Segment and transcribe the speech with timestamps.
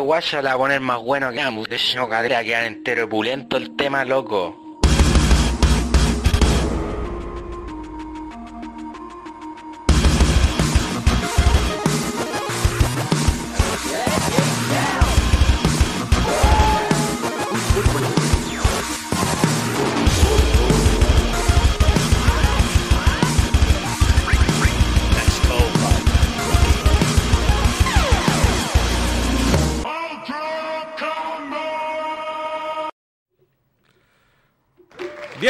[0.00, 1.68] guaya la va a más bueno que ambos.
[1.68, 4.61] De no cadera quedar entero pulento el tema, loco.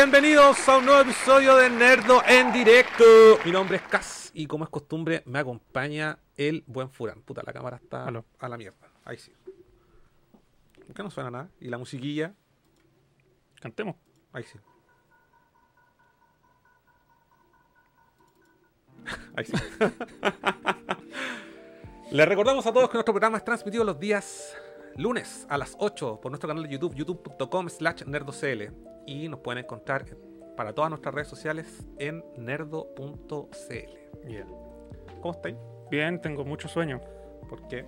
[0.03, 3.05] Bienvenidos a un nuevo episodio de Nerdo en directo.
[3.45, 7.23] Mi nombre es Cas y como es costumbre me acompaña el buen Furán.
[7.23, 8.25] Puta, la cámara está Aló.
[8.41, 8.91] a la mierda.
[9.05, 9.33] Ahí sí.
[10.85, 11.51] ¿Por qué no suena nada?
[11.61, 12.35] ¿Y la musiquilla?
[13.61, 13.95] Cantemos.
[14.33, 14.59] Ahí sí.
[19.37, 19.53] Ahí sí.
[22.11, 24.57] Les recordamos a todos que nuestro programa es transmitido los días
[24.97, 28.73] lunes a las 8 por nuestro canal de YouTube, youtube.com slash nerdocl.
[29.07, 30.05] Y nos pueden encontrar
[30.57, 33.33] para todas nuestras redes sociales en nerdo.cl.
[35.21, 35.57] ¿Cómo estáis?
[35.91, 37.01] Bien, tengo mucho sueño.
[37.49, 37.85] ¿Por qué?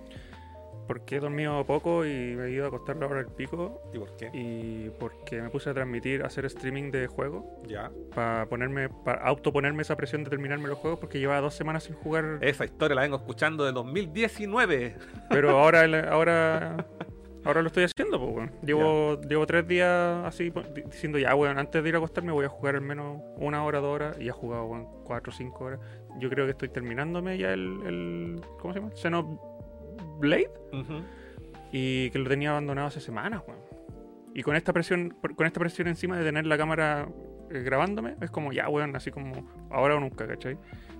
[0.87, 3.81] Porque he dormido poco y me he ido a acostar la hora del pico.
[3.93, 4.29] ¿Y por qué?
[4.33, 7.43] Y porque me puse a transmitir, a hacer streaming de juegos.
[7.67, 7.91] Ya.
[8.13, 10.99] Para ponerme, para autoponerme esa presión de terminarme los juegos.
[10.99, 12.39] Porque llevaba dos semanas sin jugar.
[12.41, 14.95] Esa historia la vengo escuchando de 2019.
[15.29, 16.85] Pero ahora, ahora,
[17.43, 18.51] ahora lo estoy haciendo, pues, weón.
[18.63, 20.53] Llevo, llevo tres días así
[20.85, 23.79] diciendo ya, weón, antes de ir a acostarme voy a jugar al menos una hora,
[23.79, 24.17] dos horas.
[24.19, 25.79] Y he jugado, weón, cuatro o cinco horas.
[26.19, 29.37] Yo creo que estoy terminándome ya el, el ¿cómo se llama?
[30.73, 31.01] Ujú.
[31.71, 33.59] Y que lo tenía abandonado hace semanas, weón.
[34.33, 37.07] Y con esta presión, con esta presión encima de tener la cámara
[37.49, 40.57] eh, grabándome, es como ya, weón, así como ahora o nunca, ¿cachai?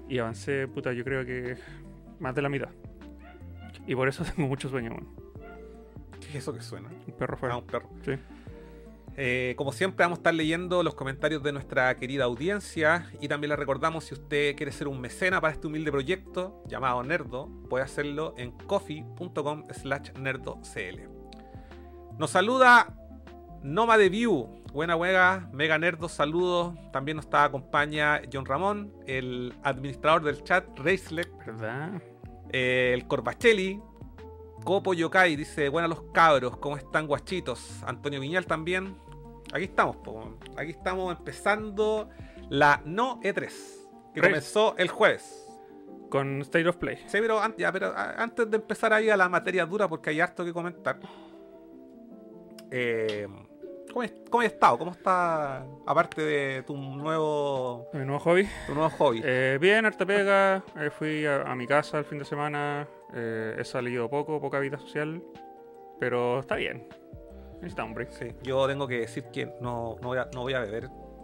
[0.08, 1.55] Y avancé, puta, yo creo que
[2.19, 2.69] más de la mitad.
[3.88, 5.08] Y por eso tengo mucho sueño, weón.
[6.21, 6.89] ¿Qué es eso que suena?
[7.08, 7.58] Un perro Ah, fuera.
[7.58, 7.89] un perro.
[8.03, 8.13] Sí.
[9.17, 13.49] Eh, como siempre vamos a estar leyendo los comentarios de nuestra querida audiencia y también
[13.49, 17.86] les recordamos si usted quiere ser un mecena para este humilde proyecto llamado Nerdo, puede
[17.86, 21.02] hacerlo en coffee.com slash nerdocl.
[22.17, 22.93] Nos saluda
[23.64, 26.75] Noma de View, buena huega, mega nerdo, saludos.
[26.92, 32.02] También nos está, acompaña John Ramón, el administrador del chat, Reisler, ¿Verdad?
[32.52, 33.81] eh, el Corbacheli,
[34.64, 37.83] Copo Yokai dice, buenas los cabros, ¿cómo están guachitos?
[37.86, 38.98] Antonio Viñal también.
[39.55, 40.38] Aquí estamos, po.
[40.58, 42.10] aquí estamos empezando
[42.49, 43.49] la no E3,
[44.14, 45.42] que comenzó el jueves.
[46.10, 46.98] Con State of Play.
[47.08, 47.71] Sí, pero, ya,
[48.17, 50.99] antes de empezar ahí a la materia dura, porque hay harto que comentar.
[52.70, 53.27] Eh,
[53.92, 54.77] ¿cómo, has, ¿Cómo has estado?
[54.77, 58.48] ¿Cómo está, aparte de tu nuevo, Mi nuevo hobby.
[58.67, 59.22] tu nuevo hobby?
[59.23, 60.64] Eh, bien, harta pega.
[60.77, 62.87] eh, fui a, a mi casa el fin de semana.
[63.14, 65.23] eh, he salido poco, poca vida social.
[65.99, 66.87] Pero está bien.
[67.65, 68.11] Necesita un break.
[68.11, 70.83] Sí, yo tengo que decir que no, no, voy, a, no voy a beber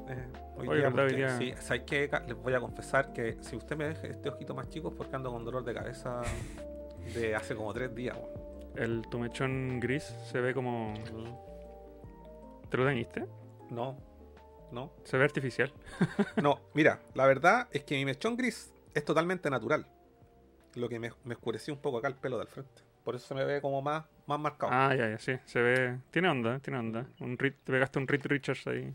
[0.10, 0.90] eh, hoy Oye, día.
[0.90, 1.06] ¿verdad?
[1.06, 2.10] Hoy porque, día- sí, ¿sabes qué?
[2.28, 5.16] Les voy a confesar que si usted me deja este ojito más chico es porque
[5.16, 6.22] ando con dolor de cabeza
[7.14, 8.18] de hace como tres días.
[8.76, 10.94] El tu mechón gris se ve como.
[12.70, 13.28] ¿Te lo teñiste?
[13.70, 13.98] No,
[14.72, 15.72] no, Se ve artificial.
[16.42, 16.60] no.
[16.74, 19.86] Mira, la verdad es que mi mechón gris es totalmente natural.
[20.76, 22.82] Lo que me, me oscureció un poco acá el pelo del frente.
[23.04, 24.72] Por eso se me ve como más, más marcado.
[24.74, 25.34] Ah, ya, ya, sí.
[25.46, 25.98] Se ve.
[26.12, 27.06] Tiene onda, tiene onda.
[27.20, 28.94] Un Reed- te pegaste un Reed Richards ahí.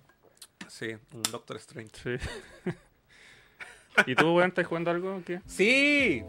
[0.68, 1.90] Sí, un Doctor Strange.
[1.94, 2.28] Sí.
[4.06, 5.22] ¿Y tú, weón, estás jugando algo?
[5.24, 5.40] ¿Qué?
[5.46, 6.22] Sí,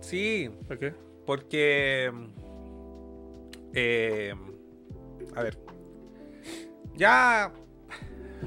[0.00, 0.94] sí, ¿Por qué?
[1.24, 2.12] Porque.
[3.74, 4.34] eh,
[5.36, 5.58] a ver.
[6.94, 7.52] Ya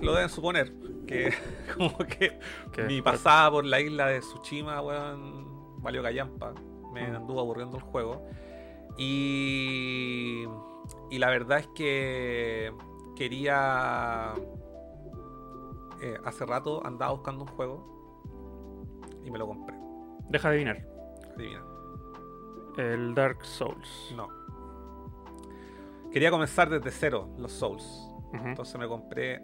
[0.01, 0.71] lo deben suponer.
[1.07, 1.33] Que
[1.77, 2.37] como que
[2.73, 2.83] ¿Qué?
[2.83, 6.53] mi pasada por la isla de Tsushima, weón, valió callampa.
[6.93, 7.15] Me Mm.
[7.15, 8.27] anduvo aburriendo el juego.
[8.97, 10.45] Y.
[11.09, 12.73] Y la verdad es que
[13.15, 14.33] quería.
[16.01, 17.95] eh, hace rato andaba buscando un juego.
[19.23, 19.75] Y me lo compré.
[20.29, 20.87] Deja de adivinar.
[21.35, 21.63] Adivina.
[22.77, 24.13] El Dark Souls.
[24.15, 24.27] No.
[26.11, 28.09] Quería comenzar desde cero los Souls.
[28.33, 29.41] Entonces me compré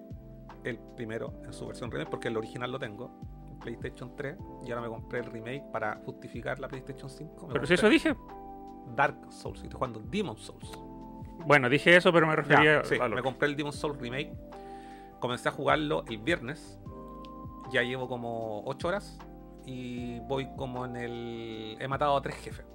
[0.63, 3.11] el primero en su versión remake porque el original lo tengo.
[3.49, 4.37] en PlayStation 3.
[4.65, 7.47] Y ahora me compré el remake para justificar la PlayStation 5.
[7.47, 8.15] Me Pero si eso dije.
[8.95, 9.59] Dark Souls.
[9.61, 10.71] Y estoy jugando Demon Souls.
[11.45, 13.99] Bueno, dije eso, pero me refería Ya, sí, a lo me compré el Demon Souls
[13.99, 14.31] remake.
[15.19, 16.79] Comencé a jugarlo el viernes.
[17.71, 19.19] Ya llevo como 8 horas.
[19.65, 21.77] Y voy como en el.
[21.79, 22.65] He matado a tres jefes.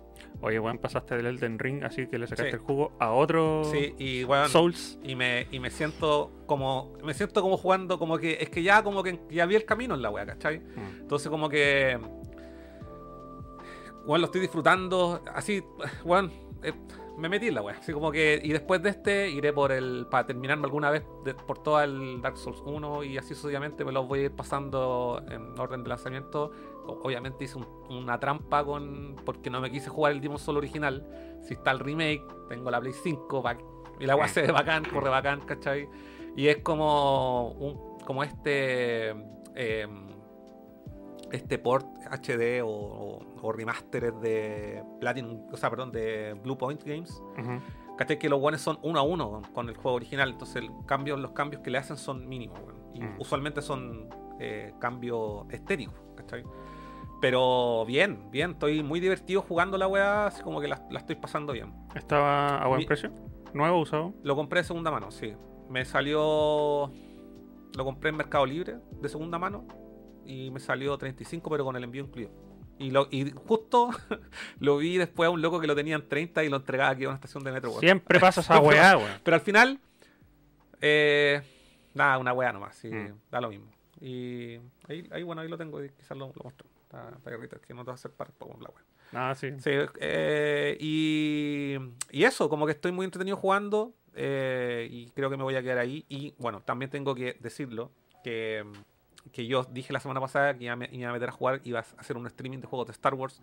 [0.40, 2.56] Oye, weón, pasaste del Elden Ring, así que le sacaste Sí.
[2.56, 4.48] el jugo a otro Sí, y bueno.
[4.48, 4.98] Souls.
[5.02, 6.94] Y me, y me siento como.
[7.04, 8.38] Me siento como jugando, como que.
[8.40, 10.60] Es que ya como que ya vi el camino en la wea, ¿cachai?
[10.60, 11.00] Mm.
[11.00, 11.98] Entonces como que.
[14.06, 15.20] Bueno, lo estoy disfrutando.
[15.34, 15.62] Así,
[16.04, 16.30] bueno,
[16.62, 16.72] eh,
[17.18, 17.76] me metí en la wea.
[17.78, 21.34] Así como que, y después de este iré por el, para terminarme alguna vez de-
[21.34, 25.22] por todo el Dark Souls 1 y así sucesivamente me los voy a ir pasando
[25.28, 26.52] en orden de lanzamiento.
[26.86, 31.04] Obviamente hice un- una trampa con, porque no me quise jugar el Demon Soul original.
[31.42, 33.58] Si está el remake, tengo la Play 5 pa-
[33.98, 35.88] y la wea se ve bacán, corre bacán, ¿cachai?
[36.36, 39.08] Y es como, un, como este,
[39.54, 40.05] em,
[41.32, 46.82] este port HD o, o, o remastered de Platinum, o sea, perdón, de Blue Point
[46.84, 47.22] Games.
[47.38, 47.60] Ujú.
[47.98, 48.18] ¿Cachai?
[48.18, 50.30] Que los guanes son uno a uno con el juego original.
[50.30, 52.60] Entonces el cambio, los cambios que le hacen son mínimos.
[52.94, 53.20] Mm.
[53.20, 54.08] usualmente son
[54.40, 55.94] eh, cambios estéticos.
[56.16, 56.44] ¿Cachai?
[57.20, 58.52] Pero bien, bien.
[58.52, 60.26] Estoy muy divertido jugando la weá.
[60.26, 61.72] Así como que la, la estoy pasando bien.
[61.94, 63.10] ¿Estaba a buen Mi- precio?
[63.54, 64.12] ¿Nuevo, usado?
[64.22, 65.34] Lo compré de segunda mano, sí.
[65.70, 66.90] Me salió.
[67.76, 69.66] Lo compré en Mercado Libre de segunda mano.
[70.26, 72.30] Y me salió 35, pero con el envío incluido.
[72.78, 73.90] Y, lo, y justo
[74.60, 77.04] lo vi después a un loco que lo tenía en 30 y lo entregaba aquí
[77.04, 77.72] a una estación de metro.
[77.80, 79.10] Siempre pasa esa weá, weón.
[79.24, 79.80] Pero al final,
[80.80, 81.40] eh,
[81.94, 83.14] nada, una weá nomás, sí, Mm.
[83.30, 83.70] da lo mismo.
[84.00, 84.56] Y
[84.88, 86.68] ahí, ahí, bueno, ahí lo tengo, y quizás lo, lo muestro.
[86.82, 88.84] Está, está guerrita, que no te va a hacer par con la weá.
[89.12, 89.50] Ah, sí.
[89.58, 89.70] Sí,
[90.00, 91.76] eh, y,
[92.10, 95.62] y eso, como que estoy muy entretenido jugando eh, y creo que me voy a
[95.62, 96.04] quedar ahí.
[96.08, 97.92] Y bueno, también tengo que decirlo
[98.24, 98.64] que,
[99.32, 101.60] que yo dije la semana pasada que iba a, me- iba a meter a jugar,
[101.64, 103.40] iba a hacer un streaming de juegos de Star Wars.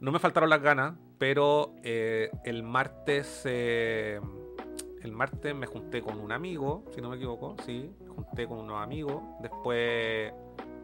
[0.00, 4.20] No me faltaron las ganas, pero eh, el martes eh,
[5.02, 8.58] el martes me junté con un amigo, si no me equivoco, sí, me junté con
[8.58, 9.22] unos amigos.
[9.40, 10.32] Después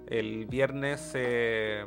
[0.08, 1.84] el viernes, eh,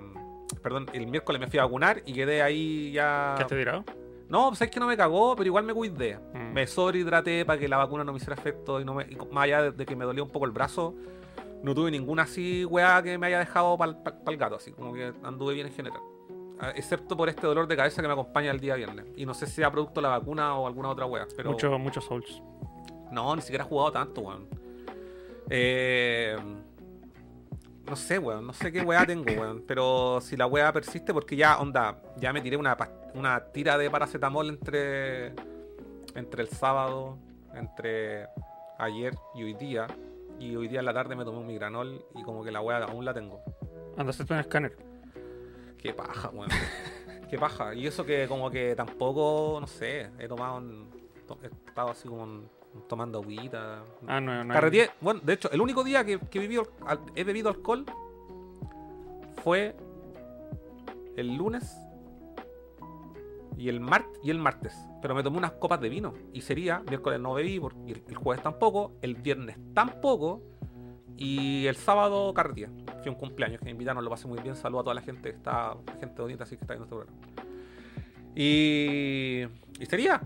[0.62, 3.36] perdón, el miércoles me fui a vacunar y quedé ahí ya...
[3.38, 3.84] ¿Qué has tirado?
[4.30, 6.18] No, pues es que no me cagó, pero igual me cuidé.
[6.34, 6.54] Mm.
[6.54, 9.44] Me sobrehidraté para que la vacuna no me hiciera efecto y no me, y más
[9.44, 10.96] allá de, de que me dolía un poco el brazo,
[11.64, 13.96] no tuve ninguna así weá que me haya dejado para
[14.28, 16.02] el gato, así como que anduve bien en general.
[16.60, 19.06] Ah, Excepto por este dolor de cabeza que me acompaña el día viernes.
[19.16, 21.26] Y no sé si sea producto de la vacuna o alguna otra weá.
[21.36, 22.42] Pero Mucho, muchos Souls.
[23.12, 24.48] no, ni siquiera he jugado tanto, weón.
[25.50, 26.38] Eh,
[27.86, 28.48] no sé, weón.
[28.48, 29.64] No sé qué weá tengo, weón.
[29.68, 32.78] Pero si la weá persiste, porque ya, onda, ya me tiré una,
[33.14, 35.28] una tira de paracetamol entre,
[36.16, 37.18] entre el sábado,
[37.54, 38.28] entre
[38.78, 39.88] ayer y hoy día.
[40.40, 42.84] Y hoy día en la tarde me tomé un migranol y como que la weá
[42.84, 43.42] aún la tengo.
[43.98, 44.78] Anda a hacerte un escáner.
[45.78, 46.50] Qué paja, weón.
[47.30, 47.74] Qué paja.
[47.74, 50.90] Y eso que como que tampoco, no sé, he tomado, un-
[51.28, 52.50] to- he estado así como un-
[52.88, 53.84] tomando agüita.
[54.08, 54.54] Ah, no, no.
[54.54, 57.86] Carreteé, bueno, de hecho, el único día que, que viví al- he bebido alcohol
[59.44, 59.76] fue
[61.16, 61.76] el lunes
[63.58, 64.74] y el mart y el martes.
[65.02, 66.14] Pero me tomé unas copas de vino.
[66.34, 70.42] Y sería, miércoles no bebí, por- y el, el jueves tampoco, el viernes tampoco.
[71.18, 72.68] Y el sábado carreteé.
[72.68, 74.56] Fui a un cumpleaños que me invitaron, lo pasé muy bien.
[74.56, 77.54] Saludo a toda la gente que está, gente bonita así que está viendo este programa.
[78.36, 79.44] Y,
[79.80, 80.22] y sería,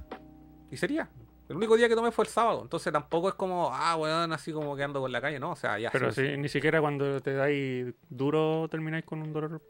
[0.72, 1.10] y sería.
[1.50, 4.52] El único día que tomé fue el sábado, entonces tampoco es como, ah, weón, así
[4.52, 5.90] como que ando por la calle, no, o sea, ya.
[5.92, 9.62] Pero sí, sí, ni siquiera cuando te dais duro termináis con un dolor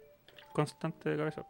[0.54, 1.46] constante de cabeza.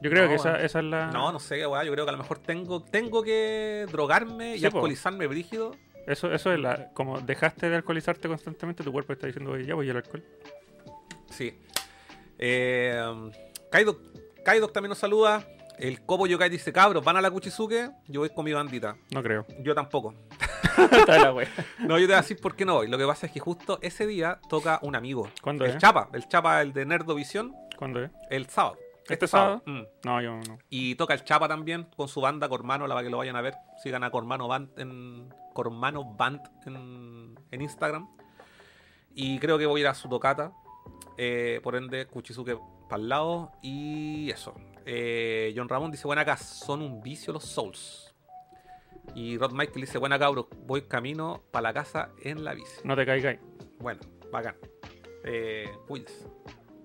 [0.00, 1.06] Yo creo No, que esa, esa es la.
[1.10, 4.60] No, no sé, weón, yo creo que a lo mejor tengo, tengo que drogarme y
[4.60, 4.66] po.
[4.66, 5.72] alcoholizarme brígido.
[6.06, 6.90] Eso, eso es la.
[6.94, 10.24] Como dejaste de alcoholizarte constantemente, tu cuerpo está diciendo, oye, ya voy al alcohol.
[11.30, 11.58] Sí.
[12.38, 13.30] Eh,
[13.70, 13.98] Kaido,
[14.44, 15.46] Kaido también nos saluda.
[15.78, 17.90] El Copo Yokai dice, cabros, ¿van a la Kuchizuke?
[18.08, 18.96] Yo voy con mi bandita.
[19.12, 19.46] No creo.
[19.60, 20.14] Yo tampoco.
[21.06, 21.32] La.
[21.78, 22.88] No, yo te voy a decir por qué no voy.
[22.88, 25.28] Lo que pasa es que justo ese día toca un amigo.
[25.42, 25.78] ¿Cuándo el es?
[25.78, 28.10] Chapa, el Chapa, el de Nerdovisión, ¿Cuándo es?
[28.30, 28.76] el sábado.
[29.08, 29.62] ¿Este sábado?
[29.64, 29.82] Mm.
[30.04, 30.58] No, yo no.
[30.68, 33.40] Y toca el Chapa también con su banda Cormano, la para que lo vayan a
[33.40, 33.54] ver.
[33.82, 38.08] Sigan a Cormano Band en Cormano Band en, en Instagram.
[39.14, 40.52] Y creo que voy a ir a su tocata.
[41.16, 43.52] Eh, por ende, Kuchizuke para el lado.
[43.62, 44.54] Y eso.
[44.86, 48.14] Eh, John Ramón dice: Buena acá, son un vicio los Souls.
[49.14, 52.80] Y Rod Michael dice: Buena cabros, voy camino para la casa en la bici.
[52.84, 53.40] No te caigáis.
[53.80, 54.00] Bueno,
[54.30, 54.56] bacán.
[55.24, 55.70] Eh.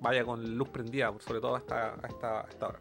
[0.04, 2.80] Vaya con luz prendida, sobre todo hasta, hasta, hasta ahora.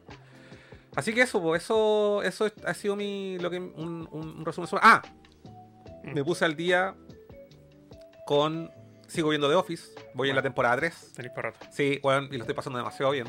[0.97, 4.45] Así que eso, pues, eso, eso es- ha sido mi, lo que, un, un- un
[4.45, 4.69] resumen.
[4.69, 5.01] sobre- Ah,
[6.05, 6.15] Mm.
[6.15, 6.95] me puse al día
[8.27, 8.71] con...
[9.07, 11.13] Sigo viendo The Office, voy en la temporada 3.
[11.15, 11.67] Tenéis para rato.
[11.71, 13.29] Sí, bueno, y lo estoy pasando demasiado bien.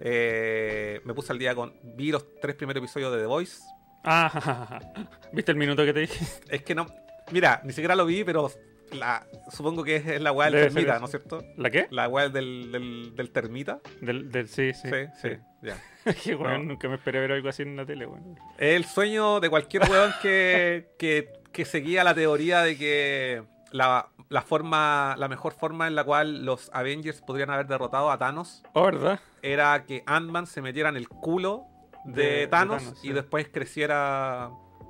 [0.00, 1.74] Eh, me puse al día con...
[1.96, 3.62] Vi los tres primeros episodios de The Voice.
[4.04, 4.78] Ah.
[5.32, 6.24] ¿viste el minuto que te dije?
[6.48, 6.86] Es que no...
[7.30, 8.50] Mira, ni siquiera lo vi, pero
[8.94, 10.98] la, supongo que es la weá del Debe termita.
[10.98, 11.42] ¿no es cierto?
[11.56, 11.86] ¿La qué?
[11.90, 13.80] La weá del, del, del termita.
[14.00, 14.88] Del, del, sí, sí.
[14.88, 15.28] Sí, sí,
[15.62, 15.76] ya.
[16.24, 16.58] Que, No.
[16.58, 18.36] Nunca me esperé ver algo así en la tele, weón.
[18.58, 24.08] Es el sueño de cualquier weón que, que, que seguía la teoría de que la,
[24.28, 28.62] la forma, la mejor forma en la cual los Avengers podrían haber derrotado a Thanos
[28.74, 29.20] Oh, ¿verdad?
[29.42, 31.66] era que Ant-Man se metiera en el culo
[32.04, 33.12] de, De- de Thanos, y sí.
[33.12, 34.46] después creciera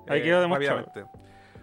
[0.09, 0.91] Ahí eh, quedó demostrado.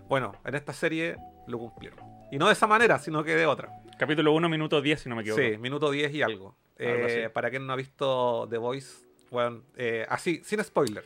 [0.08, 1.18] Bueno, en esta serie
[1.48, 2.00] lo cumplieron.
[2.32, 3.70] Y no de esa manera, sino que de otra.
[3.98, 5.42] Capítulo 1, minuto 10, si no me equivoco.
[5.42, 6.56] Sí, minuto 10 y algo.
[6.80, 11.04] Algo Eh, para quien no ha visto The Voice, bueno, eh, así, sin spoiler.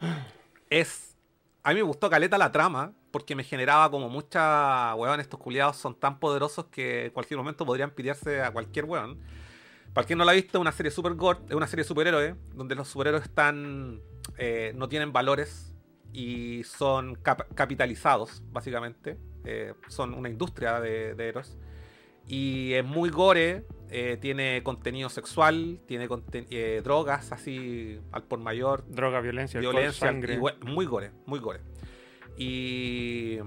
[0.70, 1.16] Es.
[1.62, 4.94] A mí me gustó caleta la trama, porque me generaba como mucha.
[4.94, 9.18] Weón, estos culiados son tan poderosos que en cualquier momento podrían pitearse a cualquier weón.
[9.92, 11.88] Para quien no la ha visto, es una serie super gore, es una serie de
[11.88, 14.00] superhéroes, donde los superhéroes están.
[14.38, 15.74] eh, no tienen valores
[16.12, 19.18] y son cap- capitalizados, básicamente.
[19.44, 21.56] Eh, son una industria de, de héroes.
[22.28, 28.38] Y es muy gore, eh, tiene contenido sexual, tiene conten- eh, drogas así al por
[28.38, 30.34] mayor, Droga, violencia, alcohol, violencia, sangre.
[30.34, 31.60] y muy gore, muy gore.
[32.36, 33.38] Y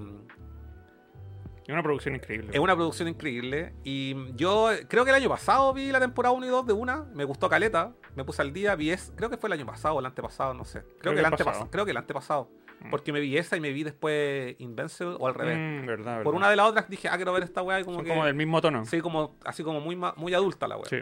[1.65, 2.49] Es una producción increíble.
[2.51, 3.73] es una producción increíble.
[3.85, 7.03] Y yo creo que el año pasado vi la temporada 1 y 2 de una,
[7.13, 9.95] me gustó Caleta, me puse al día, vi es, creo que fue el año pasado
[9.95, 10.81] o el antepasado, no sé.
[10.81, 11.71] Creo, Creo que, el antepasado, pasado.
[11.71, 12.49] creo que el antepasado.
[12.83, 12.89] Mm.
[12.89, 15.57] Porque me vi esa y me vi después Invincible o al revés.
[15.57, 16.33] Mm, verdad, Por verdad.
[16.37, 18.09] una de las otras dije, ah, quiero ver esta weá y como Son que...
[18.11, 18.85] como del mismo tono.
[18.85, 20.85] Sí, como, así como muy, muy adulta la weá.
[20.89, 20.97] Sí.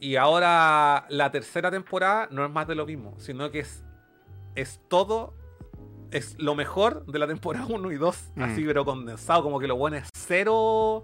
[0.00, 3.82] Y ahora la tercera temporada no es más de lo mismo, sino que es,
[4.54, 5.34] es todo,
[6.12, 8.42] es lo mejor de la temporada 1 y 2, Mm.
[8.44, 11.02] así pero condensado, como que lo bueno es cero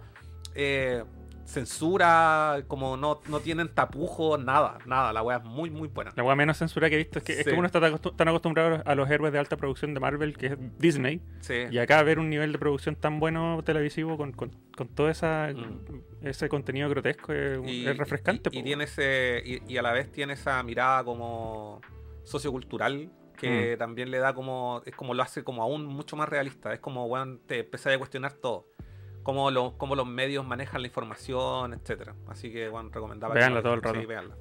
[0.55, 1.03] eh,
[1.45, 6.13] censura, como no, no tienen tapujos, nada, nada, la weá es muy, muy buena.
[6.17, 8.15] La weá menos censura que he visto es que, es que uno está tan acostu-
[8.17, 11.65] tan acostumbrado a los héroes de alta producción de Marvel, que es Disney, Sí.
[11.71, 15.49] y acá ver un nivel de producción tan bueno televisivo con, con, con todo esa,
[15.55, 16.27] Mm.
[16.27, 18.51] ese contenido grotesco es, es refrescante.
[18.53, 21.81] Y, tiene ese, y, y a la vez tiene esa mirada como
[22.25, 26.73] sociocultural que también le da como, es como lo hace como aún mucho más realista.
[26.73, 28.69] Es como, weón, te empezás a cuestionar todo.
[29.25, 32.15] Cómo, lo- cómo los medios manejan la información, etcétera.
[32.29, 33.35] Así que, bueno, recomendaba.
[33.51, 33.99] lo todo el rato.
[33.99, 34.37] Sí, véanla.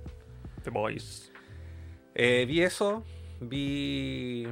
[0.64, 1.32] The Boys.
[2.14, 3.04] Eh, vi eso,
[3.42, 4.46] vi...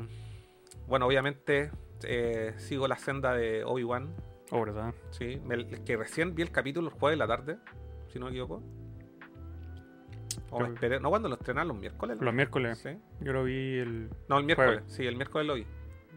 [0.88, 1.70] Bueno, obviamente
[2.04, 4.16] eh, sigo la senda de Obi-Wan,
[4.54, 4.94] Oh, verdad.
[5.12, 5.40] ¿sí?
[5.46, 7.58] Me- que recién vi el capítulo el jueves de la tarde,
[8.08, 8.62] si no me equivoco.
[10.50, 12.18] O me esperé, no, cuando lo estrenan los miércoles.
[12.18, 12.24] ¿no?
[12.24, 12.78] Los miércoles.
[12.80, 12.90] Sí.
[13.22, 14.94] Yo lo vi el, No, el miércoles, Jueves.
[14.94, 15.66] sí, el miércoles lo vi.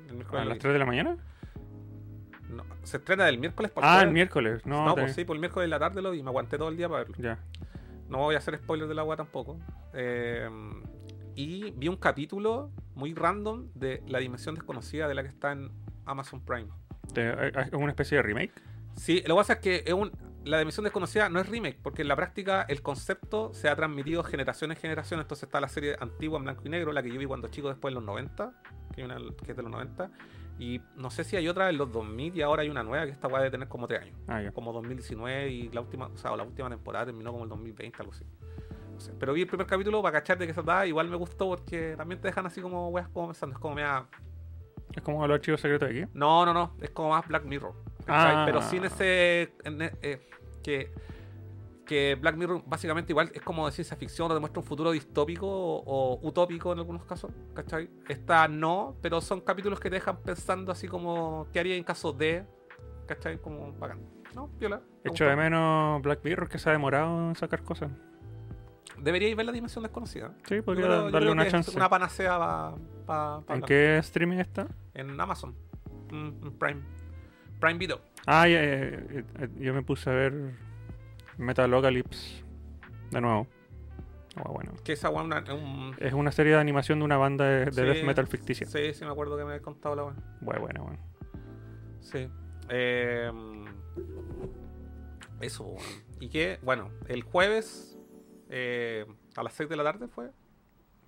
[0.09, 0.61] El miércoles a lo las vi.
[0.63, 1.17] 3 de la mañana.
[2.55, 4.65] No, se estrena del miércoles por Ah, el miércoles.
[4.67, 6.69] No, No, pues sí, por el miércoles de la tarde lo vi, me aguanté todo
[6.69, 7.17] el día para verlo.
[7.19, 7.39] Ya.
[8.09, 9.59] No voy a hacer spoilers del agua tampoco.
[9.95, 10.49] Eh,
[11.35, 15.71] y vi un capítulo muy random de La Dimensión Desconocida de la que está en
[16.05, 16.69] Amazon Prime.
[17.13, 18.53] Te- ¿Es una especie de remake?
[18.97, 20.13] Sí, lo que pasa es que es un,
[20.45, 24.23] La Dimensión Desconocida no es remake, porque en la práctica el concepto se ha transmitido
[24.23, 25.19] generación en generación.
[25.21, 27.69] Entonces está la serie antigua en blanco y negro, la que yo vi cuando chico
[27.69, 28.53] después en los 90,
[28.95, 30.11] que, hay una, que es de los 90.
[30.59, 33.11] Y no sé si hay otra en los 2000 y ahora hay una nueva que
[33.13, 34.17] esta puede tener como 3 años.
[34.29, 34.41] Ah.
[34.55, 38.13] Como 2019 y la última, o sea, la última temporada terminó como el 2020, algo
[38.13, 38.25] así.
[38.93, 40.87] No sé, Pero vi el primer capítulo para cachar de qué se da.
[40.87, 43.55] Igual me gustó porque también te dejan así como weas como pensando.
[43.57, 44.07] Es como mea,
[44.95, 46.11] Es como los archivos secretos de aquí.
[46.15, 46.77] No, no, no.
[46.81, 47.75] Es como más Black Mirror.
[48.07, 48.45] Ah.
[48.47, 49.53] Pero sin ese.
[49.65, 50.29] en- eh,
[50.63, 50.93] que,
[51.85, 55.47] que Black Mirror básicamente igual es como de ciencia ficción o demuestra un futuro distópico
[55.47, 57.33] o, o utópico en algunos casos.
[57.55, 57.89] ¿Cachai?
[58.09, 61.47] Esta no, pero son capítulos que te dejan pensando así como.
[61.53, 62.45] ¿Qué haría en caso de?
[63.07, 63.39] ¿Cachai?
[63.41, 64.01] Como bacán.
[64.35, 64.49] ¿No?
[64.59, 64.81] Viola.
[65.05, 67.91] Echo de menos Black Mirror que se ha demorado en sacar cosas.
[68.99, 70.35] Deberíais ver la dimensión desconocida.
[70.49, 71.75] Sí, podría creo- darle una chance.
[71.77, 72.75] Una panacea
[73.07, 74.67] para ¿En qué streaming está?
[74.95, 75.55] En Amazon.
[76.11, 76.81] Mm, en Prime.
[77.61, 78.01] Prime Video.
[78.27, 80.55] Ah, ya, eh, eh, eh, yo me puse a ver
[81.39, 82.45] Metalocalypse
[83.11, 83.47] de nuevo.
[84.37, 84.73] Ah, bueno.
[84.85, 85.95] Que esa una- es un.
[85.99, 87.81] Es una serie de animación de una banda de, de Sí.
[87.83, 88.67] death metal ficticia.
[88.67, 90.15] Sí, sí, me acuerdo que me habías contado la weá.
[90.41, 90.99] Bueno, bueno, bueno.
[92.01, 92.29] Sí.
[92.69, 93.31] Eh,
[95.41, 95.75] eso.
[96.21, 97.97] Y que, bueno, el jueves
[98.51, 99.05] eh,
[99.37, 100.31] a las 6 de la tarde fue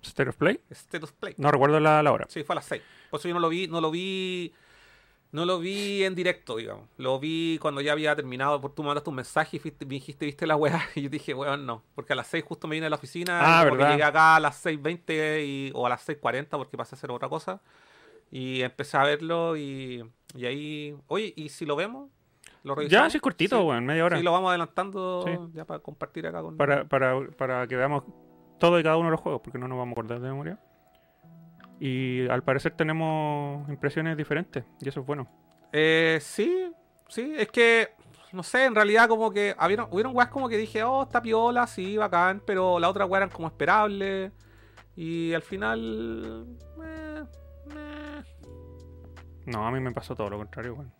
[0.01, 0.59] State of Play.
[0.69, 1.33] Status Play.
[1.37, 2.25] No recuerdo la, la hora.
[2.29, 2.81] Sí, fue a las 6.
[3.09, 4.53] Por eso yo no lo vi, no lo vi.
[5.31, 6.85] No lo vi en directo, digamos.
[6.97, 8.61] Lo vi cuando ya había terminado.
[8.61, 10.81] Por tú me mandaste un mensaje y me dijiste, viste la weá.
[10.95, 11.83] Y yo dije, weón, no.
[11.95, 13.39] Porque a las 6 justo me vine a la oficina.
[13.41, 13.91] Ah, y como que ¿verdad?
[13.91, 17.27] llegué acá a las 6.20 y, o a las 6.40 porque pasé a hacer otra
[17.29, 17.61] cosa.
[18.31, 20.03] Y empecé a verlo y,
[20.35, 20.95] y ahí.
[21.07, 22.09] Oye, ¿y si lo vemos?
[22.63, 23.63] ¿Lo Ya, sí, es cortito, Sí.
[23.65, 24.17] weón, media hora.
[24.17, 25.31] Sí, lo vamos adelantando Sí.
[25.53, 26.57] ya para compartir acá con.
[26.57, 28.03] Para, para, para que veamos
[28.59, 30.59] todo y cada uno de los juegos, porque no nos vamos a acordar de memoria.
[31.79, 35.27] Y al parecer tenemos impresiones diferentes, y eso es bueno.
[35.71, 36.71] Eh, sí,
[37.07, 37.89] sí, es que,
[38.33, 41.67] no sé, en realidad como que hubieron, hubieron weas como que dije, oh, está piola,
[41.67, 44.31] sí, bacán, pero la otra wea eran como esperables.
[44.95, 46.47] Y al final...
[46.83, 47.23] eh,
[47.75, 48.23] eh,
[49.45, 50.91] No, a mí me pasó todo lo contrario, weón.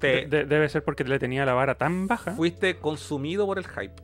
[0.00, 2.32] te De- de- debe ser porque le tenía la vara tan baja.
[2.32, 3.96] fuiste consumido por el hype.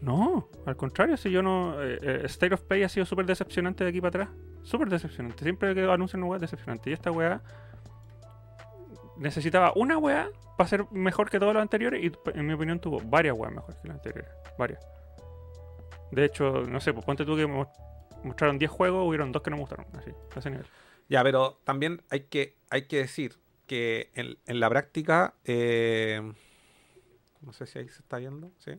[0.00, 1.82] No, al contrario, si yo no.
[1.82, 4.28] eh, eh, State of Play ha sido súper decepcionante de aquí para atrás.
[4.62, 5.42] Súper decepcionante.
[5.42, 6.90] Siempre que anuncian una weá, decepcionante.
[6.90, 7.42] Y esta weá
[9.16, 12.02] necesitaba una weá para ser mejor que todos los anteriores.
[12.04, 14.30] Y en mi opinión tuvo varias weas mejores que las anteriores.
[14.58, 14.80] Varias.
[16.12, 17.70] De hecho, no sé, pues ponte tú que mo-
[18.24, 19.86] mostraron 10 juegos, hubieron dos que no me gustaron.
[19.94, 20.66] Así, a ese nivel.
[21.08, 26.20] Ya, pero también hay que, hay que decir que en, en la práctica, eh,
[27.40, 28.72] no sé si ahí se está viendo, ¿sí?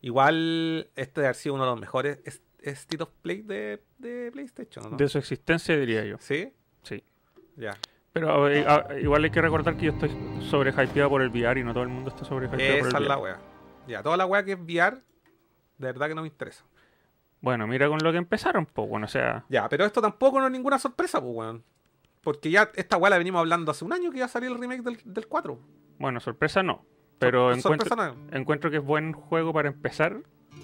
[0.00, 4.30] Igual este debe haber sido uno de los mejores es- State of Play de, de
[4.32, 4.96] PlayStation, ¿no?
[4.96, 6.16] De su existencia, diría yo.
[6.18, 6.52] ¿Sí?
[6.82, 7.02] Sí.
[7.56, 7.76] Ya.
[8.12, 8.48] Pero
[8.98, 10.10] igual hay que recordar que yo estoy
[10.50, 12.98] sobre hypeado por el VR y no todo el mundo está sobre hypeado por Esa
[12.98, 13.22] el es la VR.
[13.38, 13.40] wea.
[13.86, 16.64] Ya, toda la wea que es VR, de verdad que no me interesa.
[17.40, 20.46] Bueno, mira con lo que empezaron, pues bueno, o sea, Ya, pero esto tampoco no
[20.46, 21.62] es ninguna sorpresa, pues, weón.
[22.20, 24.58] Porque ya esta weá la venimos hablando hace un año que iba a salir el
[24.58, 25.58] remake del, del 4.
[25.98, 26.84] bueno, sorpresa no.
[27.18, 30.18] Pero encuentro, encuentro que es buen juego para empezar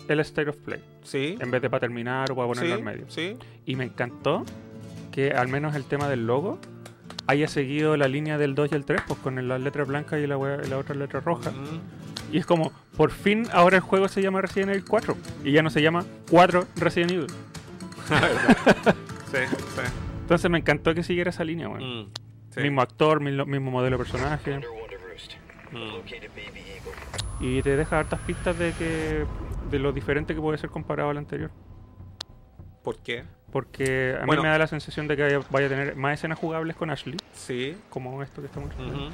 [0.08, 1.36] el State of Play, Sí.
[1.40, 3.04] en vez de para terminar o para ponerlo sí, al medio.
[3.08, 3.36] sí.
[3.66, 4.44] Y me encantó
[5.10, 6.58] que al menos el tema del logo
[7.26, 10.26] haya seguido la línea del 2 y el 3, pues con las letras blancas y
[10.26, 11.50] la, la otra letra roja.
[11.50, 12.34] Mm.
[12.34, 15.62] Y es como, por fin ahora el juego se llama Resident Evil 4 y ya
[15.62, 17.26] no se llama 4 Resident Evil.
[19.34, 19.80] Sí, sí.
[20.20, 22.02] Entonces me encantó que siguiera esa línea, weón.
[22.02, 22.10] Mm,
[22.50, 22.60] sí.
[22.60, 24.60] Mismo actor, mismo, mismo modelo de personaje.
[25.74, 27.44] Mm.
[27.44, 29.24] Y te deja hartas pistas de que
[29.70, 31.50] de lo diferente que puede ser comparado al anterior.
[32.82, 33.24] ¿Por qué?
[33.50, 34.42] Porque a Bueno.
[34.42, 37.16] mí me da la sensación de que vaya a tener más escenas jugables con Ashley,
[37.32, 37.76] Sí.
[37.88, 39.10] como esto que estamos ujú.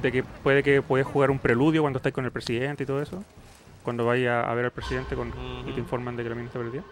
[0.00, 3.02] De que puede que puedes jugar un preludio cuando estáis con el presidente y todo
[3.02, 3.24] eso.
[3.82, 5.32] Cuando vaya a ver al presidente con,
[5.66, 6.82] y te informan de que la mina está perdida.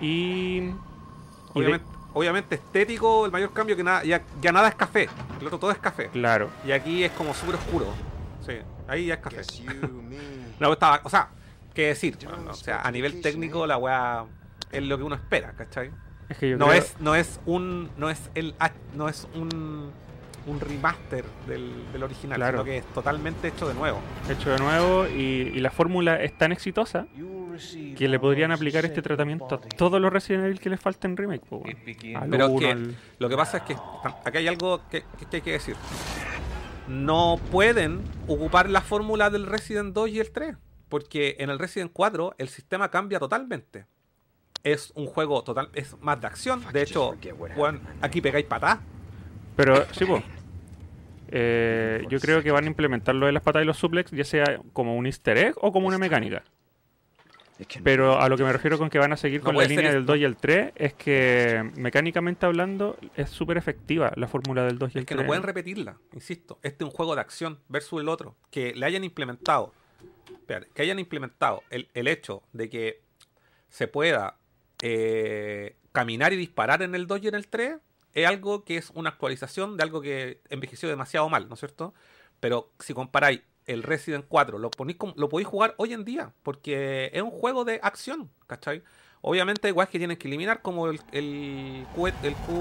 [0.00, 0.70] Y.
[1.54, 1.86] Obviamente,
[2.18, 5.08] obviamente estético, el mayor cambio que nada, ya, ya nada es café.
[5.38, 6.08] El otro todo es café.
[6.08, 6.48] claro.
[6.66, 7.86] Y aquí es como súper oscuro.
[8.44, 8.52] Sí,
[8.88, 9.42] ahí ya es café.
[10.58, 11.28] No, estaba, o sea,
[11.74, 14.24] qué decir, weón, o sea, a nivel técnico la weá
[14.72, 15.90] es lo que uno espera, ¿cachai?
[16.30, 18.54] Es que yo No creo- es, no es un, no es el,
[18.94, 19.90] no es un,
[20.46, 22.52] un remaster del, del original, Claro.
[22.58, 24.00] sino que es totalmente hecho de nuevo.
[24.30, 27.06] hecho de nuevo y, y la fórmula es tan exitosa
[27.96, 31.16] que le podrían aplicar este tratamiento a todos los Resident Evil que les falta en
[31.16, 31.42] remake.
[32.30, 33.76] Pero uno, que al- lo que pasa es que
[34.24, 35.76] aquí hay algo que, que- hay que decir.
[36.88, 40.56] No pueden ocupar la fórmula del Resident 2 y el 3,
[40.88, 43.86] porque en el Resident 4 el sistema cambia totalmente.
[44.62, 46.62] Es un juego total, es más de acción.
[46.72, 47.14] De hecho,
[48.00, 48.78] aquí pegáis patadas.
[49.56, 50.22] Pero sí, pues.
[52.08, 54.60] yo creo que van a implementar lo de las patas y los suplex, ya sea
[54.72, 56.42] como un easter egg o como una mecánica.
[57.82, 59.90] Pero a lo que me refiero con que van a seguir No con la línea
[59.90, 60.12] del esto.
[60.12, 64.94] 2 y el 3 es que mecánicamente hablando es súper efectiva la fórmula del 2
[64.94, 65.24] y el Es que 3.
[65.24, 66.58] no pueden repetirla, insisto.
[66.62, 68.36] Este es un juego de acción versus el otro.
[68.50, 69.72] Que le hayan implementado,
[70.74, 73.00] que hayan implementado el, el hecho de que
[73.68, 74.36] se pueda
[74.82, 77.76] eh, caminar y disparar en el 2 y en el 3
[78.12, 81.94] es algo que es una actualización de algo que envejeció demasiado mal, ¿no es cierto?
[82.40, 86.32] Pero si comparáis el Resident 4, lo, ponéis como- lo podéis jugar hoy en día,
[86.42, 88.82] porque es un juego de acción, ¿cachai?
[89.22, 92.52] Obviamente, igual que tienen que eliminar como el, el, Q, el Q,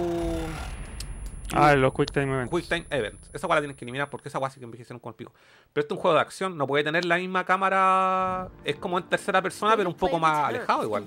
[1.54, 2.52] Ah, los Quick Time Events.
[2.54, 3.30] Quick Time Events.
[3.32, 5.32] Esa weá la tienes que eliminar porque esa weá sí que envejecieron con el pico.
[5.72, 8.50] Pero este es un juego de acción, no puede tener la misma cámara.
[8.64, 11.06] Es como en tercera persona, pero un poco más alejado igual.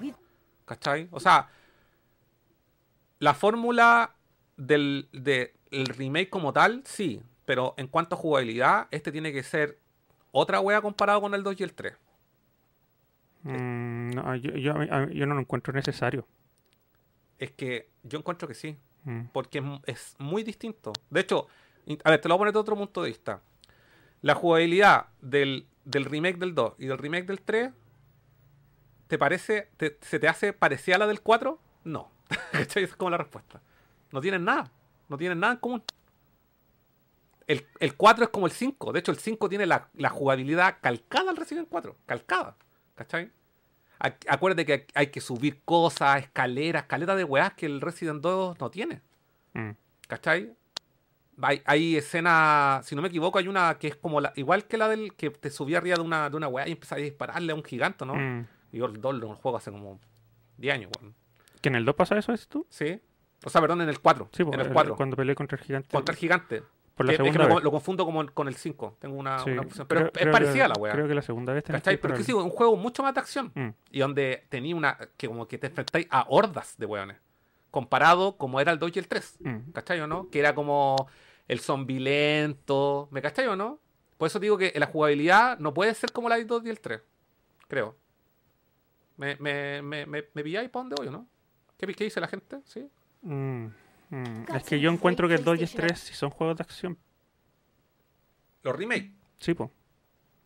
[0.65, 1.09] ¿Cachai?
[1.11, 1.49] O sea,
[3.19, 4.15] la fórmula
[4.57, 7.21] del, de- el remake como tal, sí.
[7.45, 9.79] Pero en cuanto a jugabilidad, este tiene que ser
[10.39, 11.95] otra wea comparado con el 2 y el 3.
[13.43, 14.75] Mm, no, yo, yo-
[15.11, 16.27] yo no lo encuentro necesario.
[17.39, 18.77] Es que yo encuentro que sí.
[19.05, 19.27] Mm.
[19.33, 20.93] porque es, mu- es muy distinto.
[21.09, 21.47] De hecho,
[22.05, 23.41] a ver, te lo voy a poner de otro punto de vista.
[24.23, 27.71] La jugabilidad del, del remake del 2 y del remake del 3,
[29.07, 31.59] ¿te parece, te- se te hace parecida a la del 4?
[31.85, 32.11] No.
[32.53, 33.63] Esa es como la respuesta.
[34.13, 34.71] No tienen nada.
[35.09, 35.83] No tienen nada en común.
[37.49, 38.93] El, el 4 es como el 5.
[38.93, 41.97] De hecho, el 5 tiene la, la jugabilidad calcada al Resident 4.
[42.07, 42.57] Calcada.
[42.95, 43.31] ¿Cachai?
[43.99, 48.61] Ac- Acuérdate que hay que subir cosas, escaleras, escaleras de weás que el Resident 2
[48.61, 49.01] no tiene.
[49.55, 49.71] Mm.
[50.07, 50.55] ¿Cachai?
[51.41, 54.77] Hay, hay escenas, si no me equivoco, hay una que es como la, igual que
[54.77, 57.53] la del que te subía arriba de una, de una weá y empezaba a dispararle
[57.53, 58.15] a un gigante, ¿no?
[58.17, 58.47] Mm.
[58.73, 60.01] Y yo el 2 lo juego hace como
[60.59, 61.15] 10 años, weón.
[61.63, 62.67] ¿Que en el 2 pasa eso, es tú?
[62.69, 63.01] ¿Sí?
[63.45, 64.29] O sea, perdón, en el 4.
[64.33, 64.97] Sí, pues, en el el- 4.
[64.97, 65.89] cuando peleé contra el gigante.
[65.91, 66.63] Contra el gigante.
[66.99, 67.65] Por la Que- es que segunda me- vez.
[67.65, 68.97] lo confundo como el- con el 5.
[69.01, 69.87] Tengo una, Sí, una confusión.
[69.89, 70.93] Pero creo- es creo parecida que- a la weá.
[70.93, 73.21] Creo que la segunda vez tenés Pero es que sí, un juego mucho más de
[73.21, 73.53] acción.
[73.55, 73.69] Mm.
[73.93, 74.99] Y donde tenía una.
[75.17, 77.17] que como que te enfrentáis a hordas de weones.
[77.71, 79.37] Comparado como era el 2 y el 3.
[79.41, 79.71] Mm.
[79.73, 80.29] ¿Cachai o no?
[80.29, 81.09] Que era como
[81.47, 83.09] el zombie lento.
[83.11, 83.79] ¿Me cachai o no?
[84.19, 86.81] Por eso digo que la jugabilidad no puede ser como la del 2 y el
[86.81, 87.01] 3.
[87.69, 87.97] Creo.
[89.17, 91.27] ¿Me, me, me, me, me pilláis para dónde voy o no?
[91.77, 92.61] ¿Qué, ¿Qué dice la gente?
[92.65, 92.89] ¿Sí?
[93.23, 93.67] Mm,
[94.11, 94.55] mm.
[94.57, 96.99] Es que yo encuentro que el 2 y el 3 sí son juegos de acción.
[98.63, 99.11] Los remakes.
[99.39, 99.71] Sí, po.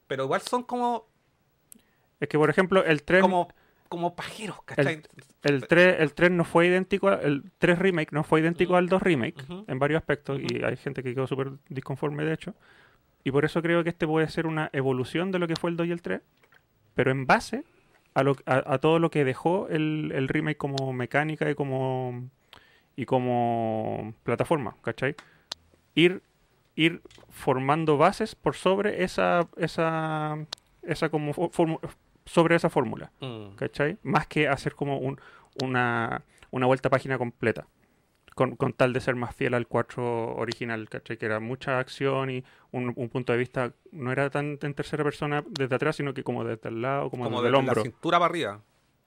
[0.07, 1.09] Pero igual son como,
[2.21, 3.49] Es que, por ejemplo, el 3, como,
[3.89, 5.03] como pajeros, ¿cachai?
[5.43, 8.79] el 3, el 3 no fue idéntico, a- el 3 remake no fue idéntico Ujú.
[8.79, 9.65] al 2 remake Ujú.
[9.67, 10.67] en varios aspectos y Ujú.
[10.67, 12.55] hay gente que quedó súper disconforme de hecho.
[13.25, 15.77] Y por eso creo que este puede ser una evolución de lo que fue el
[15.77, 16.21] 2 y el 3,
[16.95, 17.65] pero en base
[18.15, 22.29] a, lo, a, a todo lo que dejó el, el remake como mecánica y como,
[22.97, 25.15] y como plataforma, ¿cachai?
[25.95, 26.23] Ir,
[26.77, 30.39] ir formando bases por sobre esa, esa,
[30.83, 31.33] esa como
[32.25, 33.11] sobre esa fórmula.
[33.21, 33.55] Mm.
[33.57, 33.99] ¿cachai?
[34.03, 35.21] Más que hacer como un-
[35.63, 37.67] una, una vuelta a página completa.
[38.35, 41.19] Con, con tal de ser más fiel al 4 original, ¿cachai?
[41.19, 45.05] Que era mucha acción y un, un punto de vista no era tan en tercera
[45.05, 47.59] persona desde atrás, sino que como desde el lado, como, Como desde de el la
[47.73, 47.83] hombro.
[47.83, 48.63] cintura para arriba.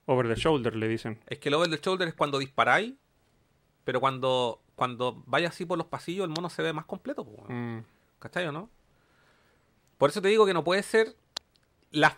[0.05, 1.17] Over the shoulder, le dicen.
[1.25, 2.93] Es que el over the shoulder es cuando disparáis,
[3.85, 7.23] pero cuando, cuando vaya así por los pasillos, el mono se ve más completo.
[7.47, 7.79] Mm,
[8.19, 8.69] ¿Cachai o no?
[9.97, 11.15] Por eso te digo que no puede ser
[11.91, 12.17] la,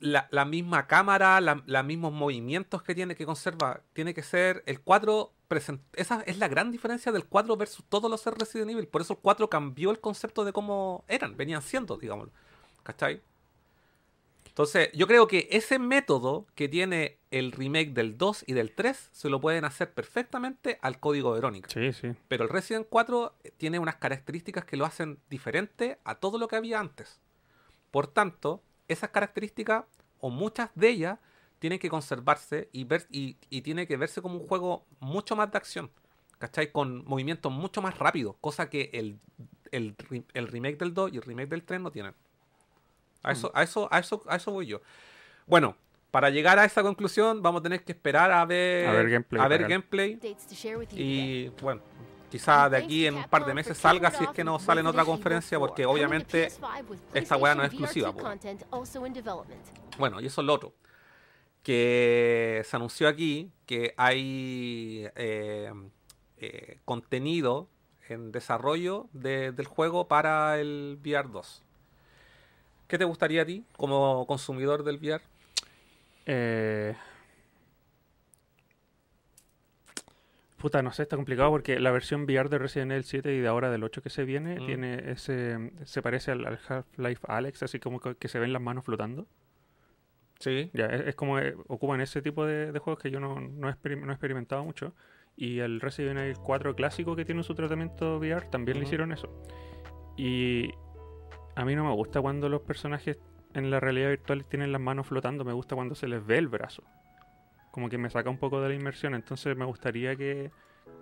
[0.00, 3.80] la, la misma cámara, la- los mismos movimientos que tiene que conserva.
[3.94, 5.32] Tiene que ser el 4.
[5.48, 8.88] presen- Esa es la gran diferencia del 4 versus todos los Resident Evil.
[8.88, 12.28] Por eso el 4 cambió el concepto de cómo eran, venían siendo, digamos.
[12.82, 13.22] ¿Cachai?
[14.46, 19.08] Entonces, yo creo que ese método que tiene el remake del 2 y del 3
[19.12, 21.68] se lo pueden hacer perfectamente al código Verónica.
[21.70, 22.14] sí, sí.
[22.28, 26.56] Pero el Resident 4 tiene unas características que lo hacen diferente a todo lo que
[26.56, 27.20] había antes.
[27.90, 29.84] Por tanto, esas características,
[30.20, 31.18] o muchas de ellas,
[31.58, 35.50] tienen que conservarse y, ver, y, y tiene que verse como un juego mucho más
[35.50, 35.90] de acción.
[36.38, 36.72] ¿Cachai?
[36.72, 39.18] Con movimientos mucho más rápidos, cosa que el,
[39.70, 42.14] el, re- el remake del 2 y el remake del 3 no tienen.
[43.22, 44.80] A eso, a eso, a eso, a eso voy yo.
[45.46, 45.76] Bueno,
[46.12, 49.40] para llegar a esa conclusión, vamos a tener que esperar a ver, A ver gameplay,
[49.42, 49.60] a ver
[51.02, 51.80] y bueno,
[52.30, 54.86] quizá de aquí en un par de meses salga si es que no sale en
[54.86, 56.44] otra conferencia, porque obviamente
[57.14, 58.18] esta weá no es exclusiva, po.
[59.98, 60.74] Bueno, y eso es lo otro.
[61.62, 65.72] Que se anunció aquí que hay eh,
[66.38, 67.68] eh, contenido
[68.08, 71.62] en desarrollo de- del juego para el VR 2.
[72.88, 75.22] ¿Qué te gustaría a ti como consumidor del VR?
[76.26, 76.94] Eh,
[80.56, 83.48] Puta, no sé, está complicado porque la versión VR de Resident Evil 7 y de
[83.48, 84.66] ahora del 8 que se viene Mm.
[84.66, 88.62] tiene ese se parece al, al Half-Life Alex, así como que, que se ven las
[88.62, 89.26] manos flotando.
[90.38, 90.70] Sí.
[90.72, 93.68] Ya, es, es como eh, ocupan ese tipo de, de juegos que yo no, no,
[93.68, 94.94] he experim- no he experimentado mucho.
[95.36, 99.42] Y el Resident Evil 4 clásico que tiene su tratamiento VR también le hicieron eso.
[100.16, 100.70] Y
[101.56, 103.18] a mí no me gusta cuando los personajes
[103.54, 106.48] en la realidad virtual tienen las manos flotando, me gusta cuando se les ve el
[106.48, 106.82] brazo.
[107.70, 110.50] Como que me saca un poco de la inmersión, entonces me gustaría que,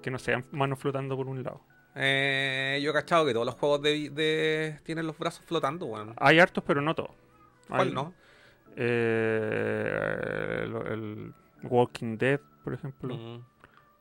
[0.02, 1.60] que no sean manos flotando por un lado.
[1.96, 6.14] Eh, yo he cachado que todos los juegos de, de- tienen los brazos flotando, bueno.
[6.18, 7.10] Hay hartos, pero no todos.
[7.68, 8.14] ¿Cuál Hay- no?
[8.76, 11.34] Eh, el, el
[11.64, 13.16] Walking Dead, por ejemplo.
[13.16, 13.44] Mm.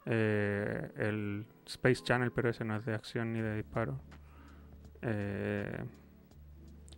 [0.05, 3.99] Eh, el Space Channel, pero ese no es de acción ni de disparo.
[5.01, 5.83] Eh,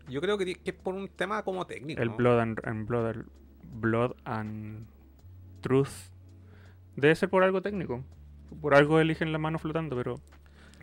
[0.07, 2.01] Yo creo que, es por un tema como técnico.
[2.01, 2.17] el ¿no?
[2.17, 3.15] Blood and, and Blood,
[3.63, 4.87] Blood and
[5.61, 6.11] Truth.
[6.95, 8.03] Debe ser por algo técnico.
[8.61, 10.19] Por algo eligen la mano flotando, pero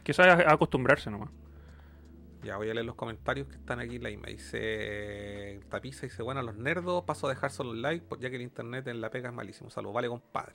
[0.03, 1.31] quizás acostumbrarse nomás.
[2.43, 3.99] Ya voy a leer los comentarios que están aquí.
[3.99, 8.21] La me dice Tapiza dice, bueno, los nerdos paso a dejar solo un like, pues,
[8.21, 9.71] ya que el internet en la pega es malísimo.
[9.71, 10.55] Salud, vale compadre.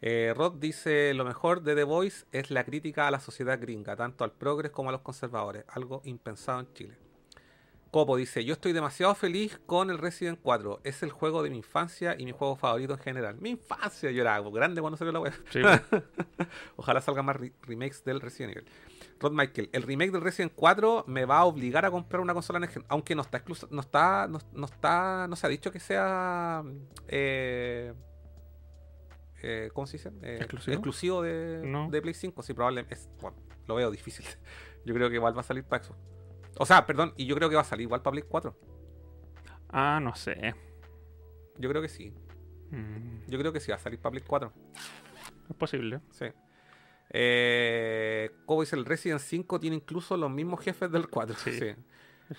[0.00, 3.96] Eh, Rod dice, lo mejor de The Voice es la crítica a la sociedad gringa,
[3.96, 7.07] tanto al progres como a los conservadores, algo impensado en Chile.
[7.90, 11.56] Copo dice, yo estoy demasiado feliz con el Resident 4, es el juego de mi
[11.56, 13.36] infancia y mi juego favorito en general.
[13.40, 15.32] Mi infancia, yo era grande cuando salió la web.
[15.50, 16.02] Sí, pues.
[16.76, 18.68] Ojalá salgan más re- remakes del Resident Evil.
[19.20, 22.58] Rod Michael, el remake del Resident 4 me va a obligar a comprar una consola
[22.60, 25.80] Next Gen, aunque no está no está, no, no está, no se ha dicho que
[25.80, 26.62] sea
[27.08, 27.94] eh,
[29.42, 30.10] eh, ¿cómo se dice?
[30.22, 30.74] Eh, ¿Exclusivo?
[30.74, 31.88] exclusivo de, No.
[31.90, 34.26] de Play 5, sí, probablemente es, bueno, lo veo difícil.
[34.84, 35.98] Yo creo que igual va a salir para Xbox.
[36.58, 38.56] O sea, perdón, y yo creo que va a salir igual para Play 4.
[39.70, 40.54] Ah, no sé.
[41.58, 42.12] Yo creo que sí.
[42.70, 44.52] Mm, Yo creo que sí va a salir para Play 4.
[45.50, 46.00] es posible.
[46.10, 46.26] Sí.
[47.10, 51.36] Eh, como dice el Resident 5 tiene incluso los mismos jefes del 4.
[51.36, 51.52] Sí.
[51.58, 51.66] sí.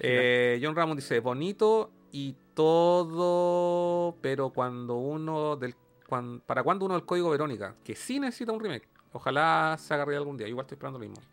[0.01, 5.75] Eh, John Ramón dice, bonito y todo, pero cuando uno del
[6.45, 8.88] para cuando uno del código Verónica, que sí necesita un remake.
[9.12, 10.47] Ojalá se agarre algún día.
[10.47, 11.23] Igual estoy esperando lo mismo.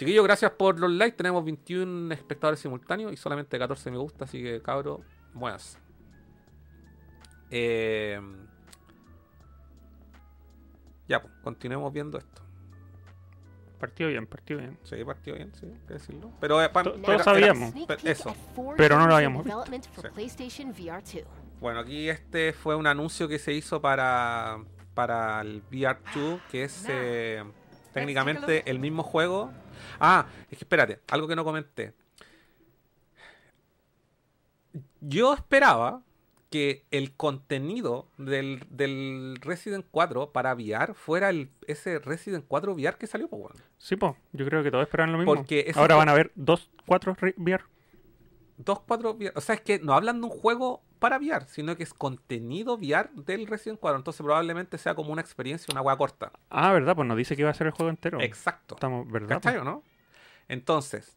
[0.00, 1.14] Chiquillos, gracias por los likes.
[1.18, 5.02] Tenemos 21 espectadores simultáneos y solamente 14 me gusta, así que cabro,
[5.34, 5.78] buenas.
[7.50, 8.18] Eh,
[11.06, 12.40] ya, pues, continuemos viendo esto.
[13.78, 14.78] Partido bien, partido bien.
[14.84, 16.30] Sí, partió bien, sí, hay que decirlo.
[16.40, 17.74] Pero eh, todos era- sabíamos.
[17.86, 18.34] Pero eso.
[18.78, 19.58] Pero no lo habíamos visto.
[19.58, 20.14] development for Sí.
[20.14, 21.24] PlayStation VR 2.
[21.60, 26.86] Bueno, aquí este fue un anuncio que se hizo para, para el VR2, que es
[26.88, 27.44] eh,
[27.92, 29.50] técnicamente el mismo juego.
[29.98, 31.92] Ah, es que espérate, algo que no comenté.
[35.00, 36.02] Yo esperaba
[36.50, 42.96] que el contenido del, del Resident 4 para VR fuera el, ese Resident 4 VR
[42.98, 43.56] que salió, pues bueno.
[43.78, 45.32] Sí, pues, yo creo que todos esperan lo mismo.
[45.32, 47.64] Porque Ahora fue- van a ver dos, cuatro VR.
[48.64, 49.32] Dos, cuatro VR.
[49.36, 52.74] O sea, es que no hablan de un juego para VR, sino que es contenido
[52.74, 53.96] VR del Resident 4.
[53.98, 56.30] Entonces probablemente sea como una experiencia, una hueá corta.
[56.50, 56.94] Ah, ¿verdad?
[56.94, 58.20] Pues nos dice que iba a ser el juego entero.
[58.20, 58.74] Exacto.
[58.74, 59.28] Estamos, ¿verdad?
[59.40, 59.82] ¿Cachai o no?
[60.48, 61.16] Entonces,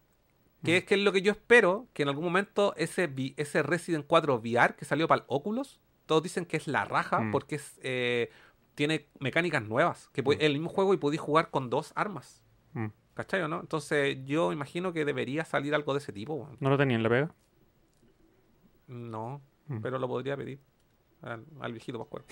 [0.62, 1.86] ¿qué es, qué es lo que yo espero?
[1.92, 6.22] Que en algún momento ese, ese Resident 4 VR que salió para el Oculus, todos
[6.22, 7.30] dicen que es la raja Mm.
[7.30, 8.30] porque es, eh,
[8.74, 10.08] tiene mecánicas nuevas.
[10.12, 10.32] Que Mm.
[10.40, 12.42] el mismo juego y podéis jugar con dos armas.
[13.14, 13.60] ¿Cachai o no?
[13.60, 16.34] Entonces yo imagino que debería salir algo de ese tipo.
[16.34, 16.56] weón.
[16.60, 17.30] ¿No lo tenía en la pega?
[18.88, 19.80] No, Mm.
[19.80, 20.58] pero lo podría pedir
[21.22, 22.22] al, al viejito Pascual.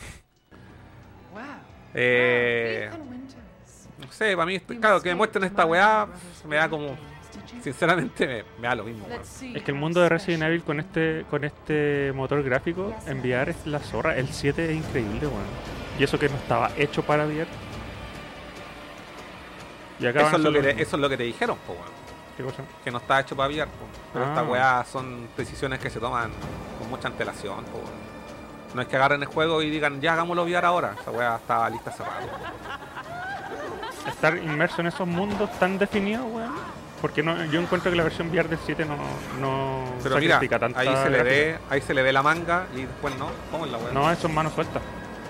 [1.33, 1.43] Wow.
[1.95, 2.91] Eh,
[3.99, 6.07] no sé, para mí, claro, que me muestren esta weá
[6.47, 6.95] me da como,
[7.63, 9.07] sinceramente, me, me da lo mismo.
[9.23, 13.21] see Es que el mundo de Resident Evil con este con este motor gráfico en
[13.21, 14.17] VR es la zorra.
[14.17, 15.45] El 7 es increíble, weón.
[15.99, 17.47] Y eso que no estaba hecho para VR.
[20.03, 22.03] Y acá Eso es, lo que te, eso es lo que te dijeron, po, weón.
[22.37, 22.63] ¿Qué cosa?
[22.83, 23.67] que no está hecho para VR.
[23.67, 23.87] po.
[24.13, 24.29] Pero Ah.
[24.29, 26.31] estas weas son decisiones que se toman
[26.79, 27.65] con mucha antelación.
[27.65, 28.03] po, weón.
[28.75, 30.95] No es que agarren el juego y digan, ya hagámoslo VR ahora.
[31.01, 32.29] Esa wea estaba lista rato.
[34.09, 36.53] Estar inmerso en esos mundos tan definidos, weón.
[37.01, 38.97] Porque no, yo encuentro que la versión VR del 7 no,
[39.41, 42.83] no Pero mira, tanta ahí se le ve, ahí se le ve la manga y
[42.83, 43.29] después no.
[43.51, 43.93] ¿Cómo es la wea?
[43.93, 44.83] No, eso son manos sueltas.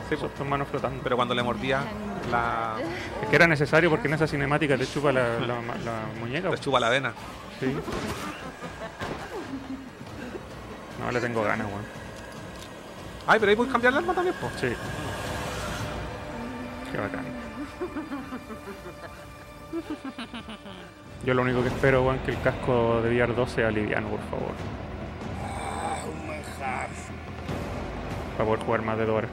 [0.09, 1.01] Sí, Eso manos flotando.
[1.03, 1.83] Pero cuando le mordía
[2.31, 2.77] la,
[3.23, 6.49] Es que era necesario porque en esa cinemática te chupa la, la, la muñeca.
[6.49, 6.61] weón.
[6.61, 7.13] chupa la vena.
[7.61, 7.75] Sí.
[11.01, 11.83] No, le tengo ganas, weón.
[13.27, 14.49] Ay, pero ahí puedes cambiar el arma también, po.
[14.61, 14.69] Sí.
[16.91, 17.25] Qué bacán.
[21.25, 24.21] Yo lo único que espero, weón, que el casco de VR 2 sea liviano, por
[24.31, 24.53] favor.
[28.37, 29.31] Para poder jugar más de dos horas.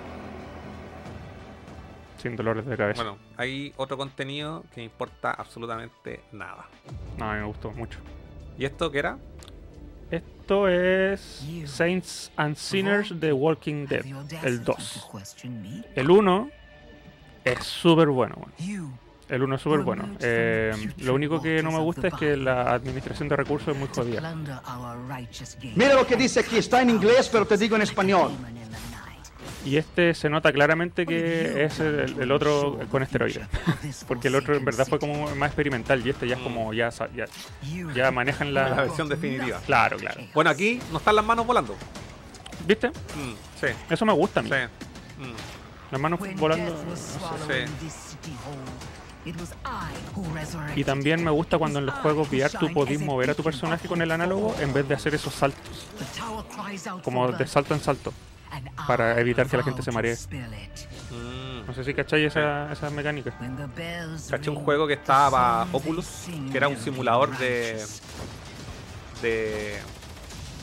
[2.21, 3.01] Sin dolores de cabeza.
[3.01, 6.67] Bueno, hay otro contenido que importa absolutamente nada.
[7.17, 7.99] No, a mí me gustó mucho.
[8.57, 9.17] ¿Y esto qué era?
[10.11, 14.03] Esto es Saints and Sinners de Walking Dead,
[14.43, 15.09] el 2.
[15.95, 16.49] El 1
[17.45, 18.99] es súper bueno, weón.
[19.29, 20.09] El 1 es súper bueno.
[20.19, 23.87] Eh, lo único que no me gusta es que la administración de recursos es muy
[23.87, 24.35] jodida.
[25.75, 28.31] Mira lo que dice aquí, está en inglés, pero te digo en español.
[29.65, 33.45] Y este se nota claramente que es el, el otro con esteroides.
[34.07, 36.89] Porque el otro en verdad fue como más experimental y este ya es como ya,
[37.15, 37.25] ya,
[37.93, 38.75] ya manejan La la...
[38.83, 39.59] versión definitiva.
[39.65, 40.21] Claro, claro.
[40.33, 41.75] Bueno, aquí no están las manos volando.
[42.65, 42.89] ¿Viste?
[42.89, 44.49] Mm, sí, Eso me gusta a mí.
[44.49, 44.55] sí.
[45.23, 45.91] Mm.
[45.91, 46.75] Las manos volando...
[50.75, 53.87] Y también me gusta cuando en los juegos VR tú podís mover a tu personaje
[53.87, 55.87] con el análogo en vez de hacer esos saltos.
[57.03, 58.13] Como de salto en salto.
[58.87, 60.15] Para evitar que la gente se maree.
[61.11, 61.65] Mm.
[61.67, 63.31] No sé si cacháis esa, esa mecánica.
[64.29, 65.29] Caché un juego que estaba
[65.65, 67.83] para Oculus, que era un simulador de.
[69.21, 69.77] de.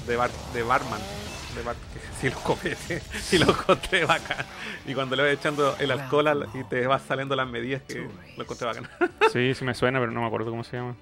[0.07, 1.01] de, bar, de barman.
[1.55, 3.03] De bar, que sí lo copete.
[3.33, 4.45] Y lo encontré bacán.
[4.87, 8.09] Y cuando le vas echando el alcohol al- y te vas saliendo las medidas, que
[8.37, 8.89] lo encontré bacán.
[9.33, 10.97] Sí, sí me suena, pero no me acuerdo cómo se llama.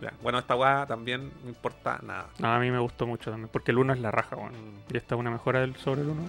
[0.00, 2.26] Ya, Bueno, esta weá también no importa nada.
[2.38, 4.52] No, a mí me gustó mucho también, porque el 1 es la raja, weón.
[4.52, 4.94] Mm.
[4.94, 6.22] Y esta es una mejora del, sobre el 1.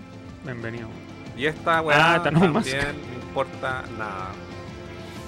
[0.43, 0.87] Bienvenido.
[1.37, 4.31] Y esta weá Ah, también no importa nada.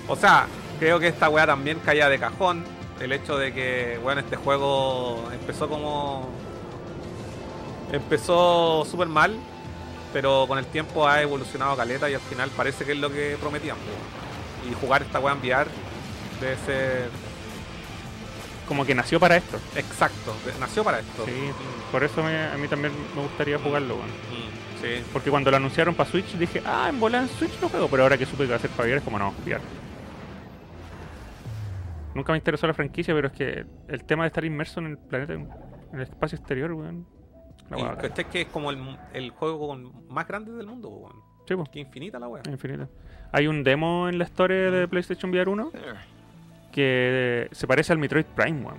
[0.08, 0.48] O sea,
[0.80, 2.64] creo que esta weá también caía de cajón.
[3.00, 6.28] El hecho de que, bueno, este juego empezó como.
[7.92, 9.38] Empezó súper mal,
[10.12, 13.38] pero con el tiempo ha evolucionado caleta y al final parece que es lo que
[13.40, 13.78] prometían.
[14.70, 15.70] Y jugar esta weá en VR
[16.42, 17.10] debe ser
[18.68, 19.58] Como que nació para esto.
[19.76, 20.34] exacto.
[20.60, 21.26] Nació para esto.
[21.26, 21.32] Sí,
[21.92, 24.08] por eso me- a mí también me gustaría jugarlo, weón.
[24.08, 25.04] Mm, sí.
[25.12, 28.04] Porque cuando lo anunciaron para Switch dije, ah, en bola en Switch lo juego, pero
[28.04, 29.62] ahora que supe que iba a ser para VR es como no, VR.
[32.16, 34.98] Nunca me interesó la franquicia, pero es que el tema de estar inmerso en el
[34.98, 35.50] planeta, en
[35.94, 37.06] el espacio exterior, weón.
[37.72, 38.10] weá bacán.
[38.10, 39.76] ¿cachai que es como el, el juego
[40.10, 41.16] más grande del mundo, weón.
[41.48, 42.44] Sí, po, Que infinita la weá.
[42.48, 42.88] infinito.
[43.32, 45.72] Hay un demo en la historia de PlayStation VR 1
[46.74, 48.78] que se parece al Metroid Prime, weón.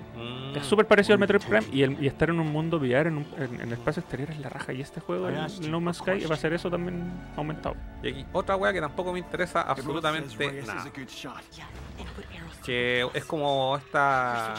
[0.53, 0.57] Mm.
[0.57, 3.19] Es súper parecido al Metroid Prime y, el- y estar en un mundo VR en,
[3.19, 4.73] un- en- en el espacio exterior es la raja.
[4.73, 7.77] Y este juego, el, el No Man's Sky, va a ser eso también aumentado.
[8.03, 10.85] Y aquí, otra wea que tampoco me interesa absolutamente nada.
[12.65, 14.55] Que es como esta.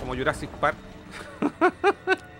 [0.00, 0.76] Como Jurassic Park.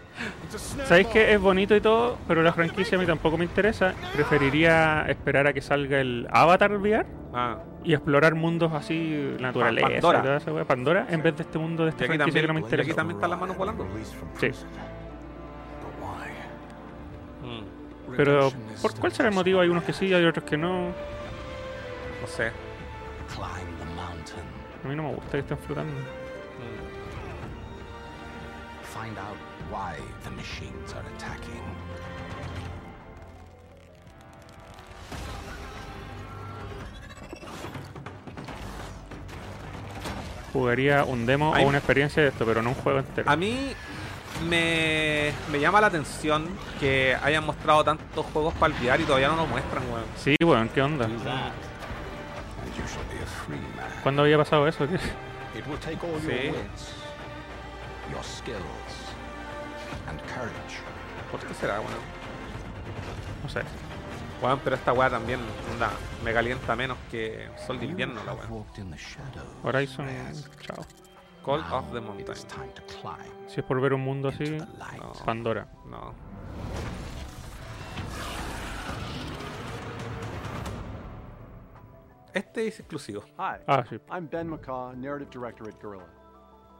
[0.87, 3.95] Sabéis que es bonito y todo, pero la franquicia a mí tampoco me interesa.
[4.15, 10.19] Preferiría esperar a que salga el Avatar VR Ah, y explorar mundos así, naturaleza, Pandora.
[10.19, 12.49] y toda esa wea, Pandora, en vez de este mundo de esta franquicia también, que
[12.49, 12.97] no me y aquí interesa.
[12.97, 13.87] también están las manos volando.
[14.41, 14.51] Sí,
[17.43, 18.51] Mm, pero
[18.83, 19.61] ¿por cuál será el motivo?
[19.61, 20.87] Hay unos que sí, hay otros que no.
[20.89, 22.51] no sé.
[24.85, 25.93] A mí no me gusta que estén flotando.
[28.95, 29.37] Find out
[29.71, 31.63] why the machines are attacking.
[40.53, 41.65] Jugaría un demo Ay.
[41.65, 43.31] o una experiencia de esto, pero no un juego entero.
[43.31, 43.73] A mí
[44.49, 46.47] me, me llama la atención
[46.81, 50.05] que hayan mostrado tantos juegos para el VR y todavía no lo muestran, weón.
[50.17, 51.09] Sí, weón, ¿qué onda?
[54.03, 54.87] ¿Cuándo había pasado eso?
[54.89, 54.95] ¿Qué?
[55.59, 56.53] It will take all Sí.
[58.13, 58.93] Your skills,
[60.09, 60.81] and courage.
[61.31, 61.93] ¿Por qué será, weón?
[63.43, 63.63] No sé.
[64.43, 65.41] Weón, pero esta weá también
[65.73, 65.91] onda,
[66.25, 68.47] me calienta menos que Sol de invierno, la weá.
[69.63, 70.07] Horizon,
[70.61, 70.85] chao.
[71.45, 72.35] Call of the Mountain.
[73.47, 74.59] Si es por ver un mundo así.
[74.99, 75.13] No.
[75.25, 75.69] Pandora.
[75.89, 76.13] No.
[82.35, 83.23] Este es exclusivo.
[83.39, 83.99] Hi, Ah, sí.
[84.11, 86.07] I'm Ben McCaw, Narrative Director at Gorilla.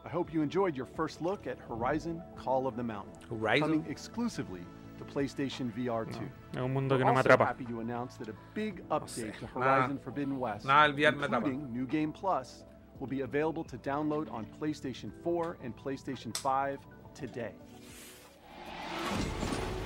[0.07, 3.61] I hope you enjoyed your first look at Horizon Call of the Mountain, Horizon.
[3.61, 4.61] coming exclusively
[4.99, 6.21] to PlayStation VR 2.
[6.55, 7.45] No, Es un mundo que no me atrapa.
[7.45, 11.17] happy to announce that a big update sé, to Horizon Forbidden West, nada del VR
[11.17, 12.63] me including New Game Plus,
[13.01, 16.79] will be available to download on PlayStation 4 and PlayStation 5
[17.13, 17.51] today.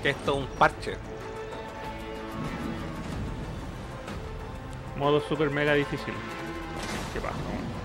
[0.02, 0.98] Que esto es un parche.
[4.98, 6.12] Modo super mega difícil.
[7.14, 7.79] ¿Qué pasa?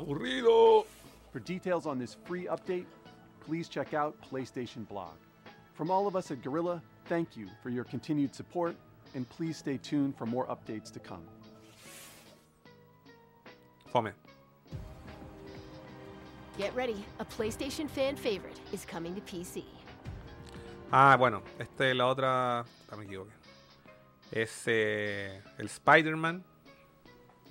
[0.00, 0.86] Aburrido.
[1.32, 2.86] For details on this free update,
[3.40, 5.12] please check out PlayStation Blog.
[5.74, 8.74] From all of us at Gorilla, thank you for your continued support,
[9.14, 11.22] and please stay tuned for more updates to come.
[13.92, 14.12] Fome.
[16.58, 17.04] Get ready.
[17.18, 19.64] A PlayStation fan favorite is coming to PC.
[20.92, 22.64] Ah, bueno, este la otra.
[22.90, 23.30] Ah, me equivoqué.
[24.32, 26.44] Es eh, el Spider-Man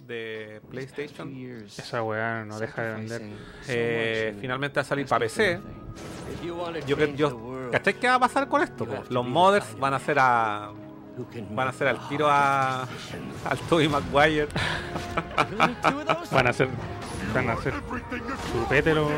[0.05, 1.33] de PlayStation.
[1.65, 3.21] Esa weá no deja de vender.
[3.67, 5.59] Eh, finalmente va a salir para PC.
[6.87, 8.85] Yo, yo, ¿Cachai qué va a pasar con esto?
[8.85, 9.03] po?
[9.09, 10.71] Los modders van a hacer a.
[11.51, 12.83] Van a hacer al tiro a.
[12.83, 14.47] al Tobey Maguire.
[16.31, 16.69] Van a hacer.
[17.33, 17.73] Van a hacer.
[18.51, 19.11] Chupete los.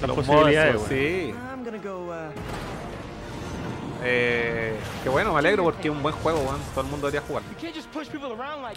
[0.00, 1.34] Las Los posibilidades, modders, sí.
[4.02, 6.40] Eh, qué bueno, me alegro porque es un buen juego.
[6.74, 7.42] Todo el mundo debería jugar.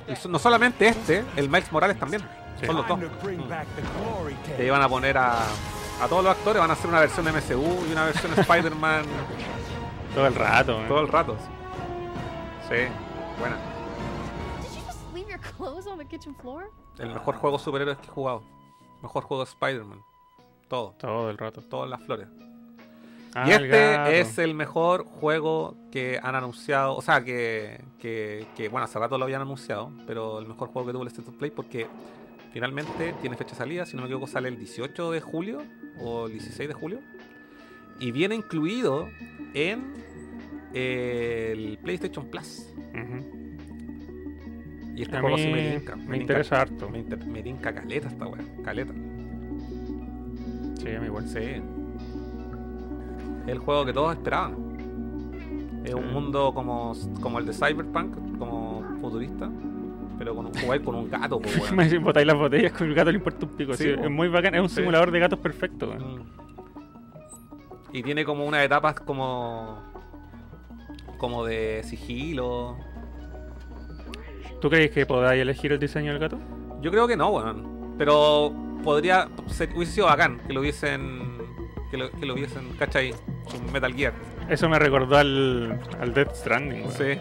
[0.08, 2.22] Y so- no solamente este, el Miles Morales también.
[2.60, 2.66] Sí.
[2.66, 3.00] Son los dos.
[3.00, 4.56] Mm.
[4.58, 5.40] Que iban a poner a,
[6.02, 9.06] a todos los actores, van a hacer una versión MCU y una versión Spider-Man
[10.16, 10.88] Todo el rato, weón.
[10.88, 11.38] todo el rato.
[12.70, 12.76] Sí,
[13.40, 13.56] buena.
[14.62, 16.70] Did you just leave your clothes on the kitchen floor?
[17.00, 18.44] El mejor juego de superhéroes que he jugado.
[19.02, 20.04] Mejor juego de Spider-Man.
[20.70, 21.62] Todo, Todo el rato.
[21.64, 22.28] todas las flores.
[23.36, 26.96] Ah, y el este es el mejor juego que han anunciado.
[26.96, 29.92] O sea, que, que, que, bueno, hace rato lo habían anunciado.
[30.06, 31.88] Pero el mejor juego que tuvo el State of Play porque
[32.54, 33.86] finalmente tiene fecha de salida.
[33.88, 35.64] Si no me equivoco, sale el 18 de julio
[36.00, 37.00] o el 16 de julio.
[38.00, 39.10] Y viene incluido
[39.56, 39.94] en
[40.74, 42.68] el PlayStation Plus.
[44.96, 45.96] Y este A juego mí sí me tinca.
[45.96, 46.88] me tinca- interesa harto.
[46.90, 48.44] Me, me tinca caleta esta weá.
[48.64, 48.94] Caleta.
[50.80, 51.28] Sí, a mí igual.
[51.28, 51.40] Sí.
[53.48, 54.56] El juego que todos esperaban.
[55.84, 59.50] Es un mundo como, como el de Cyberpunk, como futurista.
[60.18, 61.76] Pero con un jugáis con un gato, pues, weón.
[61.92, 63.74] Me botáis las botellas con el gato le importa un pico.
[63.74, 64.56] Sí, es muy bacán.
[64.56, 64.76] Es un Sí.
[64.76, 65.90] simulador de gatos perfecto.
[65.90, 66.20] weón.
[66.20, 66.24] Mm.
[67.92, 69.78] Y tiene como unas etapas como.
[71.18, 72.78] como de sigilo.
[74.62, 76.38] ¿Tú crees que podáis elegir el diseño del gato?
[76.82, 77.96] Yo creo que no, weón.
[77.98, 79.28] Pero podría.
[79.48, 81.34] ser- hubiese sido bacán que lo hubiesen.
[81.92, 83.14] que lo, que lo hubiesen, ¿cachai?
[83.60, 84.14] Un Metal Gear.
[84.50, 86.90] Eso me recordó al, al Death Stranding.
[86.92, 87.18] Sí.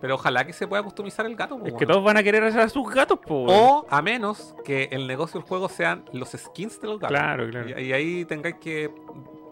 [0.00, 1.58] Pero ojalá que se pueda customizar el gato.
[1.58, 3.44] po, Es que todos van a querer hacer a sus gatos, po.
[3.46, 7.16] O a menos que el negocio del juego sean los skins de los gatos.
[7.18, 7.68] Claro, claro.
[7.78, 8.90] Y, y ahí tengáis que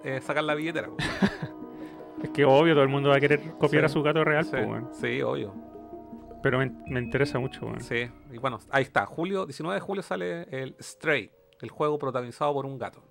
[0.04, 0.88] eh, sacar la billetera.
[2.22, 3.86] Es que obvio, todo el mundo va a querer copiar Sí.
[3.86, 5.54] a su gato real, Sí, po, sí, obvio.
[6.42, 7.80] Pero me, me interesa mucho, weón.
[7.80, 8.10] Sí.
[8.32, 9.06] Y bueno, ahí está.
[9.06, 13.04] Julio, 19 de julio sale el Stray, el juego protagonizado por un gato.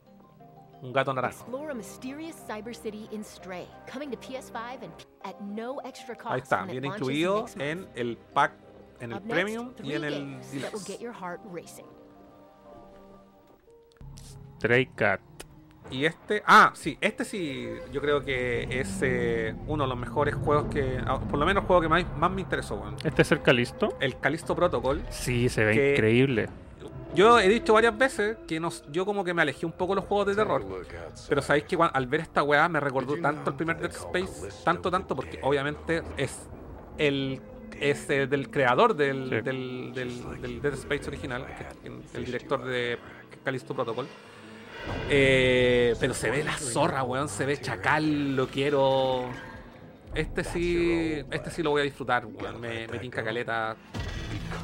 [0.82, 1.40] Un gato naranja.
[1.42, 6.32] Explore a mysterious cyber city in Stray, coming to PS5 and at no extra cost.
[6.32, 8.54] Ahí está, viene incluido en el pack,
[9.00, 11.00] en el Premium y en el Deluxe.
[14.58, 15.22] Stray Cat.
[15.90, 20.36] Y este, ah, sí, este sí, yo creo que es eh, uno de los mejores
[20.36, 22.98] juegos que, ah, por lo menos el juego que más, más me interesó, weón.
[23.06, 23.96] ¿Este es el Calisto?
[24.02, 25.02] El Callisto Protocol.
[25.10, 26.50] Sí, se ve Que- increíble.
[27.16, 30.02] Yo he dicho varias veces que nos, yo como que me alejé un poco de
[30.02, 30.64] los juegos de terror.
[31.30, 34.92] Pero sabéis que al ver esta weá me recordó tanto el primer Dead Space, tanto,
[34.92, 36.38] tanto, porque obviamente es
[36.98, 37.42] el
[37.80, 39.36] es eh, del creador del, Sí.
[39.42, 42.98] del, del- del Dead Space original, que- que- el director de
[43.44, 44.08] Callisto Protocol.
[45.10, 49.26] Eh, pero se ve la zorra, weón, se ve chacal, lo quiero.
[50.16, 52.60] Este sí, este sí lo voy a disfrutar, weón.
[52.60, 53.76] Me, me tinca caleta.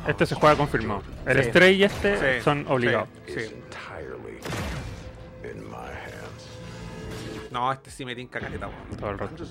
[0.08, 1.04] Este se juega confirmado.
[1.26, 1.50] El Sí.
[1.50, 3.08] Stray y este Sí, son obligados.
[3.28, 3.56] Sí.
[7.52, 8.98] No, este sí me tinca caleta, weón.
[9.00, 9.44] Todo el rato.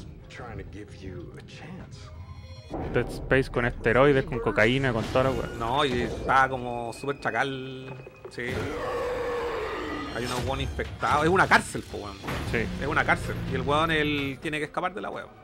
[2.94, 5.46] Dead Space con esteroides, con cocaína, con toda la weá.
[5.58, 7.94] No, y está como súper chacal.
[8.30, 8.42] Sí.
[10.16, 11.24] Hay unos weón infectados.
[11.24, 12.16] Es una cárcel, po, weón.
[12.50, 12.66] Sí.
[12.80, 13.34] Es una cárcel.
[13.52, 15.41] Y el weón él tiene que escapar de la weón.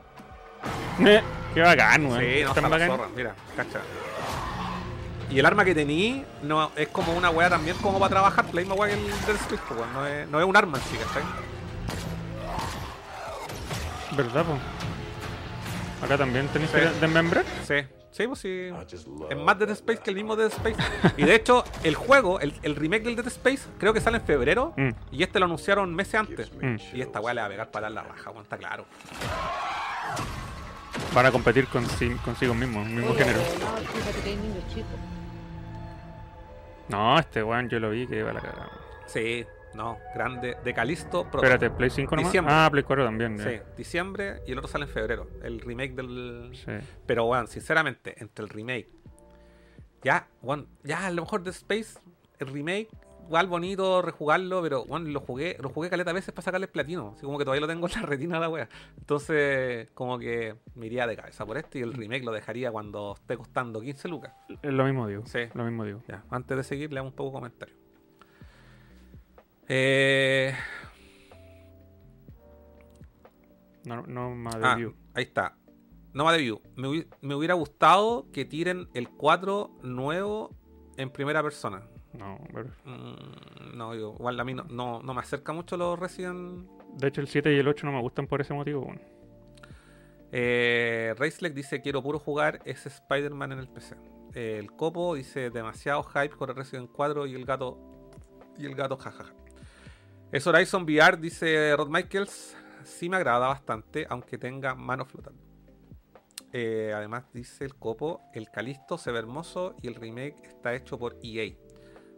[1.05, 1.21] Eh,
[1.53, 2.19] Qué bacán, weón.
[2.19, 3.07] Sí, no, está la zorra.
[3.15, 3.79] Mira, cacha.
[5.31, 8.45] Y el arma que tení no, es como una weá también como para trabajar.
[8.53, 9.93] La misma weá que el Dead Space, po, weón.
[9.93, 11.23] No es, no es un arma en sí, ¿cachai?
[14.15, 14.57] ¿Verdad, po?
[16.05, 16.77] Acá también tenéis Sí.
[16.77, 17.45] que desmembrar.
[17.67, 17.75] Sí.
[18.11, 18.69] Sí, pues sí.
[19.29, 20.75] Es más Dead Space que el mismo Dead Space.
[21.17, 24.23] Y de hecho, el juego, el, el remake del Dead Space, creo que sale en
[24.23, 24.73] febrero.
[24.77, 24.89] Mm.
[25.11, 26.51] Y este lo anunciaron meses antes.
[26.53, 26.75] Mm.
[26.93, 28.85] Y esta weá le va a pegar para la raja, weón, está claro.
[31.13, 33.39] Van a competir con, sí- consigo mismos, mismo género.
[36.87, 38.69] No, este weón yo lo vi que iba a la cagada.
[39.05, 40.57] Sí, no, grande.
[40.63, 41.41] De Calisto Pro.
[41.41, 42.31] Espérate, Play 5 nomás.
[42.31, 42.53] Diciembre.
[42.55, 43.37] Ah, Play 4 también.
[43.37, 43.43] ya.
[43.43, 45.27] Sí, diciembre y el otro sale en febrero.
[45.43, 46.51] El remake del.
[46.53, 46.71] Sí.
[47.05, 48.89] Pero, weón, sinceramente, entre el remake.
[50.03, 51.99] Ya, weón, ya a lo mejor de Space,
[52.39, 52.87] el remake,
[53.29, 57.13] igual bonito rejugarlo, pero, weón, lo jugué, lo jugué caleta veces para sacarle el platino.
[57.15, 58.69] Así como que todavía lo tengo en la retina de la wea.
[58.97, 63.13] Entonces, como que me iría de cabeza por este y el remake lo dejaría cuando
[63.13, 64.33] esté costando 15 lucas.
[64.63, 65.23] Es lo mismo digo.
[65.27, 65.41] Sí.
[65.53, 66.01] Lo mismo digo.
[66.07, 67.77] Ya, antes de seguir, leamos un poco comentarios.
[69.67, 70.55] Eh,
[73.85, 74.95] No, no más de ah, view.
[75.13, 75.55] ahí está.
[76.13, 76.61] No va de view.
[76.75, 80.55] Me, me hubiera gustado que tiren el 4 nuevo
[80.97, 81.87] en primera persona.
[82.13, 85.97] No, pero- Mm, no, yo, igual a mí no, no, no me acerca mucho los
[85.99, 86.67] Resident.
[86.95, 88.81] De hecho, el 7 y el 8 no me gustan por ese motivo.
[88.81, 89.01] weón.
[90.31, 93.95] Eh, Racelec dice: Quiero puro jugar ese Spider-Man en el PC.
[94.33, 97.77] Eh, el Copo dice: Demasiado hype con el Resident 4 y el gato.
[98.57, 99.33] Y el gato, jajaja.
[100.31, 102.55] Es Horizon VR, dice Rod Michaels.
[102.83, 105.41] Sí me agrada bastante, aunque tenga manos flotando.
[106.53, 110.97] Eh, además, dice el Copo: El Calisto se ve hermoso y el remake está hecho
[110.99, 111.53] por EA.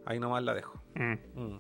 [0.06, 0.82] Ahí nomás la dejo.
[0.96, 1.14] Mm.
[1.36, 1.60] Mm, Eh,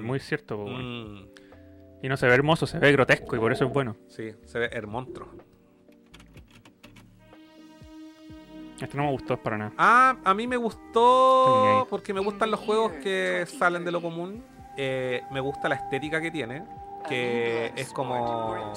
[0.00, 0.66] mm, muy cierto, po.
[0.70, 3.96] Y no se ve hermoso, se ve grotesco y por eso es bueno.
[4.08, 5.28] Sí, se ve hermontro.
[8.80, 9.72] Este no me gustó para nada.
[9.76, 14.44] Ah, a mí me gustó porque me gustan los juegos que salen de lo común.
[14.76, 16.62] Eh, me gusta la estética que tiene,
[17.08, 18.72] que es como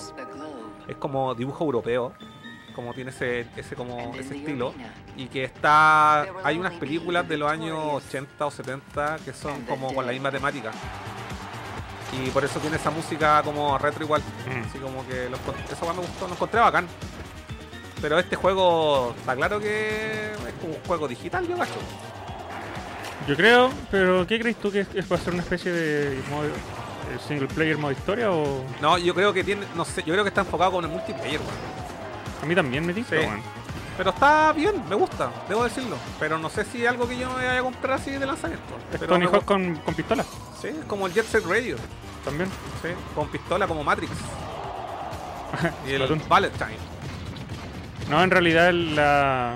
[0.88, 2.14] es como dibujo europeo,
[2.72, 4.74] como tiene ese ese como ese estilo
[5.18, 9.94] y que está hay unas películas de los años 80 o 70 que son como
[9.94, 10.72] con la misma temática.
[12.14, 14.22] Y por eso tiene esa música como retro igual.
[14.46, 14.68] Mm.
[14.70, 16.86] Así como que lo encont- eso me gustó, lo encontré bacán.
[18.02, 21.72] Pero este juego está claro que es como un juego digital, yo cacho.
[23.28, 26.50] Yo creo, pero ¿qué crees tú que es, para ser una especie de modo, eh,
[27.28, 30.30] single player modo historia o No, yo creo que tiene, no sé, yo creo que
[30.30, 31.81] está enfocado con el multiplayer, weón.
[32.42, 33.28] A mí también me dice, Sí.
[33.98, 35.96] Pero está bien, me gusta, debo decirlo.
[36.20, 38.64] Pero no sé si es algo que yo me vaya a comprar así de lanzamiento.
[38.92, 40.24] Es Pero Tony Hawk con, con pistola
[40.60, 41.76] Sí, es como el Jet Set Radio,
[42.26, 42.50] también.
[42.82, 44.12] sí, con pistola como Matrix.
[45.88, 46.78] y el Time.
[48.10, 49.54] No, en realidad el- la,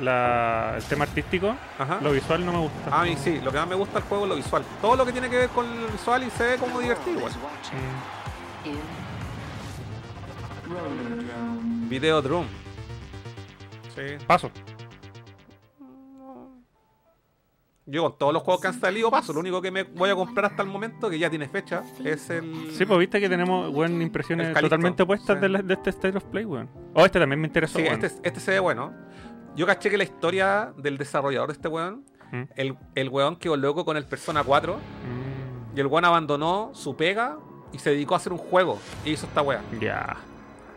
[0.00, 1.98] la- el tema artístico, Ajá.
[2.00, 2.98] lo visual no me gusta.
[3.00, 4.64] A mí sí, lo que más me gusta del juego es lo visual.
[4.80, 7.32] Todo lo que tiene que ver con el visual y se ve como divertido igual.
[7.32, 8.99] Mm.
[11.88, 12.46] Video Drum.
[13.94, 14.24] Sí.
[14.26, 14.50] Paso.
[17.86, 19.32] Yo con todos los juegos que han salido paso.
[19.32, 22.30] Lo único que me voy a comprar hasta el momento, que ya tiene fecha, es
[22.30, 22.70] el.
[22.72, 25.40] Sí, pues viste que tenemos buenas impresiones totalmente opuestas sí.
[25.40, 26.68] de, la- de este State of Play, weón.
[26.94, 28.92] Oh, este también me interesó, Sí, este, este se ve bueno.
[29.56, 32.42] Yo caché que la historia del desarrollador de este weón, Mm.
[32.54, 36.94] el, el weón quedó loco con el Persona 4 Mm, y el weón abandonó su
[36.94, 37.38] pega
[37.72, 39.62] y se dedicó a hacer un juego y hizo esta weá.
[39.80, 40.16] Ya.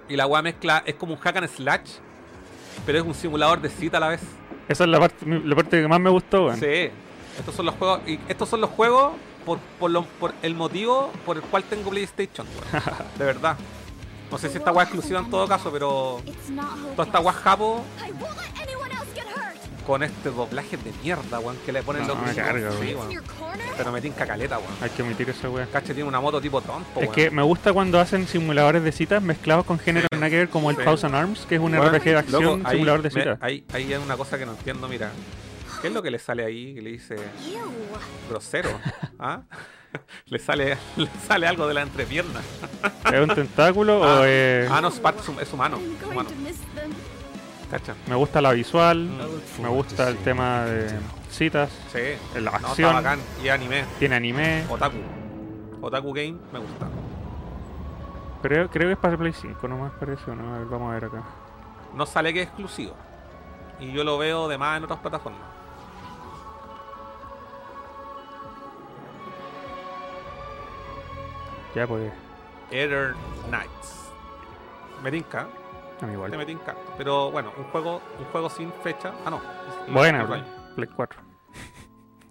[0.10, 1.90] Y la weá mezcla, es como un hack and slash,
[2.86, 4.22] pero es un simulador de cita a la vez.
[4.68, 6.60] Esa es la parte, la parte que más me gustó, weón.
[6.60, 6.90] Sí,
[7.38, 9.14] estos son los juegos, y estos son los juegos
[9.46, 12.84] por, por, lo- por el motivo por el cual tengo PlayStation, weón.
[13.18, 13.58] De verdad.
[14.32, 16.20] No sé si esta weá es exclusiva en todo caso, pero
[16.96, 17.84] toda esta weá japo
[19.86, 22.96] con este doblaje de mierda, weón, que le ponen No, los carga, Sí.
[23.78, 24.72] Pero me tinca caleta, weón.
[24.82, 25.68] Hay que omitir esa weón.
[25.72, 29.22] Cache tiene una moto tipo trompo, Es que me gusta cuando hacen simuladores de citas
[29.22, 30.84] mezclados con género nada que ver como el Sí.
[30.84, 33.38] Pause and Arms, que es un RPG de acción, loco, ahí simulador de me- citas.
[33.42, 35.12] Ahí, ahí hay una cosa que no entiendo, mira.
[35.82, 36.74] ¿Qué es lo que le sale ahí?
[36.76, 37.16] Que le dice
[38.30, 38.70] grosero.
[39.20, 39.42] ¿Ah?
[40.28, 42.40] le sale le sale algo de la entrepierna.
[43.12, 44.70] ¿Es un tentáculo o Ah, es.?
[44.72, 44.98] ah, no, es
[45.54, 45.80] humano.
[46.02, 46.30] es humano.
[47.74, 47.96] Cacha.
[48.08, 49.62] Me gusta la visual, Mm.
[49.64, 50.96] me gusta el tema de
[51.32, 52.00] citas, Sí.
[52.40, 53.20] la No, está acción, bacán.
[53.44, 53.84] Y anime.
[53.98, 54.66] tiene anime.
[54.70, 54.98] Otaku.
[55.82, 56.88] Otaku Game me gusta.
[58.44, 60.54] Creo, creo que es para Play 5, no más parece, ¿o ¿no?
[60.54, 61.24] A ver, vamos a ver acá.
[61.96, 62.94] No sale que es exclusivo.
[63.80, 65.42] Y yo lo veo de más en otras plataformas.
[71.76, 72.12] Ya pues,
[72.70, 73.16] Ether
[73.50, 74.10] Knights.
[75.02, 75.48] Me tinca.
[76.02, 76.38] A mí Este igual.
[76.38, 76.94] me tinca harto.
[76.98, 79.14] Pero bueno, un juego, un juego sin fecha.
[79.26, 79.42] Ah, no.
[79.94, 80.44] Buena, Otro Play.
[80.76, 81.22] Play 4.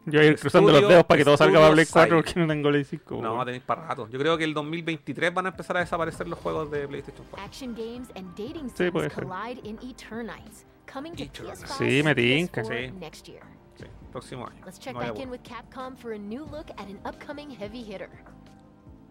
[0.05, 2.17] Yo voy a ir cruzando los dedos para que todo salga para Play Estudio 4
[2.17, 2.23] Side.
[2.25, 3.23] porque no tengo Play 5.
[3.23, 3.45] No, weón.
[3.47, 4.09] tenéis para rato.
[4.09, 7.47] Yo creo que el 2023 van a empezar a desaparecer los juegos de PlayStation 4.
[7.47, 9.25] Action games and dating Sí, sims puede ser.
[9.25, 11.63] collide in Eternites, coming to Eternites.
[11.63, 12.63] PS5 Sí, me tinca.
[12.63, 12.93] PS4 Sí.
[12.99, 13.43] next year.
[13.77, 14.61] Sí, próximo año.
[14.67, 15.31] Let's check No back in apuro.
[15.31, 18.11] with Capcom for a new look at an upcoming heavy hitter.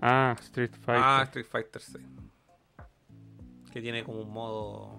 [0.02, 1.02] Ah, Street Fighter.
[1.04, 2.04] Ah, Street Fighter 6.
[3.72, 4.90] Que tiene como un modo.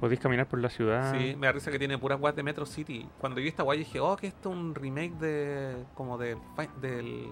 [0.00, 1.14] Podéis caminar por la ciudad.
[1.18, 3.08] Sí, me da risa que tiene puras weas de Metro City.
[3.18, 5.84] Cuando vi esta wea dije, oh, que esto es un remake de.
[5.94, 6.36] como de.
[6.80, 7.26] del.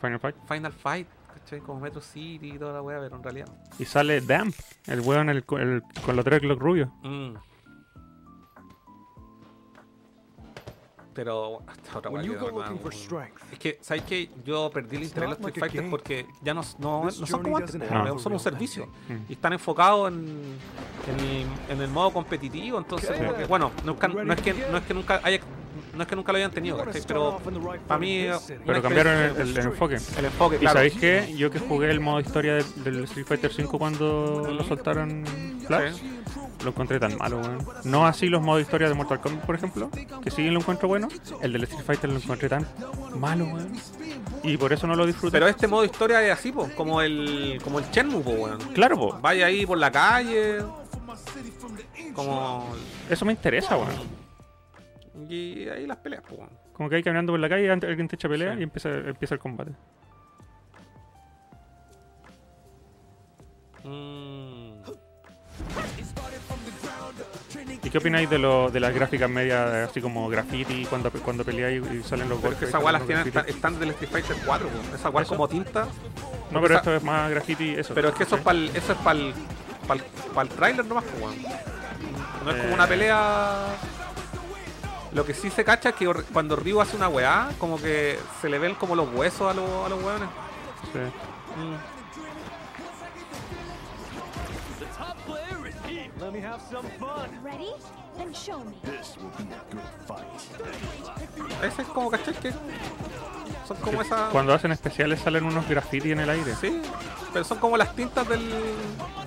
[0.00, 0.36] Final Fight.
[0.46, 1.60] Final Fight, ¿cachai?
[1.60, 3.48] Como Metro City y toda la wea, pero en realidad.
[3.78, 4.54] Y sale Damp,
[4.86, 6.88] el weón el, el- con los dreadlock rubios.
[7.02, 7.34] Mm.
[11.18, 12.78] Pero hasta que de verdad, weón.
[13.50, 14.30] Es que, ¿sabes qué?
[14.44, 17.56] Yo perdí el interés en los Street Fighter porque ya no, no, no son como
[17.56, 17.76] antes,
[18.22, 18.86] son un servicio.
[19.08, 19.14] Mm.
[19.28, 20.18] Y están enfocados en,
[21.08, 24.76] en, el, en el modo competitivo, entonces como que, bueno, nunca- no, es que, no
[24.78, 25.40] es que nunca haya,
[25.96, 27.38] no es que nunca lo hayan tenido, pero
[27.88, 28.28] para mí
[28.64, 29.98] Pero cambiaron el, experiencia- el- el enfoque.
[30.18, 30.74] el enfoque, ¿Y claro.
[30.78, 31.34] sabéis qué?
[31.36, 35.24] Yo que jugué el modo historia del, del Street Fighter 5 cuando lo soltaron
[35.66, 36.40] Flash, Sí.
[36.64, 37.58] Lo encontré tan malo, weón.
[37.84, 39.90] No así los modos historia de Mortal Kombat, por ejemplo,
[40.22, 41.08] que sí lo encuentro bueno.
[41.40, 42.66] El del Street Fighter lo encontré tan
[43.16, 43.72] malo, weón.
[44.42, 45.32] Y por eso no lo disfruté.
[45.32, 48.58] Pero este modo historia es así, po, como el como el Shenmue, po, weón.
[48.74, 50.58] Claro, po, Vaya ahí por la calle,
[52.14, 52.66] como
[53.08, 54.18] eso me interesa, weón.
[55.30, 56.50] y ahí las peleas, po, weón.
[56.72, 58.60] Como que hay caminando por la calle, alguien te echa pelea Sí.
[58.60, 59.72] y empieza, empieza el combate.
[67.88, 71.82] ¿Y qué opináis de, lo, de las gráficas medias, así como graffiti, cuando, cuando peleáis
[71.90, 72.58] y salen los golpes?
[72.58, 74.94] que y esas weas las tienen, están, del Street Fighter 4, po.
[74.94, 75.28] esa ¿Eso?
[75.28, 75.88] como tinta.
[76.50, 77.94] No, pero esa- esto es más graffiti, eso.
[77.94, 79.34] Pero es que eso es para el, eso es para el,
[80.34, 81.34] para el, trailer nomás, weón.
[82.44, 82.88] No es como una Eh.
[82.88, 83.56] pelea.
[85.14, 88.50] Lo que sí se cacha es que cuando Ryu hace una weá, como que se
[88.50, 90.28] le ven como los huesos a, los a los weones.
[90.92, 90.98] Sí.
[90.98, 91.97] Mm.
[97.44, 97.70] Ready?
[98.16, 98.76] Then show me.
[101.66, 102.34] Ese es como, ¿cachai?
[102.34, 102.52] Que
[103.66, 104.30] son como esas.
[104.30, 106.54] Cuando hacen especiales salen unos graffiti en el aire.
[106.60, 106.80] Sí,
[107.32, 108.48] pero son como las tintas del,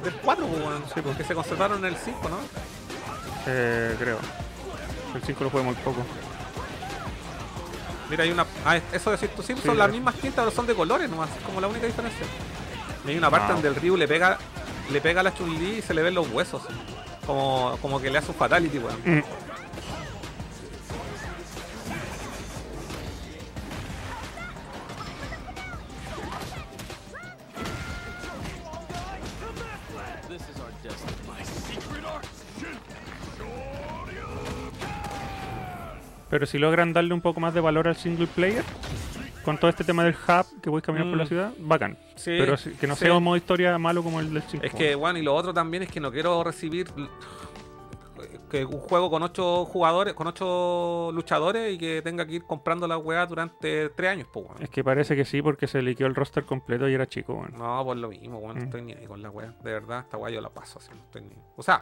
[0.03, 0.84] del 4, po, weón.
[0.93, 1.18] Sí, pues.
[1.18, 2.38] que se conservaron en el 5, ¿no?
[3.47, 4.18] Eh, creo.
[5.16, 6.05] El 5 lo jugué muy poco.
[8.09, 8.45] Mira, hay una.
[8.66, 11.30] Ah, eso de Sisto Sim Sí, son las mismas tintas, pero son de colores nomás.
[11.38, 12.26] Es como la única diferencia.
[13.05, 14.38] Y hay una parte donde el Ryu le pega
[14.91, 16.62] le pega a la Chun-Li y se le ven los huesos.
[17.32, 19.00] Como, como que le hace un fatality, weón.
[19.06, 19.24] Mm.
[36.30, 38.66] Pero si logran darle un poco más de valor al single player,
[39.44, 41.28] con todo este tema del hub que voy caminar por la Mm.
[41.28, 41.98] ciudad, bacán.
[42.16, 43.06] Sí, Pero que no sí.
[43.06, 44.66] sea un modo historia malo como el del 5.
[44.66, 46.88] Es que, bueno, y lo otro también es que no quiero recibir.
[48.52, 52.86] que un juego con ocho jugadores, con ocho luchadores y que tenga que ir comprando
[52.88, 54.46] la weá durante tres años, pues.
[54.60, 57.54] Es que parece que sí, porque se liqueó el roster completo y era chico, weón.
[57.58, 58.56] No, pues lo mismo, weón.
[58.58, 58.66] No Mm.
[58.66, 59.54] estoy ni ahí con la weá.
[59.64, 60.89] De verdad, esta weá yo la paso así.
[60.92, 61.36] No estoy ni...
[61.56, 61.82] O sea,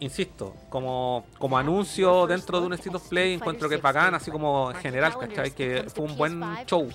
[0.00, 4.30] insisto, como, como anuncio dentro de un State of Play, encuentro que es bacán, así
[4.30, 5.52] como en general, ¿cachai?
[5.52, 6.88] Que fue un buen show,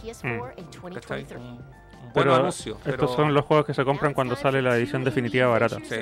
[0.93, 1.25] ¿cachai?
[1.35, 1.57] Un, un
[2.13, 2.75] buen Pero anuncio.
[2.77, 5.77] estos pero- son los juegos que se compran cuando sale la edición definitiva barata.
[5.83, 5.95] Sí.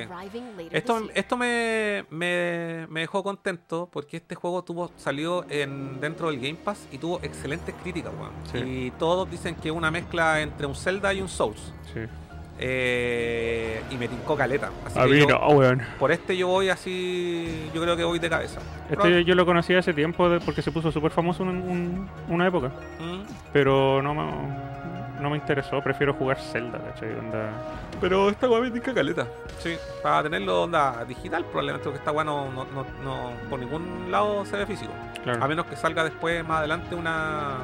[0.72, 6.40] Esto, esto me, me, me dejó contento porque este juego tuvo salió en, dentro del
[6.40, 8.32] Game Pass y tuvo excelentes críticas, weón.
[8.52, 8.58] Sí.
[8.60, 11.74] Y todos dicen que es una mezcla entre un Zelda y un Souls.
[11.94, 12.02] Sí.
[12.60, 14.70] Eh, y me tincó caleta.
[14.86, 15.82] Así A que mí yo- no, weón.
[16.00, 18.60] por este yo voy así, yo creo que voy de cabeza.
[18.90, 22.48] Este yo lo conocí hace tiempo de- porque se puso súper famoso en un- una
[22.48, 22.68] época.
[23.00, 23.22] Mm.
[23.52, 24.24] Pero no me,
[25.22, 27.10] no me interesó, prefiero jugar Zelda, ¿cachai?
[27.18, 27.50] Onda...
[28.02, 29.26] Pero esta weá me tinca caleta.
[29.60, 34.12] Sí, para tenerlo onda digital probablemente, porque esta weá no, no, no, no- por ningún
[34.12, 34.92] lado se ve físico.
[35.24, 35.44] Claro.
[35.44, 37.58] A menos que salga después, más adelante, una,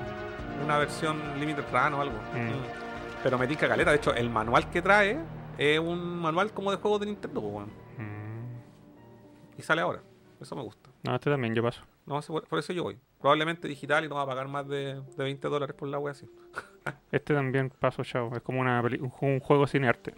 [0.63, 2.15] una versión Limited Run o algo.
[2.33, 2.37] Mm.
[2.37, 2.78] Mm.
[3.23, 3.91] Pero me tinca caleta.
[3.91, 5.19] De hecho, el manual que trae
[5.57, 7.69] es un manual como de juegos de Nintendo, pues, weón.
[7.97, 9.59] Mm.
[9.59, 10.01] Y sale ahora.
[10.39, 10.89] Eso me gusta.
[11.03, 11.83] No, este también yo paso.
[12.05, 12.97] No, por, eso yo voy.
[13.19, 16.11] Probablemente digital y no va a pagar más de, de 20 dólares por la wea
[16.11, 16.25] así.
[17.11, 18.35] Este también paso, chao.
[18.35, 20.13] Es como una peli- un, un juego sin arte.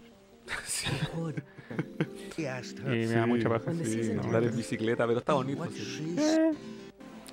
[2.36, 2.42] Y
[2.86, 3.72] me da mucha paja.
[3.84, 5.64] Sí, andar en bicicleta, pero está bonito.
[5.66, 6.16] sí.
[6.18, 6.52] Eh,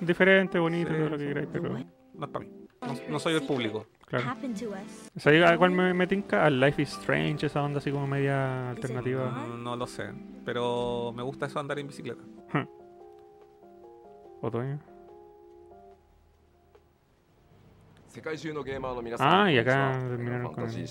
[0.00, 1.78] diferente, bonito, Sí, todo lo que queráis, pero No
[2.26, 2.50] es para mí.
[2.82, 3.86] No, no soy el público.
[4.10, 4.24] Claro.
[5.94, 6.44] Me, tinca?
[6.44, 9.30] Al Life is Strange, esa onda así como media alternativa.
[9.30, 10.12] No, lo sé,
[10.44, 12.20] pero me gusta eso andar en bicicleta.
[14.42, 14.80] Otoño.
[19.20, 20.88] Ah, y acá terminaron con el...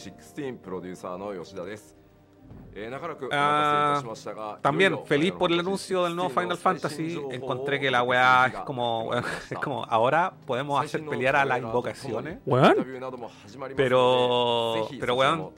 [3.31, 4.01] Ah,
[4.61, 7.19] también feliz por el anuncio del nuevo Final Fantasy.
[7.31, 9.11] Encontré que la weá es como,
[9.49, 12.39] es como ahora podemos hacer pelear a las invocaciones.
[12.45, 12.75] ¿Weón?
[13.75, 15.51] Pero, pero weón,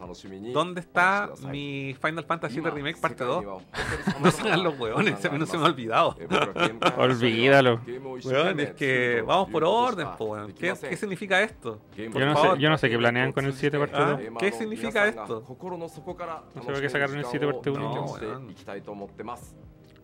[0.53, 3.43] ¿dónde está mi Final Fantasy VII Remake parte 2?
[4.21, 6.15] no son los weones, a mí no se me ha olvidado.
[6.97, 7.81] Olvídalo.
[8.23, 10.53] Weón, es que vamos por orden, po, weón.
[10.53, 11.81] ¿Qué, significa esto?
[11.95, 14.19] Yo no, sé, yo no sé qué planean con el 7 parte 2.
[14.39, 15.43] ¿Qué significa esto?
[15.47, 17.79] No sé por qué sacaron el 7 parte 1.
[17.95, 18.55] No, weón.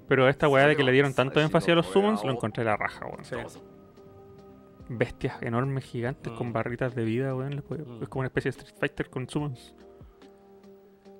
[0.07, 2.77] Pero esta weá de que le dieron tanto énfasis a los summons lo encontré la
[2.77, 3.25] raja, weón.
[3.25, 3.35] Sí.
[4.89, 6.35] Bestias enormes, gigantes, Mm.
[6.37, 7.55] con barritas de vida, weón.
[7.69, 8.03] Mm.
[8.03, 9.75] Es como una especie de Street Fighter con summons.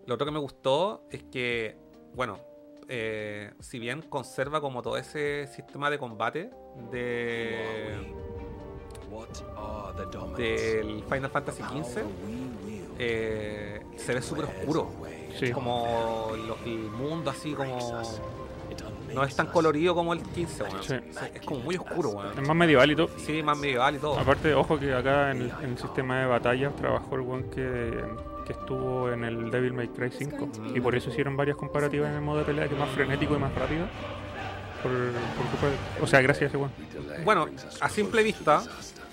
[0.06, 1.78] Lo otro que me gustó es que,
[2.16, 2.40] bueno,
[2.88, 6.50] eh, si bien conserva como todo ese sistema de combate
[6.92, 8.14] de
[10.38, 12.04] del Final Fantasy XV,
[13.00, 14.90] eh, se ve súper oscuro.
[15.40, 15.52] Sí.
[15.52, 18.02] Como lo- el mundo así como...
[19.14, 20.84] No es tan colorido como el 15, weón.
[20.84, 20.94] Sí.
[20.96, 22.38] Es, es como muy oscuro, weón.
[22.38, 23.10] Es más medieval y todo.
[23.18, 24.20] Sí, más medieval y todo.
[24.20, 28.04] Aparte, ojo que acá en el, en el sistema de batalla trabajó el weón que,
[28.46, 30.50] que estuvo en el Devil May Cry 5.
[30.76, 33.36] Y por eso hicieron varias comparativas en el modo de pelea que es más frenético
[33.36, 33.86] y más rápido.
[34.84, 36.72] Por, por o sea, gracias a ese weón.
[37.24, 37.48] Bueno,
[37.82, 38.62] a simple vista,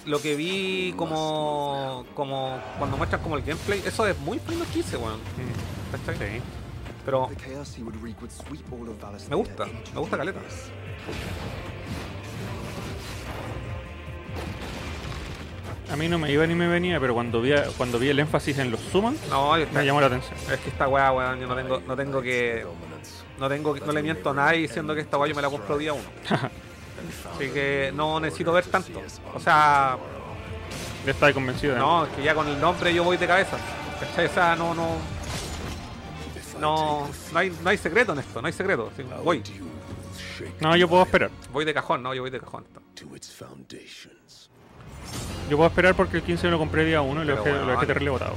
[0.06, 4.96] lo que vi como, como cuando muestran como el gameplay, eso es muy Final 15,
[4.98, 5.20] weón.
[7.04, 7.28] Pero
[9.28, 10.40] me gusta, me gusta Caleta.
[15.90, 18.18] A mí no me iba ni me venía, pero cuando vi, a- cuando vi el
[18.18, 20.34] énfasis en los summons, No, me llamó la atención.
[20.50, 22.66] es que esta weá, weón, yo no tengo, no tengo que.
[23.38, 25.50] No tengo que- no le miento a nadie diciendo que esta weá yo me la
[25.50, 26.04] compro día uno.
[27.34, 29.00] Así que no necesito ver tanto.
[29.34, 29.96] O sea,
[31.04, 33.56] Ya estaba convencido de no, es que ya con el nombre yo voy de cabeza.
[34.00, 34.26] ¿Cachai?
[34.26, 34.96] O sea, no, no.
[36.60, 38.90] No, no hay, no hay secreto en esto, no hay secreto.
[38.96, 39.42] Sí, voy,
[40.60, 41.30] No, yo puedo esperar.
[41.52, 42.64] voy de cajón, no, yo voy de cajón.
[45.50, 47.58] Yo puedo esperar porque el 15 me lo compré día 1 y lo dejé, lo
[47.58, 47.86] dejé weón.
[47.86, 48.34] terrible botado.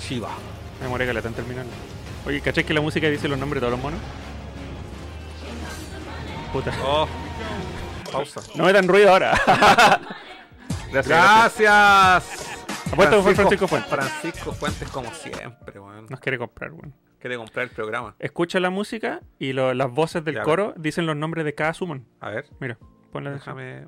[0.00, 0.30] Chiva.
[0.78, 1.70] Me demoré caleta en terminarlo.
[2.26, 4.00] Oye, ¿cachai que la música dice los nombres de todos los monos?
[6.52, 6.72] Puta.
[6.84, 7.06] Oh.
[8.12, 8.40] Pausa.
[8.56, 9.32] No me dan ruido ahora.
[10.92, 11.06] gracias.
[11.08, 12.56] gracias.
[12.92, 13.90] Apuesto que fue Francisco Fuentes.
[13.90, 16.06] Francisco Fuentes, como siempre, weón.
[16.08, 16.94] Nos quiere comprar, weón.
[17.20, 18.16] Quiere comprar el programa.
[18.18, 21.74] Escucha la música y lo- las voces del Ya, coro dicen los nombres de cada
[21.74, 22.06] summon.
[22.20, 22.78] A ver, Mira,
[23.12, 23.86] ponle déjame.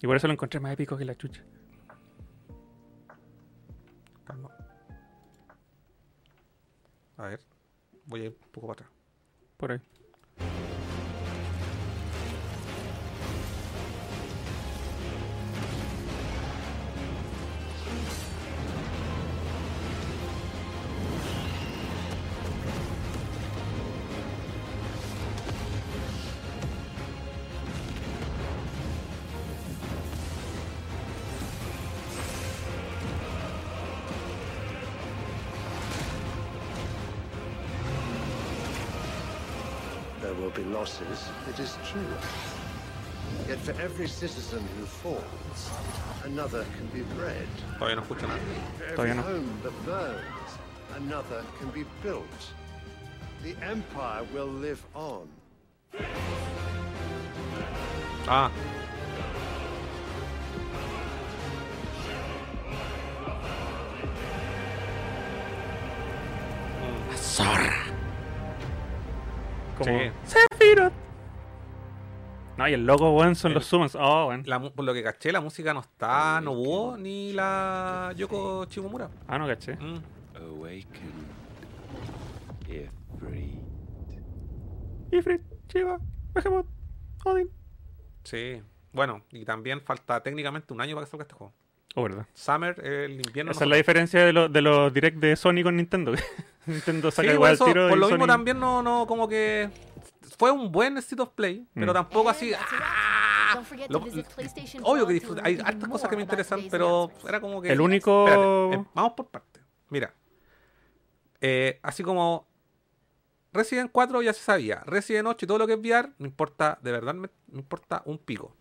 [0.00, 1.42] Y por eso lo encontré más épico que la chucha.
[4.24, 4.48] Calma.
[7.18, 7.40] A ver,
[8.06, 8.90] voy a ir un poco para atrás.
[9.56, 9.80] Por ahí.
[40.96, 42.00] Will be losses, it is true.
[43.48, 45.70] Yet for every citizen who falls,
[46.24, 47.46] another can be bred.
[47.78, 48.40] Todavía no escucho nada.
[48.94, 49.22] For every no.
[49.22, 50.50] home that burns,
[50.96, 52.52] another can be built.
[53.42, 55.28] The Empire will live on.
[58.26, 58.50] Ah.
[67.16, 67.87] Zorra.
[69.78, 70.10] Como Sí.
[70.24, 70.92] Sephiroth.
[72.56, 73.94] No, y el logo, weón, son los summons.
[73.94, 74.32] Oh.
[74.44, 79.08] La por lo que caché, la música no está Nobuo ni la Yoko Shimomura.
[79.28, 79.76] Ah, no caché.
[79.76, 80.02] Mm.
[80.36, 81.28] Awaken,
[82.68, 83.54] Ifrit.
[85.12, 85.98] Ifrit, Shiva,
[86.34, 86.66] Behemoth,
[87.24, 87.48] Odin.
[88.24, 88.60] Sí.
[88.92, 91.54] Bueno, y también falta técnicamente un año para que salga este juego.
[91.94, 92.26] Oh, verdad.
[92.34, 93.52] Summer, el invierno.
[93.52, 96.12] Esa es la diferencia de, los de los direct de Sony con Nintendo.
[96.68, 99.26] Nintendo saca Sí, igual el eso, tiro por lo mismo Sony- también no, no, como
[99.28, 99.70] que
[100.38, 101.94] fue un buen State of Play, pero Mm.
[101.94, 102.52] tampoco así.
[102.54, 103.60] ¡ah!
[103.88, 103.98] Lo-
[104.82, 107.72] obvio que learn hay hartas cosas que me interesan, pero era como que.
[107.72, 109.62] El único- Espérate, eh, vamos por partes.
[109.88, 110.14] Mira.
[111.40, 112.46] Eh, así como
[113.52, 114.82] Resident 4 ya se sabía.
[114.84, 118.02] Resident 8 y todo lo que es VR, no importa, de verdad me, me importa
[118.04, 118.54] un pico.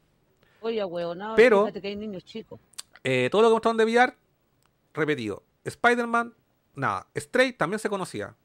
[0.62, 2.60] Oye, huevonao, Pero- fíjate que hay niños chicos.
[3.03, 4.16] Eh, todo lo que mostraron de VR,
[4.93, 5.43] repetido.
[5.66, 6.34] Spider-Man,
[6.78, 7.07] nada.
[7.15, 8.36] Stray también se conocía.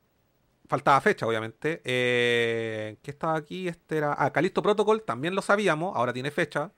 [0.69, 1.83] Faltaba fecha, obviamente.
[1.85, 3.69] Eh, ¿Qué estaba aquí?
[3.69, 4.15] Este era.
[4.19, 6.73] Ah, Callisto Protocol, también lo sabíamos, ahora tiene fecha.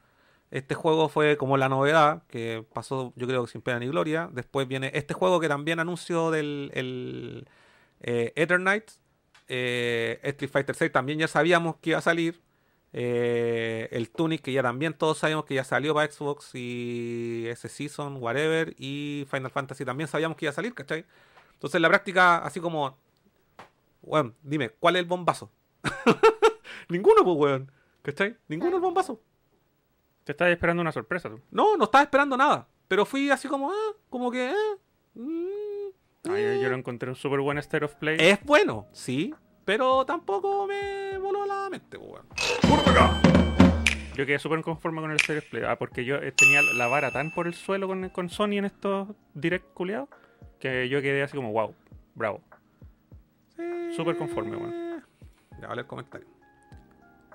[0.50, 4.28] Este juego fue como la novedad, que pasó, yo creo sin pena ni gloria.
[4.32, 7.48] Después viene este juego que también anunció del el,
[8.00, 8.92] eh, Eternite.
[9.48, 12.40] Eh, Street Fighter 6 también ya sabíamos que iba a salir.
[12.92, 17.68] Eh, el Tunic, que ya también todos sabíamos que ya salió para Xbox y ese
[17.68, 18.74] Season, whatever.
[18.78, 21.04] Y Final Fantasy también sabíamos que iba a salir, ¿cachai?
[21.54, 22.98] Entonces, en la práctica, así como.
[24.02, 25.50] Weón, dime, ¿cuál es el bombazo?
[26.88, 27.72] Ninguno, pues, weón.
[28.02, 28.36] ¿Cachai?
[28.48, 29.20] Ninguno es el bombazo.
[30.24, 31.40] Te estás esperando una sorpresa tú.
[31.50, 32.68] No, no estaba esperando nada.
[32.88, 34.76] Pero fui así como, ah, como que, ah,
[35.14, 35.64] mm,
[36.26, 38.16] Ah, yo, yo lo encontré un súper buen State of Play.
[38.18, 39.34] Es bueno, sí.
[39.66, 42.26] Pero tampoco me voló la mente, pues, weón.
[44.16, 45.64] Yo quedé súper conforme con el State of Play.
[45.66, 48.64] Ah, porque yo eh, tenía la vara tan por el suelo con, con Sony en
[48.64, 50.08] estos direct culiados
[50.64, 51.74] que yo quedé así como, wow,
[52.14, 52.40] bravo.
[53.94, 55.04] Súper conforme, weón.
[55.60, 56.26] Ya, vale el comentario.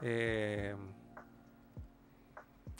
[0.01, 0.75] Eh,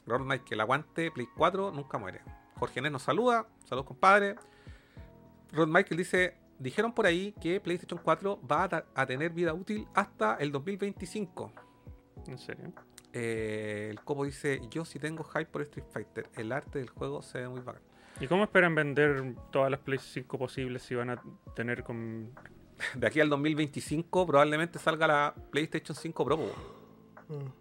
[0.08, 2.22] Lord Knight, que el aguante, Play 4, nunca muere.
[2.56, 3.46] Jorge Nes nos saluda.
[3.66, 4.38] Saludos, compadre.
[5.52, 10.34] Rod Michael dice: Dijeron por ahí que PlayStation 4 va a tener vida útil hasta
[10.38, 11.54] el 2025.
[12.26, 12.74] En serio.
[13.14, 16.28] Eh, el Copo dice: Yo sí tengo hype por Street Fighter.
[16.36, 17.89] El arte del juego se ve muy bacán.
[18.20, 21.22] ¿Y cómo esperan vender todas las Play 5 posibles si van a
[21.56, 22.32] tener con...
[22.96, 26.38] De aquí al 2025 probablemente salga la PlayStation 5 Pro.
[26.38, 27.54] weón.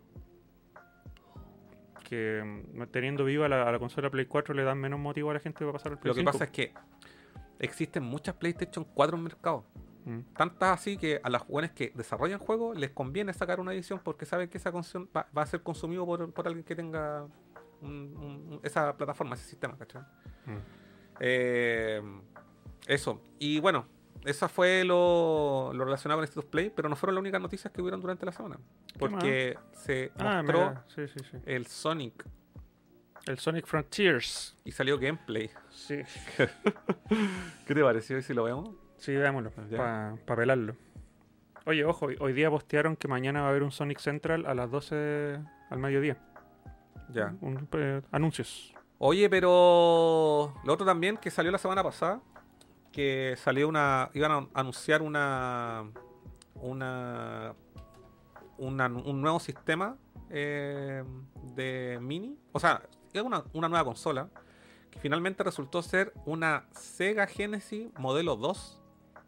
[2.09, 2.43] que
[2.75, 5.41] mm, teniendo viva la, a la consola Play 4 le dan menos motivo a la
[5.41, 6.33] gente para pasar al Play Lo que 5?
[6.33, 6.73] pasa es que
[7.59, 9.65] existen muchas PlayStation 4 en el mercado.
[10.05, 10.21] Mm.
[10.37, 14.25] Tantas así que a las jóvenes que desarrollan juegos les conviene sacar una edición porque
[14.25, 17.27] saben que esa canción va, va a ser consumido por, por alguien que tenga
[17.83, 20.03] un- un- esa plataforma, ese sistema, ¿cachai?
[20.47, 20.59] Mm.
[21.21, 22.03] Eh,
[22.87, 23.21] eso.
[23.39, 23.87] Y bueno,
[24.25, 27.73] esa fue lo, lo relacionado con State of Play, pero no fueron las únicas noticias
[27.73, 28.59] que hubieron durante la semana.
[28.99, 31.37] Porque se Ah, mostró mira, sí, sí, sí.
[31.47, 32.25] el Sonic
[33.27, 34.57] El Sonic Frontiers.
[34.65, 35.51] y salió gameplay.
[35.71, 35.99] Sí.
[37.67, 38.71] ¿Qué te pareció si lo vemos?
[38.97, 40.75] Sí, veámoslo, para pelarlo.
[41.67, 44.55] Oye, ojo, hoy- hoy día postearon que mañana va a haber un Sonic Central a
[44.55, 45.39] las 12
[45.71, 46.17] al mediodía.
[47.13, 47.35] Ya.
[47.41, 48.75] Un- eh, anuncios.
[48.99, 52.21] Oye, pero lo otro también que salió la semana pasada,
[52.93, 55.85] que salió una, iban a anunciar una,
[56.57, 57.55] una,
[58.59, 59.97] una- un nuevo sistema
[60.31, 61.05] eh,
[61.55, 62.83] de mini, o sea,
[63.25, 64.29] una, una nueva consola
[64.91, 68.81] que finalmente resultó ser una Sega Genesis modelo 2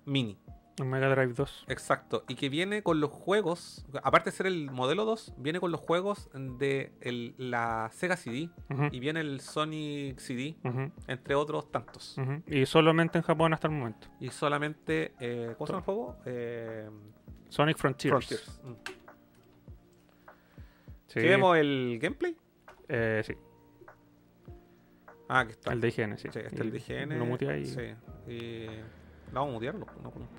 [0.05, 0.39] mini.
[0.87, 1.65] Mega Drive 2.
[1.69, 5.71] Exacto, y que viene con los juegos, aparte de ser el modelo 2, viene con
[5.71, 8.89] los juegos de el- la Sega CD Ujú.
[8.93, 10.91] y viene el Sonic CD, Ujú.
[11.07, 12.17] entre otros tantos.
[12.19, 12.43] Ujú.
[12.47, 14.09] Y solamente en Japón hasta el momento.
[14.21, 16.17] Y solamente, eh, ¿cómo se llama el juego?
[16.27, 16.91] Eh,
[17.49, 18.11] Sonic Frontiers.
[18.27, 18.61] Frontiers.
[18.65, 18.73] Mm.
[21.07, 21.21] Sí.
[21.21, 22.37] ¿Sí vemos el gameplay?
[22.89, 23.35] Eh, sí.
[25.29, 25.73] Ah, aquí está.
[25.73, 26.29] El de IGN, sí.
[26.33, 27.19] Sí, este Y el de IGN.
[27.19, 27.67] Lo muteé ahí.
[27.67, 27.83] Sí.
[28.33, 28.67] Y...
[29.33, 29.87] ¿No vamos a mutearlo?
[30.03, 30.31] No podemos.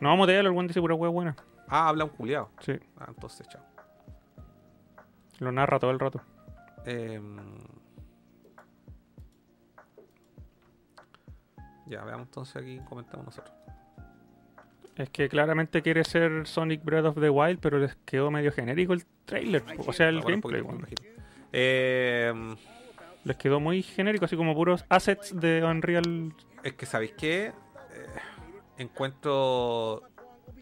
[0.00, 1.36] No vamos a el buen dice pura hueá buena.
[1.68, 2.50] Ah, habla un culiado.
[2.60, 2.72] Sí.
[2.98, 3.62] Ah, entonces, chao.
[5.38, 6.20] Lo narra todo el rato.
[6.84, 7.36] Em,
[11.86, 13.52] Ya, veamos entonces aquí, comentamos nosotros.
[14.94, 18.92] Es que claramente quiere ser Sonic Breath of the Wild, pero les quedó medio genérico
[18.92, 20.94] el trailer, o sea, el Ah, bueno, gameplay.
[21.52, 22.54] Eh,
[23.24, 26.32] Les quedó muy genérico, así como puros assets de Unreal.
[26.62, 27.46] es que, ¿sabéis qué?
[27.46, 27.52] Eh,
[28.82, 30.02] encuentro.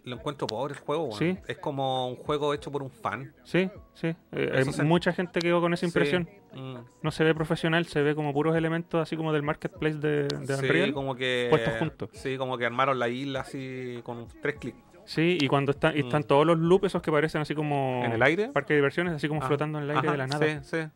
[0.04, 1.12] Lo encuentro pobre el juego.
[1.12, 1.36] Sí.
[1.48, 3.34] Es como un juego hecho por un fan.
[3.44, 4.14] Sí, sí.
[4.32, 6.28] eh, hay se- mucha gente quedó con esa impresión.
[6.54, 6.60] Sí.
[6.60, 6.76] Mm.
[7.02, 10.46] No se ve profesional, se ve como puros elementos así como del marketplace de, de
[10.46, 10.92] Sí, Unreal.
[10.94, 11.48] como que.
[11.50, 12.08] puestos juntos.
[12.12, 14.78] Sí, como que armaron la isla así con tres clics.
[15.04, 15.98] Sí, y cuando están, Mm.
[15.98, 18.48] están todos los loops esos que parecen así como ¿En el aire?
[18.48, 20.62] parque de diversiones, así como flotando en el aire Ajá, de la nada.
[20.62, 20.88] Sí, sí.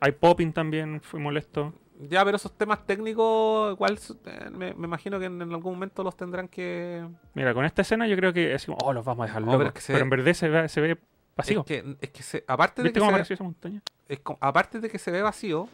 [0.00, 1.72] Hay popping también, fue molesto.
[1.98, 6.02] Ya, pero esos temas técnicos, igual eh, me, me imagino que en, en algún momento
[6.04, 7.06] los tendrán que.
[7.34, 9.46] Mira, con esta escena yo creo que es como, oh, los vamos a dejar Oh,
[9.46, 9.58] locos.
[9.58, 10.98] pero pero, es que se ve- en verdad se ve, se ve
[11.36, 11.60] vacío.
[11.60, 13.82] Es que, es que se- aparte de ¿Viste que cómo se ve- apareció esa montaña?
[14.08, 15.68] es co- aparte de que se ve vacío,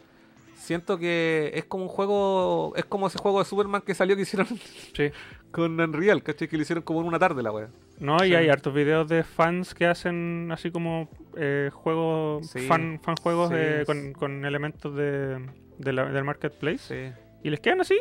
[0.55, 4.21] siento que es como un juego, es como ese juego de Superman que salió que
[4.21, 4.47] hicieron
[4.95, 5.11] Sí.
[5.51, 6.47] con Unreal, ¿cachai?
[6.47, 7.67] Que lo hicieron como en una tarde la wea.
[7.99, 8.35] No, y Sí.
[8.35, 12.61] hay hartos videos de fans que hacen así como eh, juegos, Sí.
[12.61, 13.55] fan, fan juegos Sí.
[13.57, 16.77] eh, con, con elementos de, de la- del marketplace.
[17.13, 17.21] Sí.
[17.43, 17.97] Y les quedan así.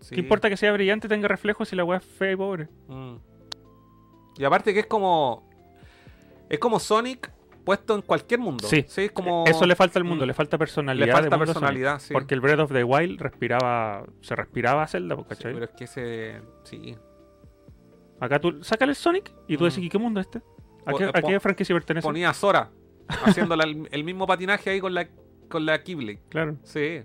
[0.00, 0.14] sí.
[0.14, 2.68] ¿Qué importa que sea brillante, tenga reflejos si la weá es fea y pobre?
[2.88, 3.16] Mm.
[4.38, 5.48] Y aparte que es como
[6.48, 7.32] es como Sonic
[7.64, 8.66] puesto en cualquier mundo.
[8.68, 8.84] Sí.
[8.96, 10.28] es como Eso le falta al mundo, Mm.
[10.28, 11.06] le falta personalidad.
[11.06, 12.12] Le falta personalidad, sí.
[12.12, 15.52] Porque el Breath of the Wild respiraba, se respiraba a Zelda, pues, Sí, ¿cachai?
[15.54, 16.96] pero es que ese sí.
[18.20, 19.68] Acá tú sacas el Sonic y tú Mm.
[19.68, 20.42] decís, ¿y qué mundo es este?
[20.86, 22.06] ¿A qué, eh, a qué franquicia pertenece?
[22.06, 22.70] Ponía a Sora
[23.24, 25.08] haciendo el, el mismo patinaje ahí con la
[25.48, 26.20] con la Keyblade.
[26.28, 26.56] Claro.
[26.62, 27.02] Sí.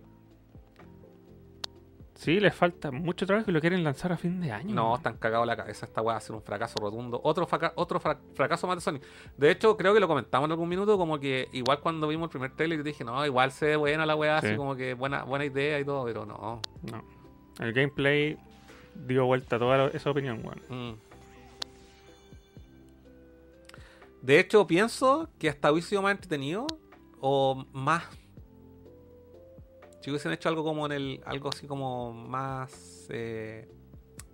[2.15, 4.75] Sí, les falta mucho trabajo y lo quieren lanzar a fin de año.
[4.75, 5.87] No, están cagados la cabeza.
[5.87, 7.19] Esta weá va a ser un fracaso rotundo.
[7.23, 9.03] Otro, fraca- otro fra- fracaso más de Sonic.
[9.37, 10.99] De hecho, creo que lo comentamos en algún minuto.
[10.99, 14.15] Como que igual cuando vimos el primer trailer, dije, no, igual se ve buena la
[14.15, 14.39] weá.
[14.39, 14.47] Sí.
[14.47, 16.05] Así como que buena, buena idea y todo.
[16.05, 16.61] Pero no.
[16.91, 17.03] No.
[17.59, 18.37] El gameplay
[19.07, 20.91] dio vuelta a toda esa opinión, weón.
[20.93, 20.99] Mm.
[24.21, 26.67] De hecho, pienso que hasta hubiese sido más entretenido.
[27.19, 28.03] O más.
[30.01, 31.21] Si hubiesen hecho algo como en el.
[31.25, 33.07] Algo así como más.
[33.09, 33.67] eh,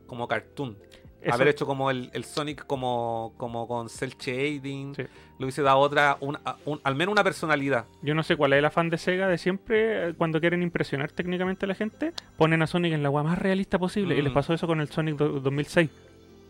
[0.07, 0.77] como cartoon.
[1.21, 4.95] Eso- Haber hecho como el, el Sonic como, como con cel shading.
[4.95, 5.01] Sí.
[5.39, 6.17] Le hubiese dado otra.
[6.21, 6.37] un-
[6.83, 7.85] al menos una personalidad.
[8.01, 11.65] Yo no sé cuál es el afán de Sega de siempre, cuando quieren impresionar técnicamente
[11.65, 14.15] a la gente, ponen a Sonic en la weá más realista posible.
[14.17, 14.35] Y les Mm.
[14.35, 15.89] pasó eso con el Sonic do- 2006,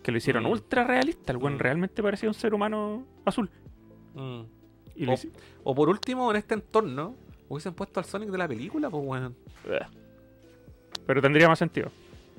[0.03, 0.47] que lo hicieron Mm.
[0.51, 1.31] ultra realista.
[1.31, 1.59] El weón Mm.
[1.59, 3.49] realmente parecía un ser humano azul.
[4.95, 5.05] Y
[5.63, 7.15] o por último, en este entorno,
[7.49, 9.33] hubiesen puesto al Sonic de la película, pues bueno.
[11.05, 11.89] Pero tendría más sentido.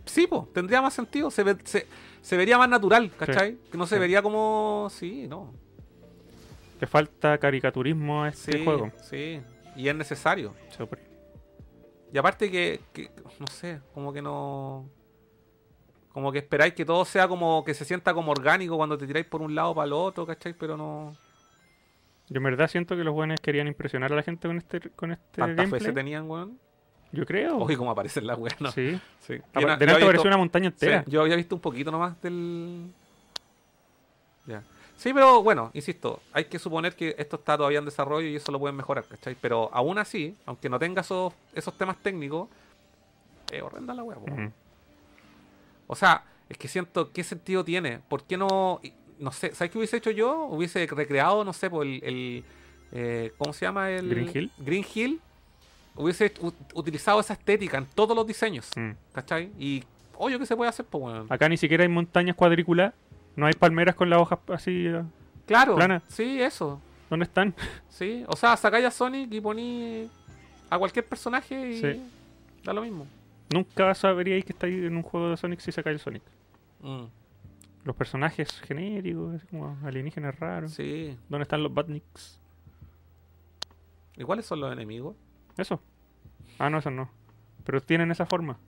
[0.05, 1.31] Sí, pues, tendría más sentido.
[1.31, 1.87] Se, ve- se,
[2.23, 3.57] se vería más natural, ¿cachai?
[3.71, 4.01] Que no se Sí.
[4.01, 4.89] vería como.
[4.91, 5.53] Sí, no.
[6.81, 8.91] Le falta caricaturismo a este Sí, juego.
[9.03, 9.41] sí.
[9.77, 10.55] Y es necesario.
[10.77, 11.01] Súper.
[12.13, 14.89] Y aparte que, que, no sé, como que no...
[16.13, 19.27] Como que esperáis que todo sea como que se sienta como orgánico cuando te tiráis
[19.27, 20.55] por un lado para el otro, ¿cachai?
[20.55, 21.15] Pero no...
[22.31, 25.13] Yo en verdad siento que los buenos querían impresionar a la gente con este, con
[25.13, 25.71] este gameplay.
[25.71, 26.59] veces tenían, weón.
[27.11, 27.57] Yo creo.
[27.59, 28.71] Oye, cómo aparecen las weas, ¿no?
[28.71, 29.01] Sí.
[29.21, 29.35] Sí.
[29.55, 31.05] Apa- pareció visto- una montaña Sí, entera.
[31.07, 32.87] yo había visto un poquito nomás del...
[34.47, 34.63] Ya.
[34.97, 38.51] Sí, pero bueno, insisto, hay que suponer que esto está todavía en desarrollo y eso
[38.53, 39.37] lo pueden mejorar, ¿cachai?
[39.41, 42.49] Pero aún así, aunque no tenga esos, esos temas técnicos,
[43.51, 44.19] es horrenda la wea.
[44.19, 44.53] Ujú.
[45.87, 48.01] O sea, es que siento, ¿qué sentido tiene?
[48.09, 48.81] ¿Por qué no,
[49.19, 50.45] no sé, ¿sabes qué hubiese hecho yo?
[50.47, 52.45] Hubiese recreado, no sé, por el, el,
[52.93, 53.91] eh, ¿cómo se llama?
[53.91, 54.51] El, Green Hill.
[54.59, 55.21] Green Hill.
[55.97, 56.33] Hubiese
[56.75, 58.91] utilizado esa estética en todos los diseños, Mm.
[59.13, 59.51] ¿cachai?
[59.59, 59.83] Y,
[60.17, 60.87] oye, ¿qué se puede hacer?
[60.87, 61.27] Pues, bueno.
[61.29, 62.95] Acá ni siquiera hay montañas cuadrículas.
[63.35, 64.87] No hay palmeras con las hojas así.
[64.87, 65.03] eh,
[65.47, 65.77] Claro,
[66.09, 66.81] sí, eso.
[67.11, 67.55] ¿Dónde están?
[67.89, 70.09] Sí, o sea, sacáis a Sonic y poní
[70.71, 72.03] a cualquier personaje y Sí.
[72.65, 73.07] da lo mismo.
[73.53, 76.23] Nunca sabríais que estáis en un juego de Sonic si sacáis el Sonic.
[76.83, 77.05] Mm,
[77.89, 80.73] Los personajes genéricos, así como alienígenas raros.
[80.73, 81.19] sí.
[81.31, 82.39] ¿Dónde están los Batniks?
[84.15, 85.17] ¿Y cuáles son los enemigos?
[85.57, 85.81] Eso.
[86.59, 87.09] Ah, no, esos no.
[87.65, 88.59] Pero tienen esa forma.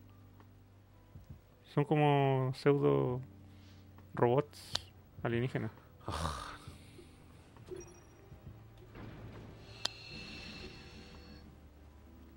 [1.64, 3.20] Son como pseudo
[4.14, 4.72] robots
[5.22, 5.70] alienígenas.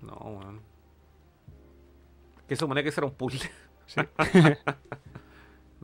[0.02, 0.60] No, weón.
[2.46, 3.50] Que supone que será un puzzle.
[3.86, 4.02] Sí.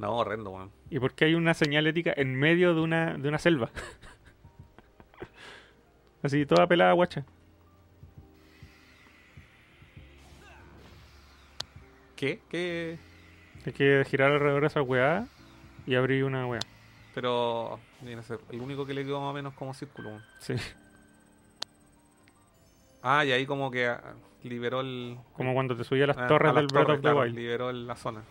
[0.01, 0.71] no, horrendo, weón.
[0.89, 3.71] ¿Y por qué hay una señal ética en medio de una, de una selva?
[6.23, 7.27] Así, toda pelada guacha.
[12.17, 12.41] ¿Qué?
[12.49, 12.99] ¿Qué?
[13.67, 15.27] Hay que girar alrededor de esa weá
[15.87, 16.61] y abrir una weá.
[17.15, 20.09] Pero, viene a ser el único que le quedó más o menos como círculo.
[20.09, 20.23] weón.
[20.39, 20.55] Sí.
[23.03, 25.19] Ah, y ahí como que ah, liberó el...
[25.35, 27.05] Como cuando te subí a las ah, torres a las del Breath torres, of the
[27.11, 27.35] claro, Wild.
[27.35, 28.23] Liberó la zona.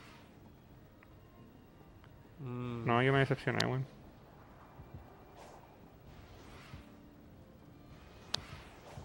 [2.39, 3.85] Mm, No, yo me decepcioné, weón.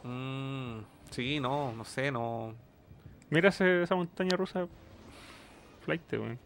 [0.03, 0.79] mm,
[1.11, 2.55] sí, no, no sé, no.
[3.31, 4.67] Mira ese- esa montaña rusa.
[5.85, 6.39] Flight, weón.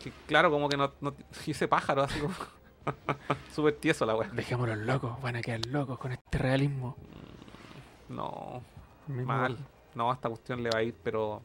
[0.00, 1.12] que claro, como que no, no
[1.46, 2.32] ese pájaro así como
[3.54, 4.28] súper tieso la weá.
[4.30, 6.96] Dejémoslos locos, van a quedar locos con este realismo.
[8.08, 8.62] No,
[9.08, 9.58] Mismo- mal.
[9.94, 11.42] No, a esta cuestión le va a ir, pero.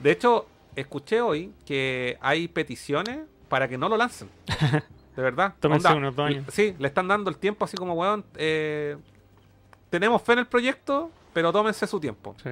[0.00, 0.46] De hecho,
[0.76, 4.28] escuché hoy que hay peticiones para que no lo lancen.
[5.16, 5.54] De verdad.
[5.60, 6.44] Tómense unos dos años.
[6.52, 8.24] Sí, le están dando el tiempo así como, weón.
[8.36, 8.96] eh,
[9.90, 12.34] tenemos fe en el proyecto, pero tómense su tiempo.
[12.42, 12.50] Sí.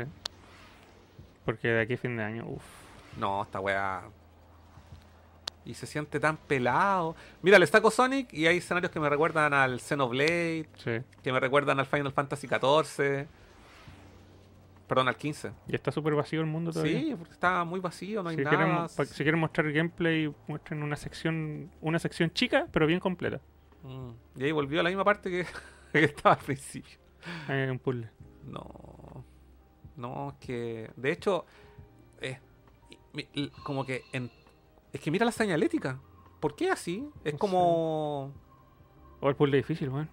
[1.44, 2.62] Porque de aquí a fin de año, uff.
[3.18, 4.02] No, esta weá.
[5.66, 7.16] Y se siente tan pelado.
[7.42, 11.00] Mira, le saco Sonic y hay escenarios que me recuerdan al Xenoblade, Sí.
[11.22, 13.26] que me recuerdan al Final Fantasy XIV.
[14.86, 15.52] Perdón, al 15.
[15.68, 16.98] Y está súper vacío el mundo todavía.
[17.00, 18.56] Sí, porque está muy vacío, no hay si, nada.
[18.56, 23.40] quieren, pa- si quieren mostrar gameplay, muestren una sección una sección chica, pero bien completa.
[23.82, 24.10] Mm.
[24.36, 25.46] Y ahí volvió a la misma parte que,
[25.92, 26.98] que estaba al principio.
[27.48, 28.10] Hay un puzzle.
[28.46, 29.24] No.
[29.96, 30.90] No, es que.
[30.96, 31.46] De hecho,
[32.20, 32.38] eh,
[33.62, 34.02] como que.
[34.12, 34.30] En,
[34.92, 35.98] es que mira la señalética.
[36.40, 37.08] ¿Por qué así?
[37.24, 38.32] Es No como.
[39.20, 40.10] O el puzzle difícil, weón.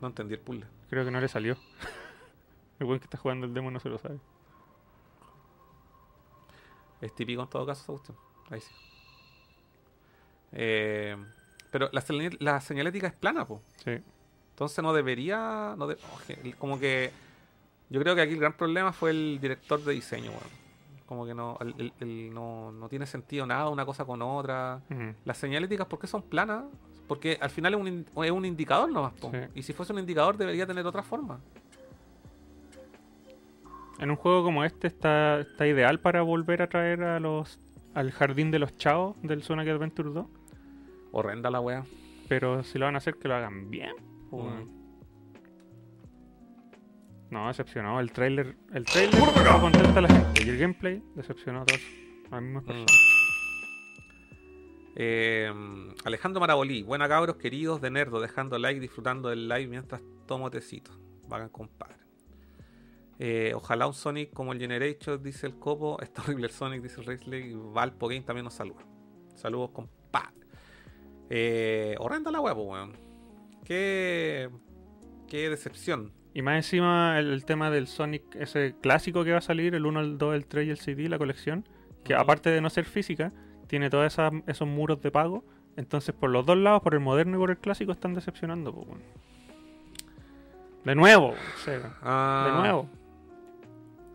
[0.00, 0.66] No entendí el puzzle.
[0.88, 1.56] Creo que no le salió.
[2.78, 4.18] el weón que está jugando el demo no se lo sabe.
[7.00, 8.16] Es típico en todo caso esa cuestión.
[8.50, 8.70] Ahí sí.
[10.52, 11.16] Eh,
[11.70, 12.02] pero la,
[12.40, 13.62] la señalética es plana, po.
[13.84, 13.98] Sí.
[14.50, 15.74] Entonces no debería.
[15.78, 17.10] No de- oje, como que.
[17.88, 20.60] Yo creo que aquí el gran problema fue el director de diseño, weón.
[21.06, 24.80] Como que no, el- el- el- no, no tiene sentido nada una cosa con otra.
[25.24, 26.64] Las señaléticas, ¿por qué son planas?
[27.10, 29.14] Porque al final es un, in- es un indicador nomás.
[29.20, 29.26] Sí.
[29.56, 31.40] Y si fuese un indicador debería tener otra forma.
[33.98, 37.58] En un juego como este está, está ideal para volver a traer a los
[37.94, 40.24] al jardín de los chavos del Sonic Adventure 2.
[41.10, 41.82] Horrenda la wea.
[42.28, 43.90] Pero si lo van a hacer, que lo hagan bien.
[44.30, 44.78] Mm.
[47.30, 47.98] No, decepcionó.
[47.98, 49.20] El trailer, el trailer
[49.60, 50.44] contenta a la gente.
[50.44, 51.80] Y el gameplay decepcionó a todos.
[52.30, 52.86] A las mismas Mm.
[54.96, 55.52] Eh,
[56.04, 60.90] Alejandro Marabolí, buena cabros queridos de Nerdo, dejando like, disfrutando del live mientras tomo tecito.
[61.28, 61.96] Vagan compadre.
[63.22, 65.98] Eh, ojalá un Sonic como el Generation, dice el Copo.
[66.02, 67.32] Está horrible el Sonic, dice el Racing.
[67.32, 68.84] Y Valpo Game también nos saluda.
[69.34, 70.34] Saludos, compadre.
[71.28, 72.96] Eh, horrenda la huevo, weón.
[73.64, 74.50] Qué,
[75.28, 76.12] qué decepción.
[76.32, 79.84] Y más encima el, el tema del Sonic, ese clásico que va a salir, el
[79.84, 81.68] 1, el 2, el 3 y el CD, la colección,
[82.04, 83.32] que aparte de no ser física,
[83.70, 84.18] tiene todos
[84.48, 85.44] esos muros de pago.
[85.76, 88.84] Entonces por los dos lados, por el moderno y por el clásico, están decepcionando.
[90.84, 91.96] De nuevo, Sega.
[92.02, 92.88] Ah, De nuevo.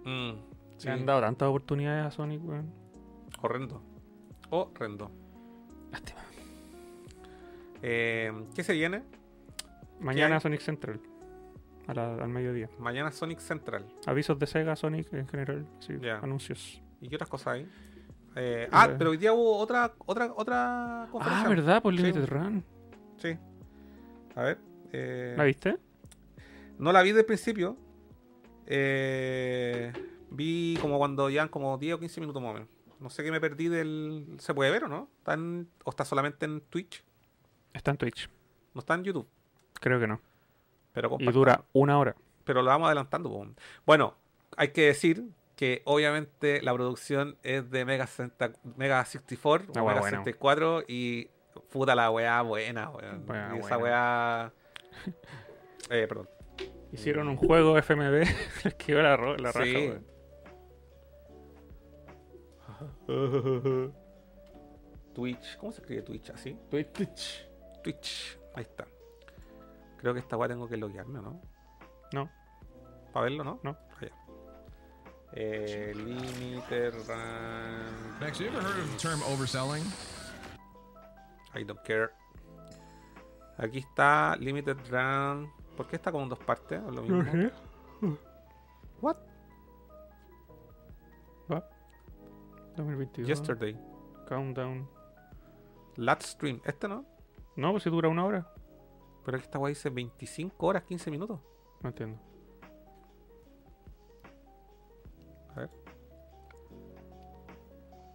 [0.04, 0.32] mm,
[0.78, 2.70] sí, Le han dado tantas oportunidades a Sonic, weón.
[3.42, 3.82] horrendo.
[4.50, 5.10] Horrendo.
[5.92, 6.20] Lástima.
[7.82, 9.04] Eh, ¿Qué se viene?
[10.00, 10.40] Mañana?
[10.40, 11.00] Sonic Central.
[11.88, 12.68] a la- al mediodía.
[12.80, 13.86] Mañana Sonic Central.
[14.08, 15.68] Avisos de Sega, Sonic en general.
[15.80, 16.82] Sí, anuncios.
[17.00, 17.70] ¿Y qué otras cosas hay?
[18.36, 21.50] Eh, ah, pero hoy día hubo otra, otra, otra Ah, conferencia.
[21.50, 21.82] ¿verdad?
[21.82, 22.02] Por Sí.
[22.02, 22.64] Limited Run.
[23.18, 23.38] Sí.
[24.36, 24.58] A ver.
[24.92, 25.78] eh, ¿La viste?
[26.78, 27.78] No la vi del principio.
[28.68, 29.92] Eh,
[30.32, 32.70] vi como cuando llevan como 10 o 15 minutos más o menos.
[33.00, 34.36] No sé qué me perdí del...
[34.40, 35.10] ¿Se puede ver o no?
[35.20, 37.04] ¿Está en- ¿O está solamente en Twitch?
[37.74, 38.30] Está en Twitch.
[38.74, 39.28] No está en YouTube.
[39.80, 40.20] Creo que no.
[40.94, 42.16] Pero Y dura una hora.
[42.46, 43.48] Pero lo vamos adelantando.
[43.86, 44.16] Bueno,
[44.58, 45.24] hay que decir
[45.56, 50.18] que obviamente la producción es de Mega, 60 Mega 64 La o wea Mega buena.
[50.18, 51.30] 64 y
[51.72, 53.26] puta la weá buena, weón.
[53.56, 54.52] Y esa weá...
[55.90, 56.30] Eh, perdón.
[56.92, 58.26] Hicieron un juego FMV.
[58.64, 59.76] Les quedó la, la raja, Sí.
[63.08, 63.94] weón.
[65.14, 65.58] Twitch.
[65.58, 66.30] ¿Cómo se escribe Twitch?
[66.32, 66.58] ¿Así?
[66.70, 67.48] Twitch.
[67.84, 68.40] Twitch.
[68.56, 68.86] Ahí está.
[69.98, 71.42] Creo que esta weá tengo que loguearme, ¿o ¿no?
[72.14, 72.30] No.
[73.14, 73.60] ¿Para verlo, no?
[73.64, 73.78] No.
[75.36, 78.20] Eh, limiter run.
[78.20, 79.84] Max, you ever heard of the term overselling?
[81.54, 82.12] I don't care.
[83.58, 85.52] Aquí está Limited Run.
[85.78, 86.82] ¿Por qué está como en dos partes?
[86.86, 87.24] ¿O lo mismo?
[87.24, 87.52] No sé.
[89.02, 89.18] What?
[92.76, 93.28] 2022.
[93.28, 93.78] Yesterday.
[94.28, 94.88] Countdown.
[95.96, 96.62] Last stream.
[96.66, 97.06] ¿Este no?
[97.56, 98.52] No, pues si dura una hora.
[99.24, 101.40] Pero aquí esta weá dice 25 horas, 15 minutos.
[101.82, 102.20] No entiendo.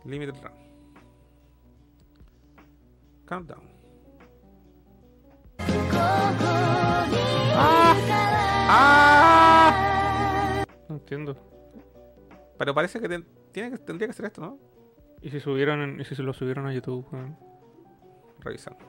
[0.04, 0.52] Limited Run.
[3.26, 3.62] Countdown.
[10.88, 11.36] No entiendo.
[12.58, 13.08] Pero parece que
[13.52, 14.58] tiene que, tendría que ser esto, ¿no?
[15.22, 17.36] ¿Y si subieron en- y si se lo subieron a YouTube, weón?
[18.40, 18.84] Revisando.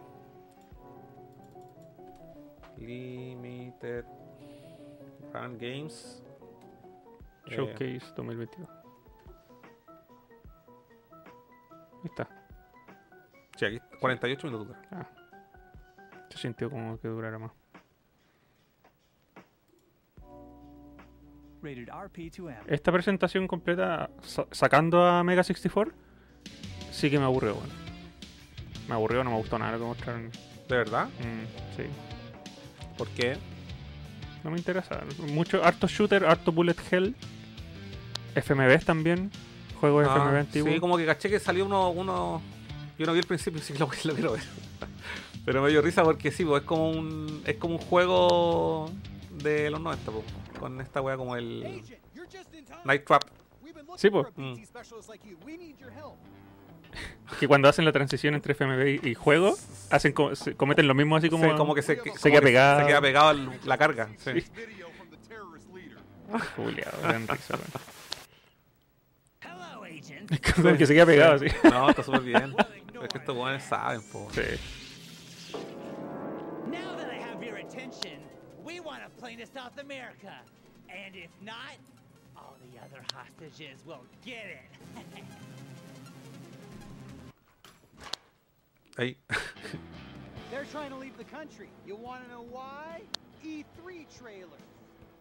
[2.78, 4.06] Limited
[5.34, 6.24] Run Games.
[7.48, 8.70] Eh, Showcase 2022.
[12.04, 12.28] Ahí está.
[13.58, 14.68] sí, aquí 48 minutos.
[14.68, 14.82] dura.
[14.92, 15.08] Ah.
[16.30, 17.52] Se sintió como que durara más.
[21.64, 22.64] Rated RP2M.
[22.68, 25.94] Esta presentación completa, sa- sacando a Mega 64,
[26.92, 27.70] sí que me aburrió, weón.
[28.88, 30.32] Me aburrió, no me gustó nada lo que mostraron.
[30.68, 31.06] ¿De verdad?
[31.20, 31.84] Mm, sí.
[32.98, 33.38] ¿Por qué?
[34.44, 35.02] No me interesa.
[35.32, 37.16] Mucho, harto shooter, harto bullet hell.
[38.36, 39.30] FMVs también.
[39.82, 40.74] Juegos Ah, FMV antiguos.
[40.74, 42.42] Sí, como que caché que salió uno, uno.
[42.98, 44.42] Yo no vi el principio, sí que lo, lo quiero ver.
[45.46, 47.42] Pero me dio risa porque sí, pues, es como un.
[47.46, 48.90] Es como un juego
[49.44, 50.24] de los 90, pues,
[50.60, 51.82] con esta wea como el.
[52.86, 53.24] Night Trap.
[53.98, 54.28] Sí, pues.
[54.36, 54.54] Mm.
[57.40, 59.56] Que cuando hacen la transición entre FMV y, y juego,
[59.90, 62.24] hacen co- se- cometen lo mismo así como, Sí, como que se, que- se como
[62.24, 62.80] queda que pegado.
[62.82, 64.10] Se queda pegado al- la carga.
[64.18, 64.32] Sí.
[66.56, 67.26] Juliado, gran
[70.02, 70.28] risa, weón.
[70.28, 70.56] Hello, agent.
[70.56, 71.48] Como que se queda pegado Sí.
[71.48, 71.58] así.
[71.70, 72.56] No, está súper bien.
[73.02, 74.28] Es que estos weones saben, po.
[74.32, 74.42] Sí.
[76.68, 78.20] Now that I have your attention,
[78.64, 80.42] we want a plane to South America.
[80.90, 81.78] And if not,
[82.36, 84.96] all the other hostages will get it.
[88.98, 89.16] Ahí.
[90.52, 91.70] They're trying to leave the country.
[91.88, 93.02] You want to know why?
[93.44, 94.60] E3 trailers.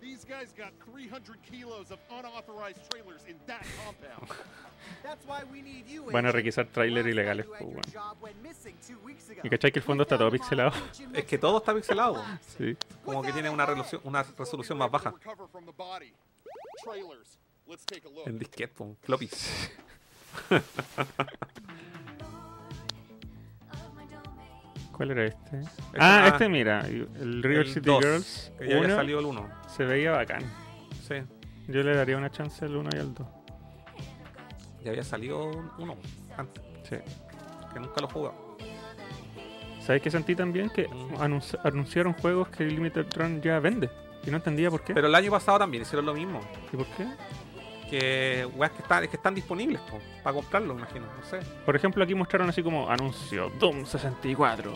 [0.01, 4.31] These guys got 300 kilos of unauthorized trailers in that compound.
[5.03, 6.11] That's why we need you.
[6.11, 7.93] Van a requisar trailers ilegales, pues, had your weón.
[7.93, 9.43] job went missing two weeks ago.
[9.45, 10.73] Y cachai que el fondo está todo pixelado.
[11.13, 12.25] Es que todo está pixelado.
[12.57, 12.77] Sí.
[13.05, 15.11] Como que tiene una resolución, una resolución más baja.
[15.11, 16.13] Recover from the body.
[16.83, 17.39] Trailers.
[17.67, 18.27] Let's take a look.
[18.27, 18.97] En disquete, po.
[19.03, 19.71] Floppies.
[25.01, 25.61] ¿Cuál era este?
[25.99, 29.21] ah, ah, este mira, el River el City dos, Girls que ya había 1 salido
[29.21, 29.49] el 1.
[29.75, 30.43] se veía bacán.
[31.09, 31.15] Sí.
[31.69, 33.27] Yo le daría una chance al 1 y al 2.
[34.85, 35.97] Ya había salido uno
[36.37, 36.63] antes.
[36.87, 36.97] Sí.
[37.73, 38.59] Que nunca lo jugado.
[39.81, 40.69] ¿Sabes qué sentí también?
[40.69, 41.15] Que Mm.
[41.15, 43.89] anunci- anunciaron juegos que Limited Run ya vende.
[44.27, 44.93] Y no entendía por qué.
[44.93, 46.43] Pero el año pasado también hicieron lo mismo.
[46.75, 47.07] ¿Y por qué?
[47.91, 51.07] Que weas que están, es que están disponibles, po, para comprarlo, imagino.
[51.07, 51.41] No sé.
[51.67, 54.73] Por ejemplo, aquí mostraron así como anuncio Doom 64.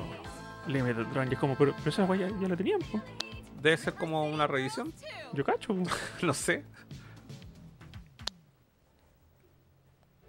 [0.66, 1.28] Limited Run.
[1.30, 3.00] Y es como, pero, pero esa weá ya, ya la tenían, po.
[3.62, 4.92] Debe ser como una revisión.
[5.32, 5.74] Yo cacho,
[6.22, 6.64] no sé.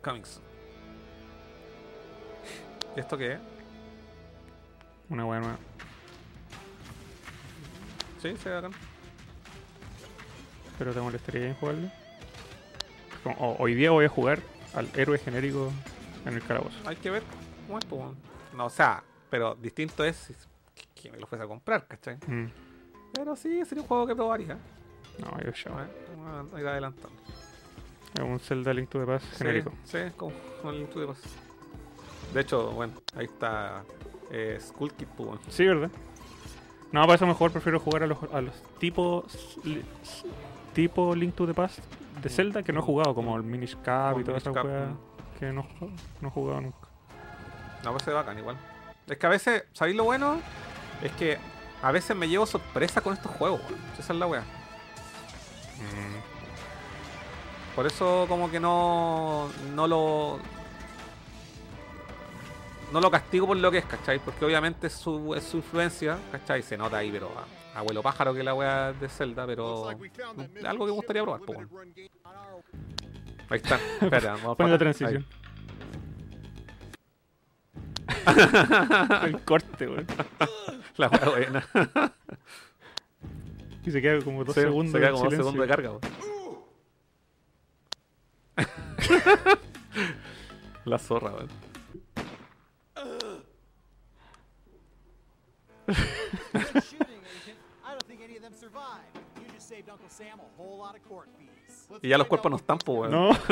[0.04, 0.40] Comics.
[2.96, 3.40] ¿Y esto qué es?
[5.10, 5.58] Una weá nueva.
[8.22, 8.70] Sí, se acá.
[10.78, 12.05] Pero te molestaría en jugarlo.
[13.26, 14.40] Como, "Oh, hoy día voy a jugar
[14.76, 15.72] al héroe genérico
[16.28, 16.78] en el calabozo.
[16.86, 17.24] Hay que ver
[17.66, 18.14] cómo es, po.
[18.56, 20.32] No, o sea, pero distinto es
[20.94, 22.18] que me lo fuese a comprar, ¿cachai?
[22.28, 22.52] Mm.
[23.16, 24.60] Pero sí, sería un juego que probaría.
[25.18, 25.72] No, yo ya.
[25.72, 27.20] A ver, vamos a ir adelantando.
[28.14, 29.72] Es un Zelda Link to the Past genérico.
[29.86, 30.32] Sí, como,
[30.70, 31.26] el Link to the Past.
[32.32, 33.84] De hecho, bueno, ahí está
[34.30, 35.40] eh, Skull Kid, pues.
[35.50, 35.90] Sí, ¿verdad?
[36.92, 39.58] No, para eso mejor prefiero jugar a los, a los tipos
[40.76, 41.80] tipo Link to the Past
[42.22, 45.40] de Zelda que no he jugado, como el Minish Cap y todas esas mm.
[45.40, 45.68] que no,
[46.22, 46.88] no he jugado nunca.
[47.84, 48.58] No, pues se bacán igual.
[49.08, 50.40] Es que a veces, ¿sabéis lo bueno?
[51.04, 51.38] Es que
[51.84, 53.62] a veces me llevo sorpresa con estos juegos.
[54.00, 54.44] Esa es la wea.
[57.76, 59.50] Por eso como que no.
[59.74, 60.40] no lo.
[62.92, 64.20] No lo castigo por lo que es, ¿cachai?
[64.20, 66.62] Porque obviamente es su, es su influencia, ¿cachai?
[66.62, 69.90] Se nota ahí, pero a- abuelo pájaro que la wea de Zelda, pero.
[69.90, 71.70] Algo que me gustaría probar, po, weón.
[73.50, 73.80] Ahí está.
[74.02, 75.26] Espera, vamos Pon para la transición.
[79.24, 80.08] el corte, weón.
[80.98, 81.68] La wea buena.
[83.86, 84.94] Y se queda como dos segundos.
[84.94, 86.02] Se queda como dos segundos de carga, weón.
[90.86, 91.50] La zorra, weón.
[102.02, 103.12] Y ya los cuerpos no están, pues.
[103.12, 103.30] No.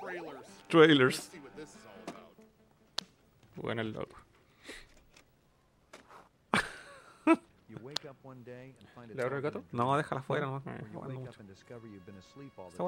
[0.00, 0.46] Trailers.
[0.68, 1.16] Trailers.
[1.16, 2.36] Let's see what this is all about.
[3.56, 4.16] Bueno, el loco.
[9.14, 9.64] ¿Le abro el gato?
[9.72, 10.62] No, déjala afuera, no.
[10.64, 10.76] Weá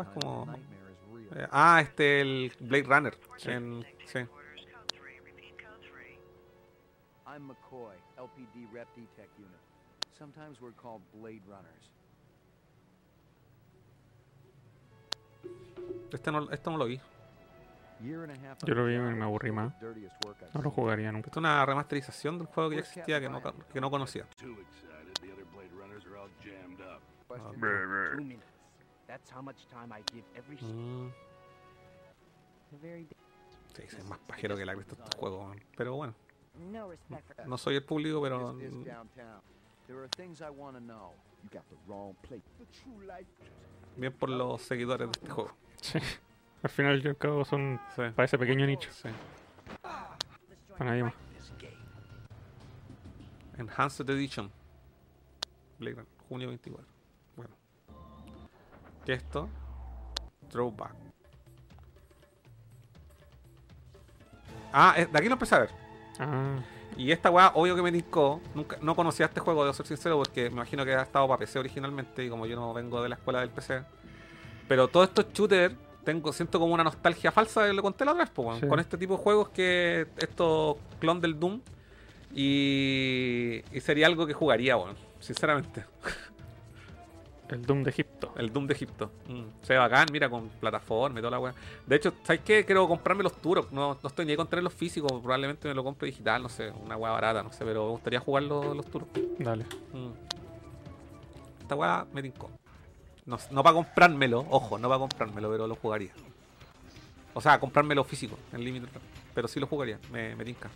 [0.03, 0.53] es como.
[1.35, 3.19] eh, ah, este, el Blade Runner.
[3.37, 3.51] Sí.
[3.51, 4.19] En, sí.
[7.27, 9.61] I'm McCoy, LPD Rep Detect Unit.
[10.19, 11.93] Sometimes we're called Blade Runners.
[16.11, 17.01] Este no, esto no lo vi.
[18.01, 19.75] Yo lo vi y me aburrí más.
[20.55, 21.27] No lo jugaría nunca.
[21.27, 24.27] Esto es una remasterización del juego que ya existía que no, que no conocía.
[30.35, 31.11] Every Mm,
[33.75, 35.61] sí, es más pajero que la cresta estos juegos, man.
[35.77, 36.15] pero bueno.
[37.47, 38.57] No soy el público, pero
[39.87, 39.97] This is downtown.
[39.97, 41.13] There are things I want to know.
[41.43, 42.43] You got the wrong place.
[42.59, 43.27] The true life.
[43.97, 45.51] bien por los seguidores de este juego.
[45.81, 45.99] Sí.
[46.63, 48.03] Al final y al cabo son Sí.
[48.15, 48.91] para ese pequeño nicho.
[48.93, 49.09] Sí.
[49.83, 51.15] Para nadie más.
[53.59, 54.51] Enhanced Edition.
[55.79, 56.87] Blade Runner, junio 24.
[57.37, 57.51] Bueno.
[59.07, 59.49] ¿Qué es esto?
[60.51, 60.93] Throwback.
[64.73, 65.71] Ah, es- de aquí lo empecé a ver.
[66.19, 66.59] Ah,
[66.97, 68.41] Y esta weá, obvio que me tincó.
[68.55, 71.39] Nunca, no conocía este juego, debo ser sincero, porque me imagino que ha estado para
[71.39, 72.25] PC originalmente.
[72.25, 73.83] Y como yo no vengo de la escuela del PC.
[74.69, 78.61] Pero todos estos shooters, tengo, siento como una nostalgia falsa, lo conté la otra vez,
[78.61, 78.67] Sí.
[78.67, 81.61] con este tipo de juegos que estos clon del Doom.
[82.35, 85.85] Y, y sería algo que jugaría, weón, sinceramente.
[87.49, 88.33] el Doom de Egipto.
[88.37, 89.11] El Doom de Egipto.
[89.29, 91.55] Mm, se ve bacán, mira, con plataforma y toda la weá.
[91.87, 92.65] De hecho, ¿sabes qué?
[92.65, 93.71] Quiero comprarme los Turok.
[93.71, 95.13] No, no estoy ni con tenerlos físicos.
[95.13, 98.21] Probablemente me lo compre digital, no sé, una weá barata, no sé, pero me gustaría
[98.21, 99.09] jugar los, los Turok.
[99.39, 99.65] Dale.
[99.93, 100.11] Mm.
[101.63, 102.51] Esta weá me tincó.
[103.25, 106.13] No, no para comprármelo, ojo, no para comprármelo, pero lo jugaría.
[107.35, 108.87] O sea, comprármelo físico, en límite.
[109.35, 110.71] Pero sí lo jugaría, me, me tinca.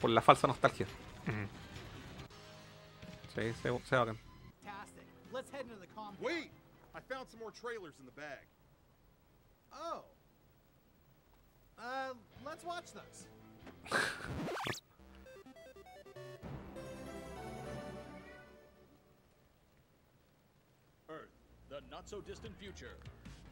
[0.00, 0.86] Por la falsa nostalgia.
[3.38, 3.54] Ujú.
[3.54, 4.18] Sí, se, se bacán.
[4.64, 5.04] Fantastic.
[5.32, 6.18] Let's head into the compound.
[6.20, 6.50] Wait!
[6.94, 8.44] I found some more trailers in the bag.
[9.72, 10.04] Oh.
[11.78, 13.26] Uh, let's watch those.
[21.08, 21.30] Earth,
[21.70, 22.96] the not so distant future.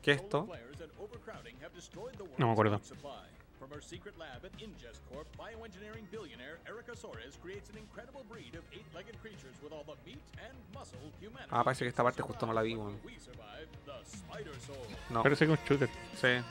[0.03, 0.45] ¿Qué es esto?
[0.45, 2.79] Solar flares and overcrowding have destroyed the No me world's acuerdo.
[2.79, 3.25] food supply.
[3.59, 8.55] From her secret lab at Ingest Corp, bioengineering billionaire Erica Soares creates an incredible breed
[8.55, 11.49] of eight-legged creatures with all the meat and muscle humanity.
[11.51, 13.01] Ah, parece que esta parte justo no la vi, weón.
[13.05, 14.77] We survived the Spider Soul.
[15.11, 15.23] No.
[15.23, 15.89] Parece que es un shooter.
[16.21, 16.45] Sí.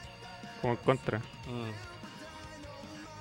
[0.60, 1.18] Como el contra.
[1.46, 1.70] Mm,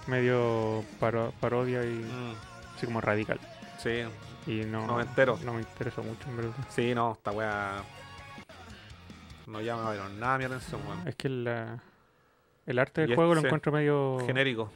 [0.07, 2.33] Medio paro- parodia y mm,
[2.75, 3.39] así como radical.
[3.77, 4.03] sí.
[4.47, 5.39] Y no, Noventero.
[5.43, 6.53] no me interesa mucho, en verdad.
[6.69, 7.83] Sí, no, esta weá.
[9.47, 11.07] No llama pero nada mi atención, weón.
[11.07, 11.79] Es que la-
[12.65, 14.69] el arte del Y juego lo este- encuentro medio Genérico.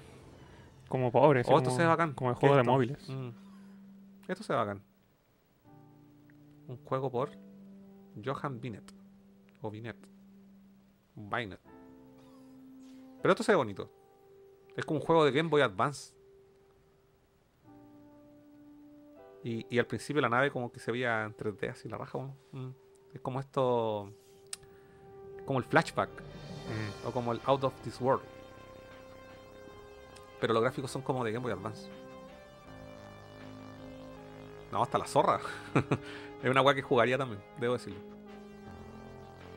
[0.87, 1.39] como pobre.
[1.39, 2.13] Oh, esto como, se ve bacán.
[2.13, 2.71] Como ¿Qué juego de esto?
[2.71, 3.09] móviles.
[3.09, 3.29] Mm.
[4.27, 4.81] Esto se ve bacán.
[6.67, 7.31] Un juego por
[8.23, 8.93] Johan Binet.
[9.61, 9.97] O Binet.
[11.15, 11.59] Binet.
[13.21, 13.91] Pero esto se ve bonito.
[14.77, 16.15] Es como un juego de Game Boy Advance.
[19.43, 22.19] Y, y al principio la nave como que se veía en 3D así la raja.
[22.51, 22.69] Mm.
[23.13, 24.11] Es como esto.
[25.45, 26.09] Como el flashback.
[26.69, 27.07] Mm.
[27.07, 28.23] O como el Out of This World.
[30.39, 31.89] Pero los gráficos son como de Game Boy Advance.
[34.71, 35.39] No, hasta la zorra.
[36.43, 37.99] es una weá que jugaría también, debo decirlo.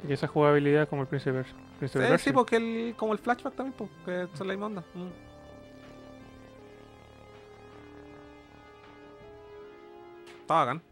[0.08, 1.56] Y esa jugabilidad como el Prince of Persia.
[1.78, 4.66] Prince of Sí, sí, porque el, como el flashback también, pues, que son la misma
[4.66, 4.84] onda.
[4.94, 5.08] Mm.
[10.40, 10.82] Está bacán.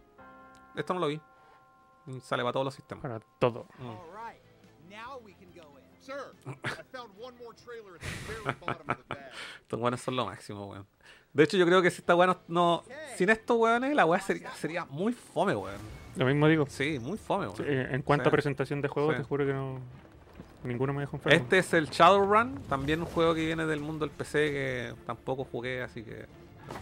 [0.77, 1.21] Esto no lo vi.
[2.21, 3.03] Sale para todos los sistemas.
[3.03, 3.67] Para todo.
[3.79, 4.11] Mm.
[9.63, 10.87] Estos weones son lo máximo, weón.
[11.33, 12.83] De hecho, yo creo que si esta weá no, no-
[13.17, 15.79] Sin estos weones, la weá sería, sería muy fome, weón.
[16.17, 16.67] Lo mismo digo.
[16.69, 17.57] Sí, muy fome, weón.
[17.57, 18.29] Sí, eh, en cuanto Sí.
[18.29, 19.23] a presentación de juegos, Sí.
[19.23, 19.79] te juro que no.
[20.65, 21.39] Ninguno me dejó enfermo.
[21.43, 25.45] Este es el Shadowrun, también un juego que viene del mundo del PC que tampoco
[25.45, 26.27] jugué, así que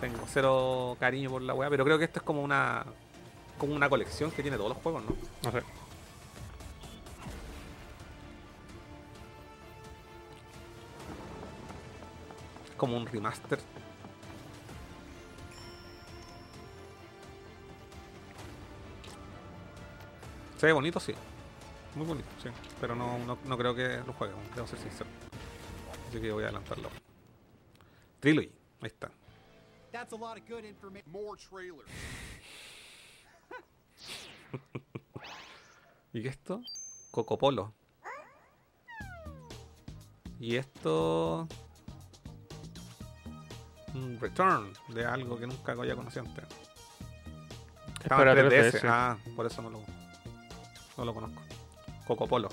[0.00, 2.84] tengo cero cariño por la weá, pero creo que esto es como una
[3.56, 5.16] como una colección que tiene todos los juegos, ¿no?
[5.44, 5.64] No sé.
[12.78, 13.60] Como un remaster.
[20.56, 21.12] Se ve bonito, sí.
[21.94, 22.48] Muy bonito, sí.
[22.80, 25.10] Pero no, no, no creo que lo juegue, debo ser sincero.
[26.09, 26.88] Así que voy a adelantarlo.
[28.20, 28.50] Trilogy,
[28.80, 29.10] ahí está.
[29.92, 31.10] That's a lot of good information.
[31.10, 31.88] More trailers.
[36.12, 36.62] ¿Y esto?
[37.10, 37.74] Cocopolo.
[40.40, 41.48] Y esto.
[44.04, 46.44] Un return de algo que nunca había conocido antes.
[48.02, 48.72] Estaba en para 3DS.
[48.72, 48.80] 3DS.
[48.88, 49.82] Ah, por eso no lo,
[50.96, 51.42] no lo conozco.
[52.06, 52.48] Cocopolo.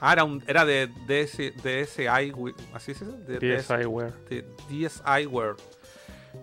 [0.00, 2.06] Ah, era, un, era de DS, DSi,
[2.74, 3.38] ¿así se dice?
[3.62, 4.12] DSiWare.
[4.68, 5.56] DSiWare.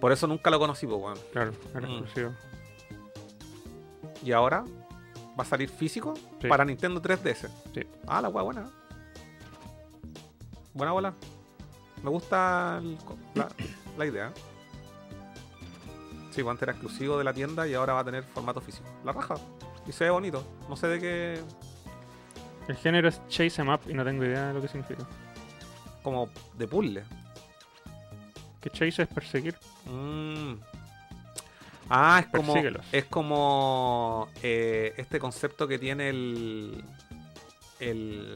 [0.02, 1.18] Por eso nunca lo conocí, pues, weón.
[1.32, 1.92] Claro, era Mm.
[2.00, 2.34] exclusivo.
[4.24, 4.64] Y ahora
[5.40, 6.48] va a salir físico Sí.
[6.48, 7.48] para Nintendo 3DS.
[7.76, 7.82] Sí.
[8.08, 8.72] Ah, la weá buena.
[10.74, 11.14] Buena bola.
[12.02, 12.98] Me gusta el
[13.36, 13.48] la,
[13.98, 14.34] la idea.
[16.32, 18.88] Sí, pues antes era exclusivo de la tienda y ahora va a tener formato físico.
[19.06, 19.36] La raja.
[19.86, 20.44] Y se ve bonito.
[20.68, 21.42] No sé de qué.
[22.68, 25.06] El género es Chase Em Up y no tengo idea de lo que significa.
[26.02, 27.04] Como de puzzle.
[28.62, 29.56] Que Chase es perseguir.
[29.86, 30.54] Mm.
[31.90, 32.56] Ah, es como.
[32.92, 34.30] Es como.
[34.42, 36.84] eh, este concepto que tiene el.
[37.80, 38.34] El.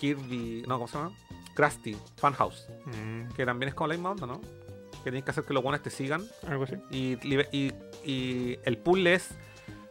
[0.00, 0.64] Kirby.
[0.66, 1.12] No, ¿cómo se llama?
[1.54, 2.66] Krusty Funhouse.
[2.86, 4.40] Mm, Que también es como la misma onda, ¿no?
[5.04, 6.22] Que tienes que hacer que los buenos te sigan.
[6.48, 6.76] algo así.
[6.90, 7.72] Y, y,
[8.04, 9.28] y el puzzle es.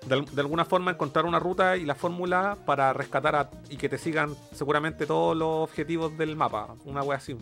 [0.07, 3.75] De, al- de alguna forma encontrar una ruta y la fórmula para rescatar a- y
[3.77, 6.73] que te sigan seguramente todos los objetivos del mapa.
[6.85, 7.35] Una wea así.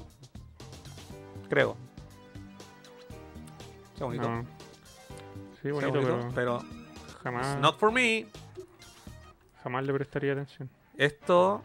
[1.49, 1.77] Creo.
[3.97, 4.29] Qué bonito.
[4.29, 4.45] No.
[5.61, 6.63] Sí, bonito, bonito, pero, pero
[7.23, 8.25] jamás, it's not for me.
[9.63, 10.69] jamás le prestaría atención.
[10.97, 11.61] Esto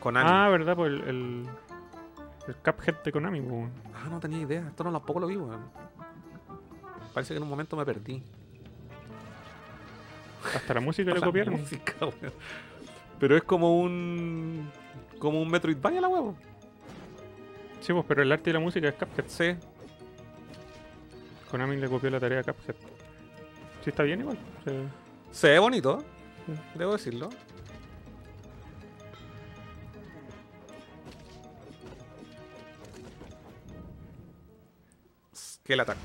[0.00, 0.28] Konami.
[0.30, 0.76] Ah, ¿verdad?
[0.76, 1.46] Pues el, el,
[2.48, 3.40] el Cuphead de Konami.
[3.40, 3.72] pues, weón.
[3.94, 4.66] Ah, no tenía idea.
[4.68, 5.70] Esto no tampoco lo vi, weón.
[7.14, 8.22] Parece que en un momento me perdí.
[10.54, 11.60] Hasta la música le copiaron.
[11.60, 12.32] música, weón.
[13.18, 14.70] Pero es como un.
[15.18, 16.36] Como un Metroidvania la huevo.
[17.80, 19.24] Sí, pues, pero el arte y la música es Cuphead.
[19.26, 19.56] Sí.
[21.50, 22.76] Konami le copió la tarea a Cuphead.
[23.82, 24.38] Sí, está bien igual.
[24.64, 24.72] Sí.
[25.32, 26.04] Se ve bonito.
[26.74, 27.28] Debo decirlo.
[35.68, 35.98] Skill Attack.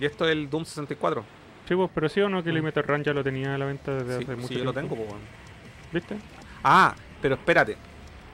[0.00, 1.24] Y esto es el Doom 64.
[1.66, 3.92] Sí, pues, pero sí o no que Limited Run ya lo tenía a la venta
[3.94, 4.18] desde Mm.
[4.18, 4.94] Sí, hace mucho sí, yo lo tiempo.
[4.94, 5.22] tengo, pues.
[5.92, 6.16] ¿Viste?
[6.62, 7.76] Ah, pero espérate.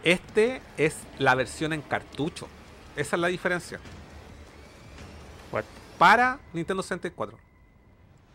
[0.03, 2.49] Este es la versión en cartucho.
[2.97, 3.81] Esa es la diferencia.
[5.53, 5.65] What?
[5.97, 7.39] Para Nintendo 64.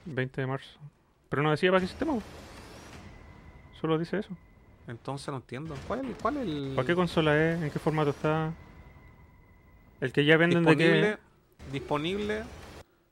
[0.06, 0.80] 20 de marzo.
[1.30, 2.14] Pero no decía para qué sistema.
[3.80, 4.36] Solo dice eso.
[4.88, 5.76] Entonces no entiendo.
[5.88, 7.62] ¿Cuál es cuál es el ¿Para qué consola es?
[7.62, 8.54] ¿En qué formato está?
[10.02, 11.18] El que ya venden de disponible?
[11.18, 11.72] qué.
[11.72, 12.44] Disponible.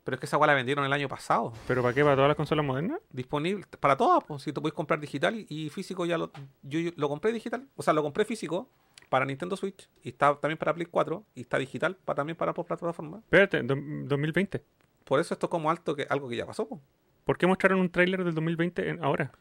[0.03, 1.53] Pero es que esa weá la vendieron el año pasado.
[1.68, 2.03] ¿Pero para qué?
[2.03, 2.99] ¿Para todas las consolas modernas?
[3.11, 4.41] Disponible para todas, pues.
[4.43, 6.31] Si tú puedes comprar digital y físico, ya lo.
[6.64, 7.68] Yo, yo lo compré digital.
[7.76, 8.68] O sea, lo compré físico
[9.10, 9.88] para Nintendo Switch.
[10.03, 11.23] Y está también para Play 4.
[11.35, 13.19] Y está digital para, también para por plataforma.
[13.19, 14.61] Espérate, do- 2020.
[15.06, 16.81] Por eso esto es como alto que algo que ya pasó, pues.
[17.23, 19.31] ¿Por qué mostraron un tráiler del 2020 en- ahora?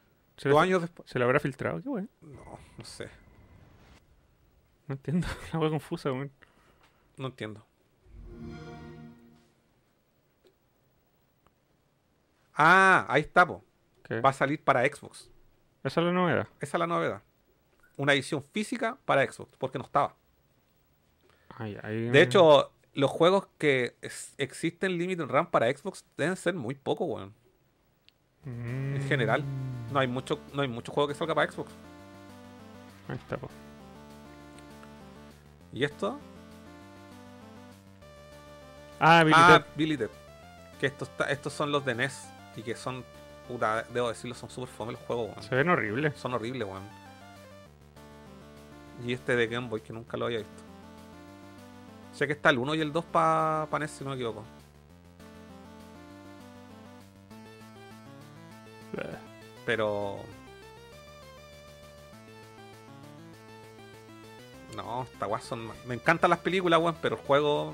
[0.41, 1.07] ¿Se Dos le- años después.
[1.09, 1.81] ¿Se lo habrá filtrado?
[1.83, 2.07] ¿Qué wey?
[2.21, 3.07] No, no sé.
[4.87, 5.27] No entiendo.
[5.53, 6.31] La wea confusa, weón.
[7.17, 7.63] No entiendo.
[12.53, 13.63] Ah, ahí está, po.
[14.03, 14.19] ¿Qué?
[14.21, 15.29] Va a salir para Xbox.
[15.83, 16.47] Esa es la novedad.
[16.59, 17.21] Esa es la novedad.
[17.97, 20.15] Una edición física para Xbox, porque no estaba.
[21.49, 23.95] Ay, ay, De hecho, los juegos que
[24.37, 27.33] existen Limited Run para Xbox deben ser muy pocos, weón.
[28.43, 29.43] Mm, En general.
[29.91, 31.71] No hay mucho, no hay mucho juego que salga para Xbox.
[33.09, 33.49] Ahí está, po.
[35.73, 36.17] ¿Y esto?
[38.99, 39.65] Ah, Billy ah.
[39.75, 40.09] Billy Ted.
[40.79, 42.29] Que estos, estos son los de NES.
[42.55, 43.03] Y que son,
[43.47, 45.43] puta, debo decirlo, son súper fome los juegos, weón.
[45.43, 46.15] Se ven horribles.
[46.17, 46.83] Son horribles, weón.
[49.05, 50.63] Y este de Game Boy, que nunca lo había visto.
[52.13, 54.43] Sé que está el 1 y el 2 para pa NES, si no me equivoco.
[58.93, 59.30] Bleh.
[59.65, 60.17] Pero.
[64.75, 65.69] No, esta weá son.
[65.85, 67.73] Me encantan las películas, weón, pero el juego.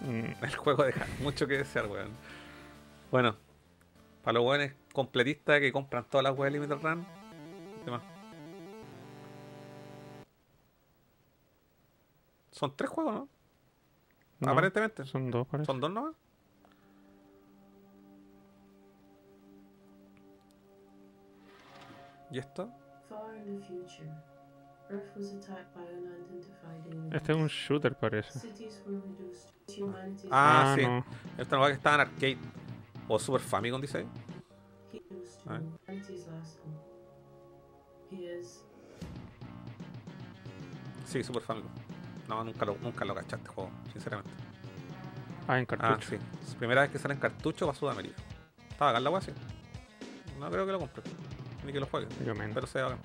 [0.00, 2.10] Mm, El juego deja mucho que desear, weón.
[3.10, 3.36] Bueno,
[4.22, 7.06] para los weones completistas que compran todas las weas de Limited Run.
[7.84, 8.02] ¿qué más?
[12.50, 13.28] Son tres juegos, ¿no?
[14.40, 15.04] no, Aparentemente.
[15.04, 15.66] Son dos, parece.
[15.66, 16.14] ¿Son dos nomás?
[22.30, 22.70] Unidentified
[26.64, 27.14] aliens.
[27.14, 28.38] Este es un shooter, parece.
[30.30, 30.82] Ah, Ah, sí.
[30.82, 31.04] no.
[31.36, 32.38] Esta es una que estaba en arcade.
[33.08, 34.08] O Super Famicom, dice ahí.
[41.06, 41.70] Sí, Super Famicom.
[42.28, 44.30] No, nunca lo, nunca lo cachaste este juego, sinceramente.
[45.46, 46.10] Ah, en Ah, cartucho.
[46.10, 46.18] sí.
[46.46, 48.16] Es Primera vez que sale en cartucho para Sudamérica.
[48.68, 49.32] Estaba acá en la sí.
[50.38, 51.02] No creo que lo compre
[51.68, 52.08] ni que lo jueguen.
[52.54, 52.98] Pero se hagan.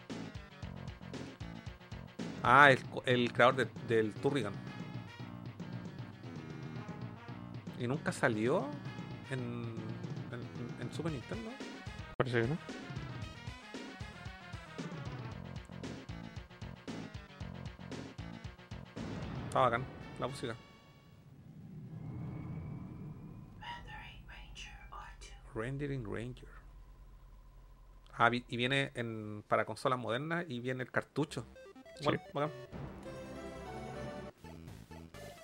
[2.41, 4.53] Ah, el, el creador de, del Turrican.
[7.77, 8.69] ¿Y nunca salió
[9.29, 9.75] en,
[10.31, 11.51] en, en Super Nintendo?
[12.17, 12.57] Parece que no.
[19.47, 19.83] Está bacán
[20.19, 20.55] la música.
[25.53, 26.62] Rendering Ranger.
[28.17, 31.45] Ah, y viene en, para consolas modernas y viene el cartucho.
[32.03, 32.51] Bueno, bacán.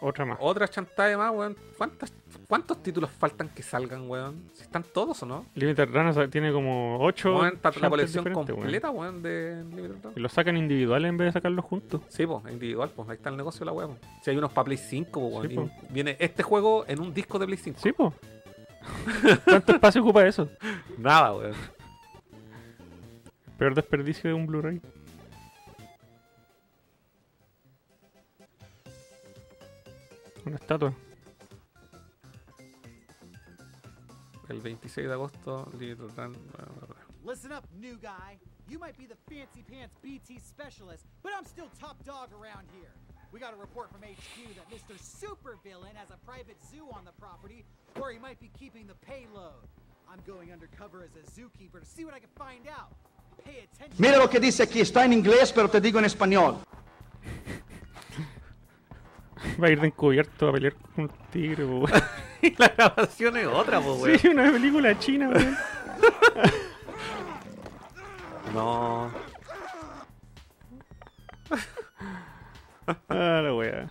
[0.01, 0.37] Otra más.
[0.39, 1.57] Otra chantada más, weón.
[1.77, 2.13] ¿Cuántas-
[2.47, 4.49] ¿Cuántos títulos faltan que salgan, weón?
[4.53, 5.45] Si están todos o no.
[5.55, 10.13] Limited Run sea, tiene como 8 Weón, está la colección completa, weón, de Limited Run.
[10.15, 12.01] Y los sacan individuales en vez de sacarlos juntos.
[12.07, 13.97] Sí, pues, individual, pues ahí está el negocio de la weón.
[14.21, 17.13] Si hay unos para Play 5, pues, weón, Sí, y viene este juego en un
[17.13, 17.79] disco de Play 5.
[17.83, 18.13] Sí, pues.
[19.43, 20.47] ¿Cuánto espacio ocupa eso?
[20.97, 21.53] Nada, weón.
[23.60, 24.81] Peor desperdicio de un Blu-ray.
[30.45, 30.94] Una estatua.
[34.48, 35.69] El 26 de agosto.
[37.26, 38.40] Listen up, new guy.
[38.69, 42.94] You might be the fancy pants BT specialist, but I'm still top dog around here.
[43.34, 44.95] We got a report from HQ that Mr.
[44.98, 47.65] Supervillain has a private zoo on the property
[47.98, 49.68] where he might be keeping the payload.
[50.10, 52.95] I'm going undercover as a zookeeper to see what I can find out.
[53.97, 56.57] Mira lo que dice aquí, está en inglés, pero te digo en español.
[59.61, 61.85] Va a ir de encubierto a pelear con un tigre, po.
[62.41, 64.19] Y la grabación es otra, pues, weón.
[64.19, 65.57] Sí, una película china, weón.
[68.53, 69.11] No.
[73.07, 73.87] Ah, la weá.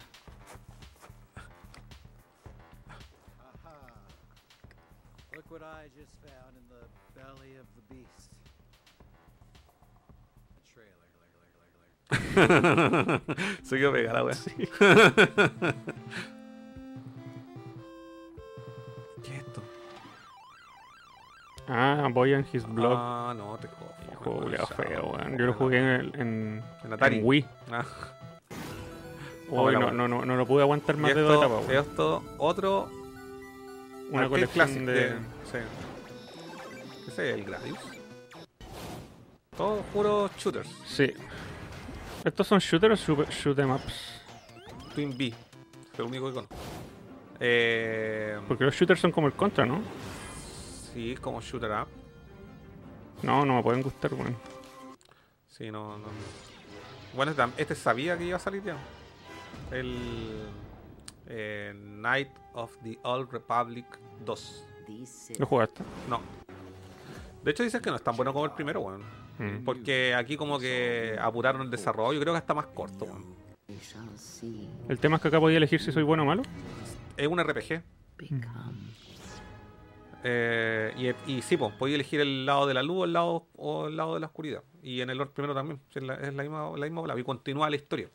[12.09, 13.21] Trailer.
[13.63, 14.39] Se quedó pegada, weón.
[19.23, 19.63] ¿Qué es esto?
[21.69, 22.95] Ah, Boy and His Blood.
[22.97, 23.95] Ah, no, te jodas.
[24.17, 25.39] Juego feo, weón.
[25.39, 27.19] Yo lo jugué en, el- en, En Atari.
[27.19, 27.47] en Wii.
[27.71, 27.85] Ah.
[29.51, 31.85] Uy, no, no, no, no lo pude aguantar más Y de dos esto, etapas, weón.
[31.87, 32.91] esto, otro.
[34.11, 35.17] Una colección classic de-
[35.51, 35.59] Sí.
[37.09, 37.79] Ese es el Gradius.
[39.57, 40.69] Todos puros shooters.
[40.87, 41.13] Sí.
[42.25, 44.21] ¿Estos son shooters o shoot 'em ups?
[44.95, 45.27] Twin B.
[45.93, 46.55] Es el único que conozco.
[47.41, 49.81] Eh, Porque los shooters son como el contra, ¿no?
[50.93, 51.87] sí, como shooter up.
[53.23, 54.37] No, no me pueden gustar, weón.
[55.47, 56.07] Sí, no, no.
[57.15, 58.77] Bueno, este, este sabía que iba a salir ya.
[59.71, 60.49] El
[61.27, 63.87] eh, Night of the Old Republic
[64.25, 64.65] 2.
[65.39, 65.85] ¿Lo jugaste?
[66.09, 66.21] No.
[67.45, 69.03] De hecho dicen que no es tan bueno como el primero, weón.
[69.39, 69.65] Mm.
[69.65, 72.21] Porque aquí como que apuraron el desarrollo.
[72.21, 73.07] Creo que está más corto.
[74.89, 76.43] El tema es que acá podía elegir si soy bueno o malo.
[77.17, 77.83] Es un RPG.
[80.25, 83.47] Eh, y, y sí, pues, podía elegir el lado de la luz o el lado,
[83.57, 84.63] o el lado de la oscuridad.
[84.83, 85.81] Y en el otro primero también.
[85.95, 87.19] Es la, es la misma, la misma bola.
[87.19, 88.09] Y continúa la historia.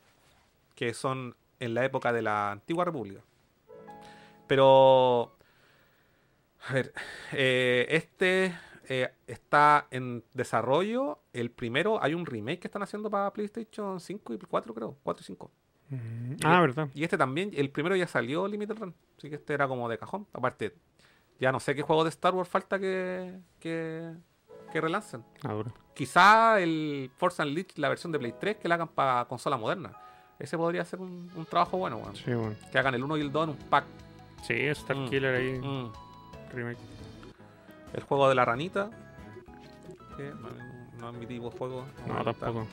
[0.76, 3.22] Que son en la época de la antigua república.
[4.48, 5.38] Pero.
[6.68, 6.94] A ver.
[7.34, 8.56] eh, este
[8.90, 11.20] eh, está en desarrollo.
[11.34, 14.98] El primero, hay un remake que están haciendo para PlayStation 5 y 4, creo.
[15.04, 15.52] 4 y 5.
[15.90, 16.90] Mm, Y Ah, e- verdad.
[16.94, 18.96] Y este también, el primero ya salió Limited Run.
[19.18, 20.28] Así que este era como de cajón.
[20.34, 20.76] Aparte,
[21.40, 24.12] ya no sé qué juego de Star Wars falta que, que,
[24.72, 25.24] que relancen.
[25.44, 25.72] Ah, duro.
[25.94, 29.92] Quizá el Force Unleashed, la versión de Play 3, que la hagan para consola moderna.
[30.40, 32.16] Ese podría ser un, un trabajo bueno, weón.
[32.16, 32.58] Sí, weón.
[32.72, 33.86] Que hagan el 1 y el 2 en un pack.
[34.44, 35.60] Sí, Star Mm, Killer ahí.
[35.60, 35.92] mm.
[36.52, 36.78] Remake.
[37.94, 38.90] El juego de la ranita.
[40.18, 40.50] Que no,
[41.00, 41.86] no es mi tipo de juego.
[42.08, 42.34] No, gusta.
[42.34, 42.68] tampoco.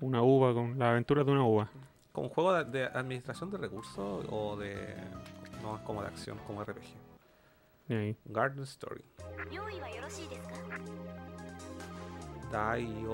[0.00, 1.68] Una uva con las aventuras de una uva.
[2.12, 4.96] ¿Como un juego de, de administración de recursos o de.
[5.62, 6.82] No, es como de acción, como RPG?
[7.88, 8.16] Ahí.
[8.24, 9.04] Garden Story.
[12.50, 13.08] Die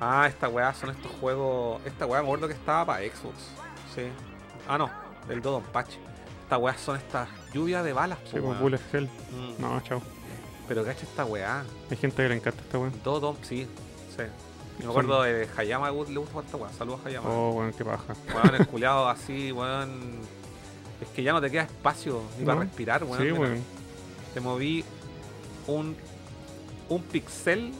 [0.00, 1.80] Ah, esta weá son estos juegos.
[1.86, 3.36] Esta weá me acuerdo que estaba para Xbox.
[3.94, 4.08] Sí.
[4.68, 4.90] Ah, no,
[5.28, 5.94] del Dodon Patch.
[6.52, 8.18] Esta weá son estas lluvias de balas.
[8.30, 8.60] Sí, po, pues.
[8.60, 9.06] Bullet Hell.
[9.06, 9.62] Mm.
[9.62, 10.02] No, chao.
[10.68, 11.64] Pero cacha esta weá.
[11.90, 12.92] Hay gente que le encanta esta weón.
[13.02, 13.66] Dodon, sí.
[14.14, 14.22] Sí.
[14.78, 16.70] Me acuerdo de Hayama, le gusta esta weá.
[16.74, 17.30] Saludos a Hayama.
[17.30, 18.14] Oh, weón, qué paja.
[18.34, 20.20] Weón, el culiado así, weón.
[21.00, 22.64] Es que ya no te queda espacio ni para No.
[22.64, 23.16] respirar, weón.
[23.16, 23.62] Sí, Mira, weón.
[24.34, 24.84] Te moví
[25.68, 25.96] un,
[26.90, 27.72] un pixel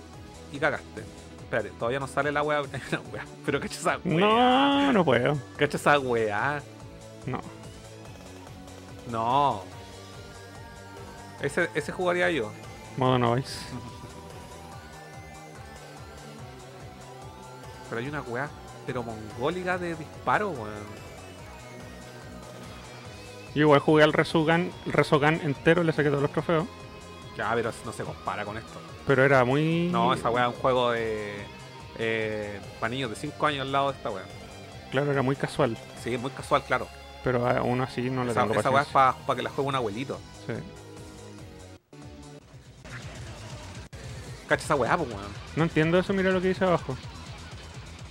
[0.51, 1.03] y cagaste.
[1.43, 2.62] Espérate, todavía no sale la weá.
[2.90, 3.27] la weá.
[3.44, 4.19] Pero cacha esa weá.
[4.19, 5.36] No, no puedo.
[5.59, 6.62] Cacha esa weá.
[7.27, 7.39] No.
[9.10, 9.62] No.
[11.40, 12.52] Ese, ese jugaría yo.
[12.96, 13.58] Modo Noise.
[17.88, 18.48] Pero hay una weá,
[18.86, 21.02] pero mongólica de disparo, weón.
[23.54, 26.66] Yo igual jugué al Resogun, el Resogun entero, le saqué todos los trofeos.
[27.36, 28.80] Ya, pero no se compara con esto.
[29.06, 29.88] Pero era muy.
[29.90, 31.44] No, esa weá es un juego de.
[31.98, 34.24] Eh, para niños de 5 años al lado de esta weá.
[34.90, 35.76] Claro, era muy casual.
[36.02, 36.88] Sí, muy casual, claro.
[37.24, 39.74] Pero aún así no le Esa, tengo esa weá es para que la juegue un
[39.74, 40.19] abuelito.
[40.47, 40.55] Sí.
[44.49, 45.32] Cacha esa weá, pues weón.
[45.57, 46.97] No entiendo eso, mira lo que dice abajo.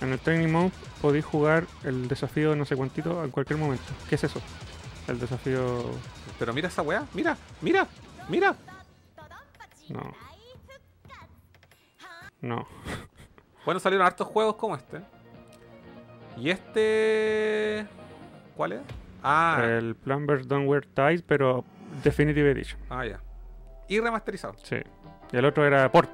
[0.00, 3.84] En el Training Mode podéis jugar el desafío no sé cuántito en cualquier momento.
[4.08, 4.40] ¿Qué es eso?
[5.06, 5.90] El desafío...
[6.38, 7.86] Pero mira esa weá, mira, mira,
[8.28, 8.56] mira.
[9.88, 10.12] No.
[12.40, 12.66] No.
[13.64, 15.00] Bueno, salieron hartos juegos como este.
[16.36, 17.86] Y este.
[18.56, 18.80] ¿Cuál es?
[19.22, 21.64] Ah, El Plumbers Don't Wear Ties, pero
[22.02, 22.80] Definitive Edition.
[22.90, 23.20] ah, ya.
[23.88, 24.54] Y remasterizado.
[24.62, 24.76] Sí.
[25.32, 26.10] Y el otro era Port.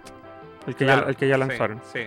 [0.67, 1.81] El que, Claro, ya, el que ya lanzaron.
[1.85, 2.07] Sí.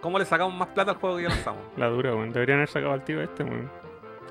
[0.00, 1.62] ¿Cómo le sacamos más plata al juego que ya lanzamos?
[1.76, 2.32] La dura, weón.
[2.32, 3.70] Deberían haber sacado al tío este, weón.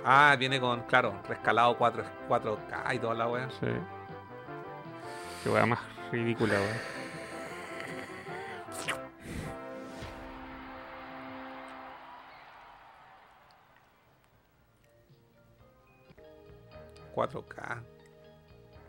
[0.06, 3.50] ah, viene con, claro, rescalado 4, 4K y toda la weá.
[3.60, 3.68] Sí.
[5.44, 5.80] Qué weá más
[6.12, 7.03] ridícula, weón.
[17.14, 17.84] 4K.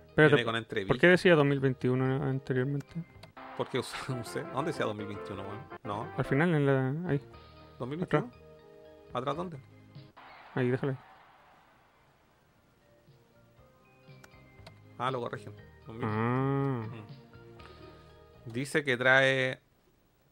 [0.08, 0.92] Espérate, Viene con entrevista.
[0.92, 3.04] ¿Por qué decía 2021 anteriormente?
[3.56, 5.58] Porque usé, usé- ¿Dónde decía 2021, weón?
[5.84, 6.08] No.
[6.16, 7.08] Al final, en la.
[7.10, 7.20] Ahí.
[7.78, 8.30] ¿2021?
[9.12, 9.58] ¿Atrás dónde?
[10.54, 10.98] Ahí, déjalo ahí.
[14.98, 15.52] Ah, lo corrigen.
[15.86, 16.04] 2000.
[16.08, 16.86] Ah.
[18.46, 19.60] Dice que trae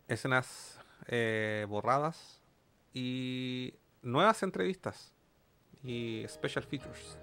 [0.07, 2.41] escenas eh, borradas
[2.93, 5.13] y nuevas entrevistas
[5.83, 7.19] y special features.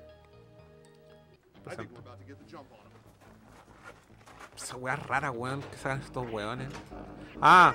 [4.56, 6.70] Esa weá rara, weón, que sacan estos weones.
[7.42, 7.74] Ah,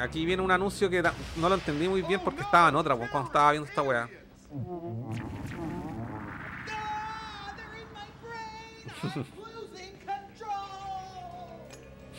[0.00, 1.02] aquí viene un anuncio que
[1.36, 4.08] no lo entendí muy bien porque estaba en otra, weón, cuando estaba viendo esta weá.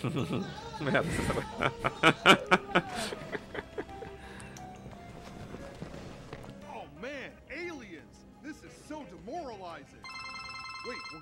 [0.81, 1.01] Me da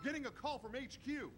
[0.04, 1.32] getting a call from HQ.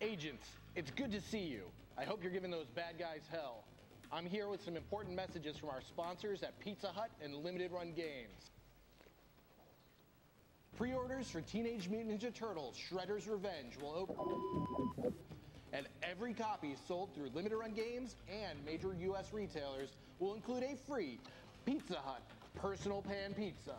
[0.00, 1.64] Agents, it's good to see you.
[1.98, 3.64] I hope you're giving those bad guys hell.
[4.10, 7.92] I'm here with some important messages from our sponsors at Pizza Hut and Limited Run
[7.92, 8.50] Games.
[10.76, 15.12] Pre-orders for Teenage Mutant Ninja Turtles Shredder's Revenge will open
[15.74, 20.76] and every copy sold through Limited Run Games and major US retailers will include a
[20.88, 21.18] free
[21.66, 22.22] Pizza Hut
[22.54, 23.76] personal pan pizza.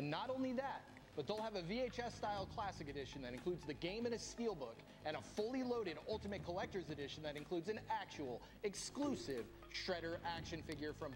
[0.00, 0.80] And not only that,
[1.14, 4.76] but they'll have a VHS style classic edition that includes the game and a steelbook,
[5.04, 10.94] and a fully loaded Ultimate Collector's edition that includes an actual exclusive Shredder action figure
[10.94, 11.12] from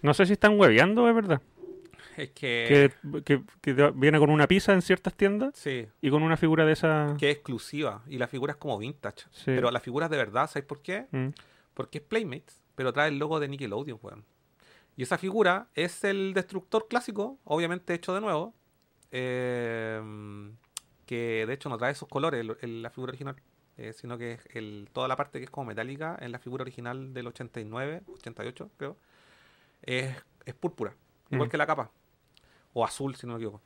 [0.00, 1.42] No sé si están hueveando, es verdad.
[2.16, 6.22] Es que, Que, que, que viene con una pizza en ciertas tiendas sí, y con
[6.22, 7.16] una figura de esa.
[7.18, 9.26] que es exclusiva y la figura es como vintage.
[9.30, 9.44] Sí.
[9.44, 11.04] Pero la figura es de verdad, ¿sabes por qué?
[11.10, 11.28] Mm.
[11.74, 14.24] Porque es Playmates, pero trae el logo de Nickelodeon, weón.
[14.96, 18.54] Y esa figura es el destructor clásico, obviamente hecho de nuevo.
[19.12, 20.00] eh,
[21.06, 23.36] que de hecho no trae esos colores el- el- la figura original.
[23.78, 26.62] eh, sino que es el, toda la parte que es como metálica en la figura
[26.62, 28.96] original del 89, 88, creo.
[29.82, 30.16] Es,
[30.46, 30.94] es púrpura,
[31.30, 31.90] igual que la capa.
[32.72, 33.60] O azul, si no me equivoco.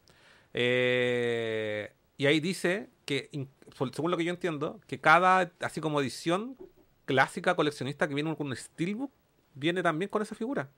[0.52, 3.30] Eh, y ahí dice que,
[3.92, 6.56] según lo que yo entiendo, que cada, así como edición
[7.04, 9.12] clásica coleccionista que viene con un steelbook,
[9.54, 10.68] viene también con esa figura.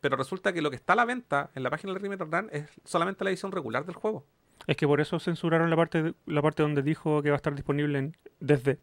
[0.00, 2.48] Pero resulta que lo que está a la venta en la página del Remake Run
[2.52, 4.26] es solamente la edición regular del juego.
[4.66, 7.36] Es que por eso censuraron la parte de- la parte donde dijo que va a
[7.36, 8.78] estar disponible en- desde.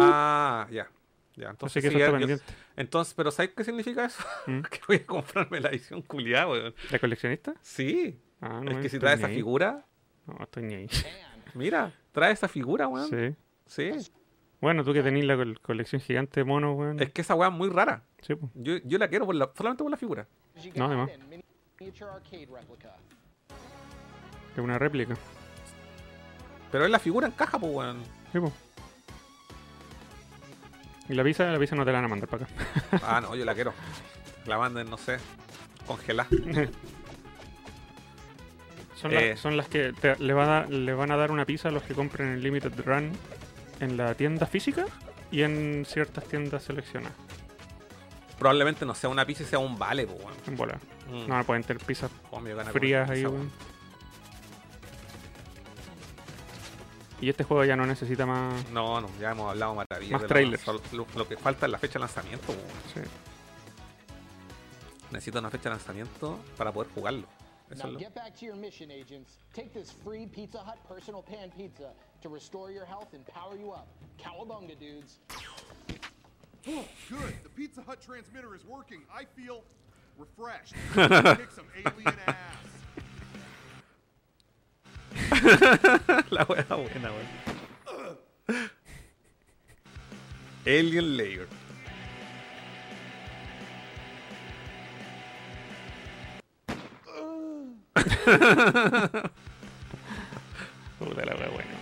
[0.00, 0.88] Ah, ya.
[1.36, 2.44] Ya, entonces, que eso sí, está ya- yo- pendiente.
[2.76, 4.22] entonces, pero ¿sabes qué significa eso?
[4.46, 4.60] ¿Mm?
[4.70, 6.74] que voy a comprarme la edición culiada, weón.
[6.90, 7.54] ¿De coleccionista?
[7.62, 8.20] Sí.
[8.40, 9.36] Ah, no es que si trae esa ahí.
[9.36, 9.86] figura,
[10.26, 10.88] No, estoy ni ahí.
[11.54, 13.08] mira, trae esa figura, weón.
[13.08, 13.36] Sí.
[13.66, 14.10] Sí.
[14.60, 17.00] Bueno, tú que tenés la col- colección gigante de monos, weón.
[17.00, 18.02] Es que esa weá es muy rara.
[18.20, 18.50] Sí, po.
[18.54, 20.26] Yo, yo la quiero por la- solamente por la figura.
[20.74, 21.10] No, además.
[24.52, 25.16] Es una réplica.
[26.70, 28.02] Pero es la figura en caja, pues, weón.
[28.32, 28.52] Sí, po.
[31.08, 32.54] Y la pizza, la pizza no te la van a mandar para acá.
[33.02, 33.72] Ah, no, yo la quiero.
[34.46, 35.16] La manden, no sé,
[35.86, 36.28] congelada.
[38.96, 39.30] Son, Eh.
[39.30, 41.68] las, son las que te- le, van a, dar- le van a dar una pizza
[41.68, 43.10] a los que compren el Limited Run
[43.80, 44.86] en la tienda física
[45.30, 47.16] y en ciertas tiendas seleccionadas.
[48.38, 50.34] Probablemente no sea una pizza y sea un vale, pues, weón.
[50.46, 50.78] En bola.
[51.10, 51.28] Mm.
[51.28, 52.40] No, pueden tener pizzas Oh,
[52.72, 53.50] frías ahí, weón.
[57.20, 58.68] Y este juego ya no necesita más.
[58.70, 60.12] No, no, ya hemos hablado maravillas.
[60.12, 60.66] Más de trailers.
[60.66, 62.64] Lo, lo- lo que falta es la fecha de lanzamiento, weón.
[62.94, 63.00] Sí.
[65.10, 67.26] Necesito una fecha de lanzamiento para poder jugarlo.
[67.70, 67.98] Eso Now es lo...
[67.98, 69.38] get back to your mission, agents.
[69.54, 71.92] Take this free Pizza Hut personal pan pizza
[72.22, 73.88] to restore your health and power you up.
[74.18, 75.18] Cowabunga, dudes.
[76.68, 77.34] Oh, good.
[77.42, 79.00] The Pizza Hut transmitter is working.
[79.12, 79.62] I feel
[80.18, 80.74] refreshed.
[80.94, 82.36] Kick some alien ass.
[86.30, 87.26] La wea buena, weón.
[90.66, 91.46] Alien Layer.
[100.98, 101.79] Puta la wea buena.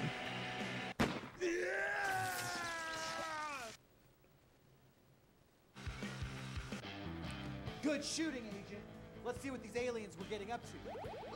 [7.82, 8.82] Good shooting, Agent.
[9.24, 10.78] Let's see what these aliens were getting up to.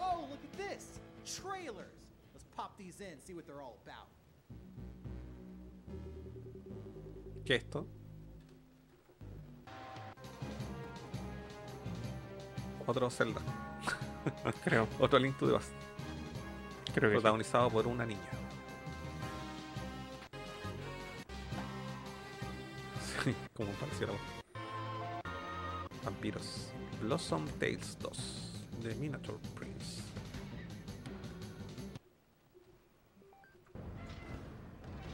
[0.01, 0.99] Oh, look at this!
[1.25, 1.87] Trailers!
[2.35, 4.09] Let's pop these in, see what they're all about.
[7.45, 7.87] ¿Qué es esto?
[12.87, 13.41] Otro Zelda.
[14.65, 14.89] Creo.
[15.01, 15.73] Otro Link to the Past.
[16.95, 17.23] Creo que sí.
[17.23, 18.21] Protagonizado por una niña.
[23.25, 24.42] Sí, como pareciera.
[26.05, 26.73] Vampiros.
[27.03, 28.65] Blossom Tales 2.
[28.83, 30.03] The Minotaur Prince.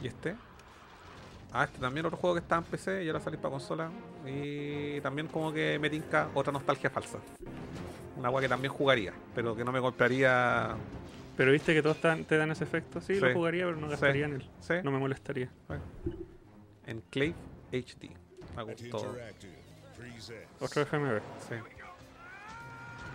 [0.01, 0.35] ¿Y este?
[1.51, 3.89] Ah, este también otro juego que está en PC y ahora salís para consola.
[4.25, 7.17] Y también como que me tinca otra nostalgia falsa.
[8.15, 10.75] Una agua que también jugaría, pero que no me compraría.
[11.35, 13.01] Pero viste que todos te dan ese efecto.
[13.01, 13.21] Sí, Sí.
[13.21, 13.91] lo jugaría, pero no Sí.
[13.91, 14.49] gastaría en él.
[14.59, 14.73] Sí.
[14.83, 15.49] No me molestaría.
[16.85, 17.33] Enclave
[17.71, 18.11] HD.
[18.55, 19.15] Me gustó.
[20.59, 21.19] Otro FMV.
[21.47, 21.55] Sí.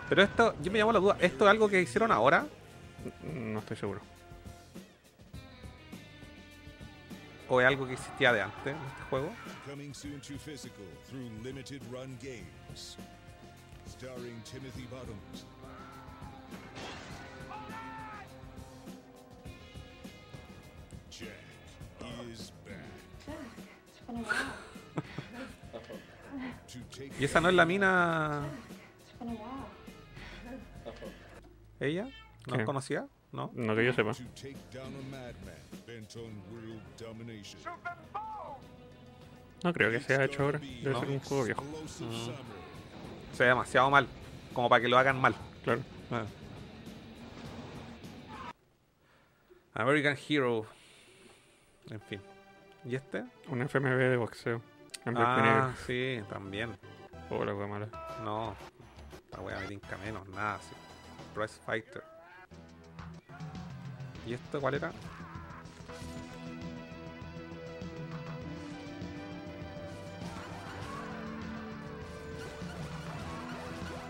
[0.08, 2.46] Pero esto, yo me llamo la duda, ¿esto es algo que hicieron ahora?
[3.22, 4.00] No estoy seguro.
[7.48, 9.30] ¿O es algo que existía de antes en este juego?
[9.68, 12.96] Coming soon to physical through limited run games.
[13.86, 15.44] Starring Timothy Bottoms.
[21.10, 21.28] Jack
[22.32, 23.04] is back.
[27.18, 28.42] ¿Y esa no es la mina?
[31.80, 32.08] ¿Ella?
[32.46, 32.64] ¿No ¿Qué?
[32.64, 33.06] conocía?
[33.32, 33.50] ¿No?
[33.54, 34.12] No que yo sepa.
[39.62, 40.58] No creo que se haya hecho ahora.
[40.58, 41.00] Debe No.
[41.00, 41.64] ser un juego viejo.
[41.88, 42.36] Summer.
[43.32, 44.06] Se ve demasiado mal.
[44.52, 45.34] Como para que lo hagan mal.
[45.64, 45.80] Claro.
[46.10, 46.24] Ah.
[49.74, 50.66] American Hero.
[51.90, 52.20] En fin.
[52.84, 53.24] ¿Y este?
[53.48, 54.60] Un FMV de boxeo.
[55.06, 56.76] En blanco Ah, sí, también.
[57.30, 57.88] Oh, la wea mala.
[58.22, 58.54] No.
[59.24, 60.74] Esta wea me tinca menos, nada así.
[61.34, 62.02] Price Fighter.
[64.26, 64.92] ¿Y esto cuál era?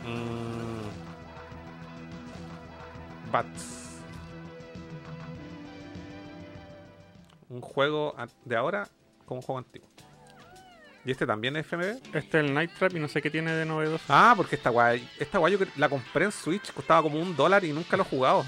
[0.05, 0.91] Mm.
[3.33, 4.01] Bats.
[7.49, 8.15] Un juego
[8.45, 8.89] de ahora
[9.25, 9.94] como un juego antiguo.
[11.05, 11.83] ¿Y este también es FMV?
[12.15, 14.05] Este es el Night Trap y no sé qué tiene de novedoso.
[14.09, 17.65] Ah, porque esta guay, esta guay yo la compré en Switch, costaba como un dólar
[17.65, 18.45] y nunca lo he jugado.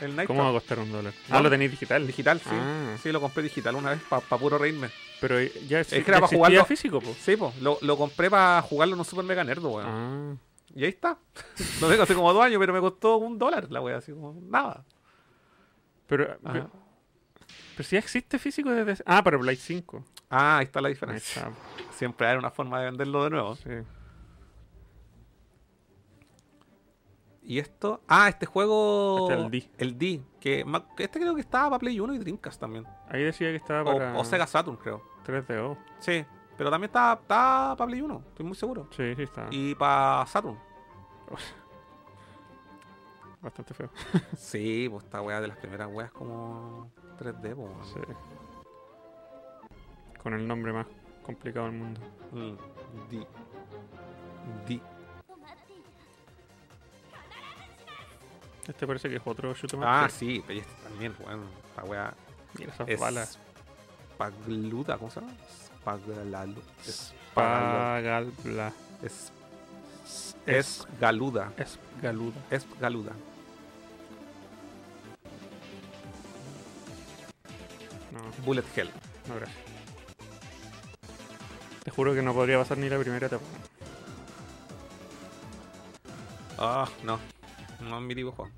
[0.00, 1.12] El Night ¿Cómo va a costar un dólar?
[1.28, 1.36] No.
[1.38, 2.06] Ah, lo tenéis digital.
[2.06, 2.50] Digital, sí.
[2.52, 2.96] Ah.
[3.02, 4.90] Sí, lo compré digital una vez para puro reírme.
[5.20, 6.64] Pero ya, Es exi- que era para jugarlo.
[6.66, 7.14] físico, po.
[7.18, 7.56] Sí, pues.
[7.62, 9.86] Lo, lo compré para jugarlo en un Super Mega Nerd, weón.
[9.88, 10.36] Ah.
[10.74, 11.16] Y ahí está.
[11.80, 14.38] Lo tengo hace como dos años, pero me costó un dólar la wea, así como
[14.42, 14.84] nada.
[16.06, 16.36] Pero,
[17.76, 19.02] pero si ya existe físico desde...
[19.06, 20.04] Ah, para Play 5.
[20.30, 21.48] Ah, ahí está la diferencia.
[21.48, 21.92] está.
[21.92, 23.56] Siempre hay una forma de venderlo de nuevo.
[23.56, 23.70] Sí.
[27.42, 28.02] Y esto.
[28.08, 29.28] Ah, este juego.
[29.30, 29.70] Este es el D.
[29.78, 30.22] El D.
[30.40, 30.64] Que,
[30.98, 32.84] este creo que estaba para Play 1 y Dreamcast también.
[33.08, 35.02] Ahí decía que estaba O, para o Sega Saturn, creo.
[35.24, 35.78] 3DO.
[36.00, 36.24] Sí.
[36.56, 38.88] Pero también estaba, estaba para Play 1, estoy muy seguro.
[38.90, 39.46] Sí, sí está.
[39.50, 40.58] Y para Saturn.
[43.40, 43.90] Bastante feo.
[44.36, 47.56] Sí, pues esta wea de las primeras weas como 3D, pues.
[47.56, 47.84] weón.
[47.84, 48.00] Sí.
[50.22, 50.86] Con el nombre más
[51.24, 52.00] complicado del mundo.
[52.32, 52.54] Mm,
[53.10, 53.26] D.
[54.66, 54.80] D.
[58.68, 59.84] Este parece que es otro shoot up.
[59.84, 61.44] Ah, sí, pero este también, weón.
[61.70, 62.14] Esta wea.
[62.58, 63.38] Mira esas es balas.
[64.14, 65.32] Spagluda, ¿cómo se llama?
[65.86, 66.62] Spaglalu.
[66.82, 67.22] Spaglalu.
[67.34, 68.72] Pagalbla.
[69.02, 69.32] Es.
[70.46, 71.52] Es galuda.
[71.56, 72.40] Es galuda.
[72.50, 73.12] Es galuda.
[78.12, 78.90] No, Bullet Hell.
[79.28, 79.58] no, gracias.
[81.84, 83.44] Te juro que no podría pasar ni la primera etapa.
[86.58, 87.18] Ah, no.
[87.80, 88.48] No es mi juego.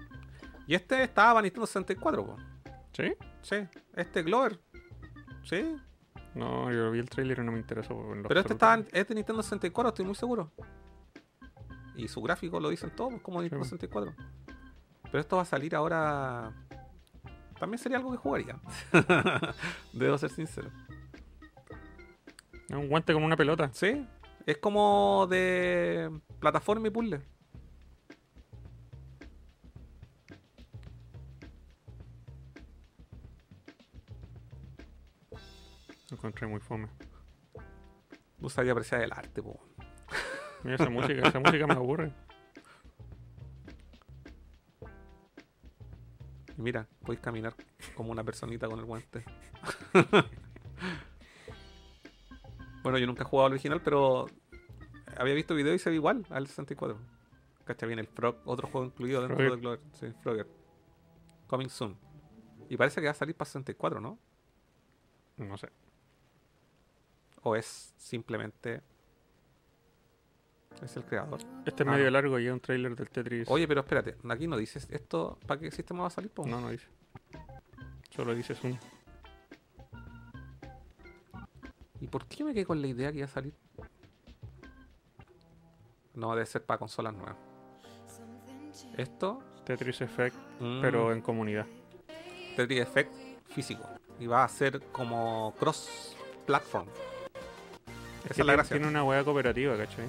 [0.66, 2.36] Y este estaba para Nintendo 64, po.
[2.92, 3.12] ¿Sí?
[3.42, 3.56] Sí.
[3.94, 4.58] Este Glover.
[5.44, 5.76] Sí.
[6.34, 7.98] No, yo vi el trailer y no me interesó.
[8.28, 10.52] Pero este estaba en- es de Nintendo 64, estoy muy seguro.
[11.96, 13.70] Y su gráfico lo dicen todos, como Nintendo Sí.
[13.70, 14.14] 64.
[15.02, 16.52] Pero esto va a salir ahora.
[17.58, 18.56] También sería algo que jugaría.
[19.92, 20.70] Debo ser sincero.
[22.68, 23.70] Es un guante con una pelota.
[23.72, 24.06] Sí,
[24.46, 27.20] es como de plataforma y puzzle.
[36.10, 36.88] Lo encontré muy fome.
[38.38, 39.60] Vos sabías apreciar el arte, po.
[40.62, 42.12] Mira esa música, esa música me aburre.
[46.58, 47.54] Y mira, podéis caminar
[47.94, 49.24] como una personita con el guante.
[52.82, 54.26] bueno, yo nunca he jugado al original, pero
[55.16, 56.98] había visto video y se ve igual al 64.
[57.64, 59.52] Cacha bien el Frog, otro juego incluido dentro Frogger.
[59.52, 59.80] del Glover.
[59.92, 60.48] Sí, Frogger.
[61.46, 61.96] Coming soon.
[62.68, 64.18] Y parece que va a salir para 64, ¿no?
[65.36, 65.68] No sé.
[67.42, 68.82] O es simplemente.
[70.82, 71.40] Es el creador.
[71.66, 72.10] Este es Ah, medio no.
[72.12, 73.48] largo y es un trailer del Tetris.
[73.50, 76.30] Oye, pero espérate, aquí no dices esto, ¿para qué sistema va a salir?
[76.30, 76.46] po?
[76.46, 76.86] No, no dice.
[78.10, 78.76] Solo dice Zoom.
[82.00, 83.52] ¿Y por qué me quedé con la idea que iba a salir?
[86.14, 87.36] No, debe ser para consolas nuevas.
[88.96, 90.80] Esto, Tetris Effect, Mm.
[90.80, 91.66] pero en comunidad.
[92.56, 93.12] Tetris Effect
[93.48, 93.82] físico.
[94.20, 96.86] Y va a ser como cross-platform.
[98.24, 98.76] Esa Es la gracia.
[98.76, 100.06] tiene una hueá cooperativa, ¿cachai?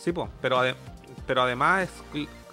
[0.00, 0.76] Sí, po, pero, ade-
[1.26, 1.88] pero además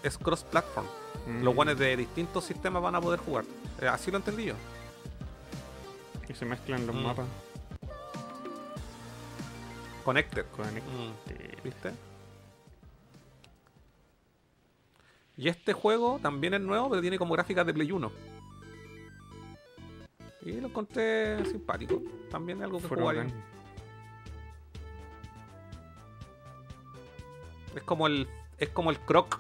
[0.04, 0.86] es, cross-platform.
[1.28, 1.44] Mm.
[1.44, 3.46] Los guanes de distintos sistemas van a poder jugar.
[3.82, 4.56] Eh, así lo entendí yo.
[6.28, 7.04] Y se mezclan los Mm.
[7.04, 7.26] mapas.
[10.04, 10.46] Connected.
[10.56, 10.82] Connected.
[10.84, 11.92] Mm, ¿Viste?
[15.38, 18.12] Y este juego también es nuevo, pero tiene como gráficas de Play 1.
[20.42, 22.02] Y lo encontré simpático.
[22.30, 23.28] También es algo que jugaría.
[27.76, 28.28] Es como el.
[28.58, 29.40] Es como el croc.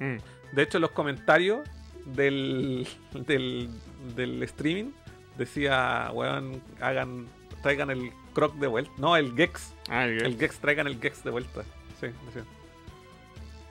[0.00, 0.16] Mm.
[0.52, 1.68] De hecho, en los comentarios
[2.04, 3.70] del, del,
[4.14, 4.92] del streaming
[5.36, 7.26] decía, weón, hagan,
[7.62, 8.92] traigan el croc de vuelta.
[8.98, 9.74] No, el Gex.
[9.88, 10.24] Ah, el Gex.
[10.24, 11.62] El Gex, traigan el Gex de vuelta.
[12.00, 12.44] Sí, decía.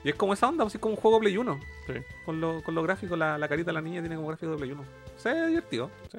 [0.04, 1.60] Y es como esa onda, así como un juego Play 1.
[1.86, 1.94] Sí.
[2.24, 4.58] Con lo, con los gráficos, la, la carita de la niña tiene como gráfico de
[4.58, 4.84] Play 1.
[5.16, 6.18] Se ve divertido, sí.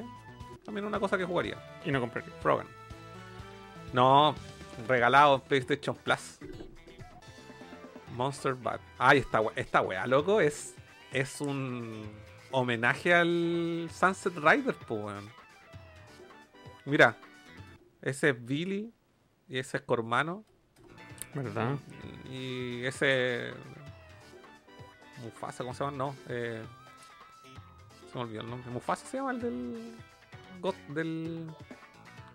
[0.66, 1.58] También una cosa que jugaría.
[1.86, 2.34] Y no compraría.
[2.42, 2.68] Frogan.
[3.94, 4.36] No,
[4.88, 6.40] regalado PlayStation Plus.
[8.18, 8.80] Monster Bad.
[8.98, 10.76] Ay, esta, esta weá, loco, es,
[11.14, 12.04] es un
[12.52, 15.30] homenaje al Sunset Rider, po, weón.
[16.86, 17.16] Mira,
[18.02, 18.92] ese es Billy
[19.48, 20.44] y ese es Cormano.
[21.34, 21.76] ¿Verdad?
[22.30, 23.54] Y ese.
[25.24, 25.98] Mufasa, ¿cómo se llama?
[25.98, 26.64] No, eh,
[28.12, 28.72] se me olvidó el nombre.
[28.72, 29.96] Mufasa se llama el del.
[30.62, 31.48] Ghost- del.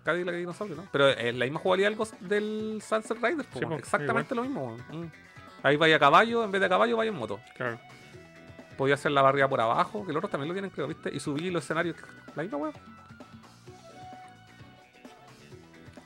[0.05, 0.89] Cadillac Dinosaurio, ¿no?
[0.91, 4.67] Pero es la misma jugabilidad del, Ghost- del Sunset Rider, po, Sí, exactamente lo mismo.
[4.91, 5.05] weón.
[5.07, 5.11] Mm.
[5.63, 7.41] Ahí vaya a caballo, en vez de a caballo vaya en moto.
[7.57, 7.79] Claro.
[8.77, 11.15] Podía hacer la barriga por abajo, que los otros también lo tienen, creo, ¿viste?
[11.15, 11.97] Y subir los escenarios.
[12.35, 12.75] La misma weón.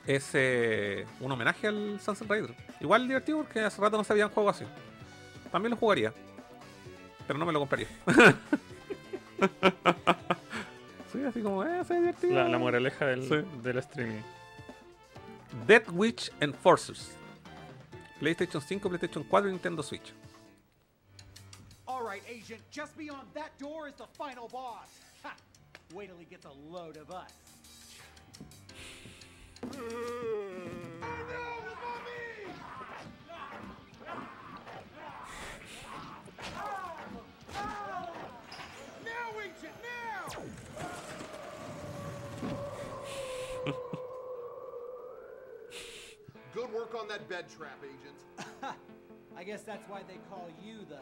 [0.05, 2.53] Es eh, un homenaje al Sunset Rider.
[2.79, 4.63] Igual divertido porque hace rato no se habían juego así.
[5.51, 6.13] También lo jugaría.
[7.25, 7.87] Pero no me lo compraría.
[11.11, 12.35] sí, así como, eh, se ve divertido.
[12.35, 13.35] La, la moraleja del, Sí.
[13.63, 14.21] del streaming.
[15.65, 17.11] Dead Witch Enforcers.
[18.21, 20.13] PlayStation 5, PlayStation 4 y Nintendo Switch.
[21.87, 24.87] All right, Agent, just beyond that door is the final boss.
[25.23, 25.33] Ha!
[25.93, 27.31] Wait till he gets a load of us.
[46.87, 48.47] Work on that bed trap, Agent.
[49.37, 50.99] I guess that's why they call you the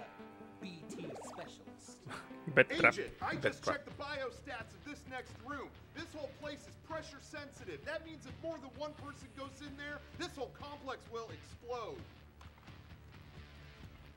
[0.62, 2.00] BT specialist.
[2.56, 2.94] Bed trap.
[2.94, 3.78] Agent, I Bed just trap.
[3.78, 5.68] checked the biostats of this next room.
[5.96, 7.84] This whole place is pressure sensitive.
[7.86, 11.98] That means if more than one person goes in there, this whole complex will explode.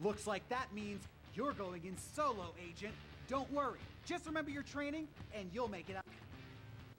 [0.01, 1.03] Looks like that means
[1.35, 2.95] you're going in solo, Agent.
[3.28, 3.78] Don't worry.
[4.07, 6.05] Just remember your training, and you'll make it out.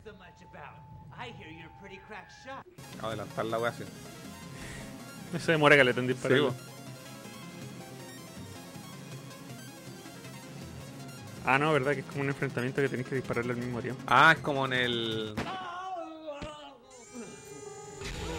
[0.05, 0.98] So much about.
[1.19, 2.65] I hear you're a pretty crack shot.
[3.03, 3.83] Adelantar la wea así.
[5.39, 6.47] Se demora que le tendí para Sí.
[11.45, 14.01] Ah, no, verdad que es como un enfrentamiento que tenéis que dispararle al mismo tiempo.
[14.07, 15.35] Ah, es como en el.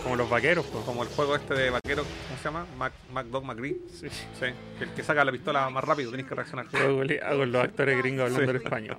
[0.03, 0.85] Como los vaqueros, pues.
[0.85, 2.67] Como el juego este de vaquero, ¿cómo se llama?
[2.79, 3.77] Mac, MacDog McGree.
[3.93, 4.09] Sí.
[4.09, 4.47] Sí.
[4.79, 6.67] Que el que saca la pistola más rápido, tenés que reaccionar.
[6.75, 8.57] Hago los actores gringos hablando Sí.
[8.57, 8.97] el español.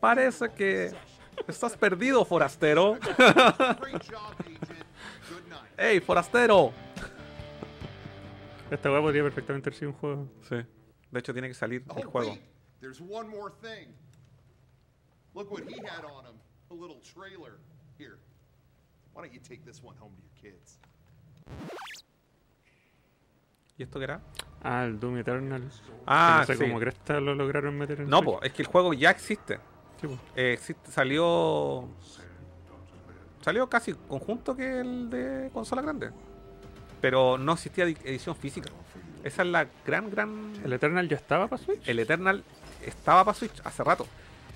[0.00, 0.92] Parece que
[1.48, 2.98] estás perdido, forastero.
[5.76, 6.72] ¡Ey, forastero!
[8.70, 10.28] Esta weá podría perfectamente haber sido un juego.
[10.48, 10.56] Sí.
[11.10, 12.30] De hecho, tiene que salir el Oh, juego.
[12.32, 12.42] wait.
[12.80, 13.92] There's one more thing.
[15.34, 16.36] Look what he had on him.
[16.70, 17.58] A little trailer.
[17.98, 18.18] Here.
[19.12, 20.78] Why don't you take this one home to your kids?
[23.76, 24.20] ¿Y esto qué era?
[24.62, 25.68] Ah, el Doom Eternal.
[26.06, 26.64] Ah, no sé sí.
[26.64, 29.58] cómo cresta lo lograron meter en No, pues, es que el juego ya existe.
[30.00, 30.08] Sí.
[30.36, 30.90] Eh, existe.
[30.90, 31.86] Salió.
[33.42, 36.10] Salió casi conjunto que el de consola grande.
[37.00, 38.68] Pero no existía edi- edición física.
[39.24, 40.52] Esa es la gran, gran.
[40.64, 41.80] ¿El Eternal ya estaba para Switch?
[41.88, 42.44] El Eternal
[42.84, 44.06] estaba para Switch hace rato.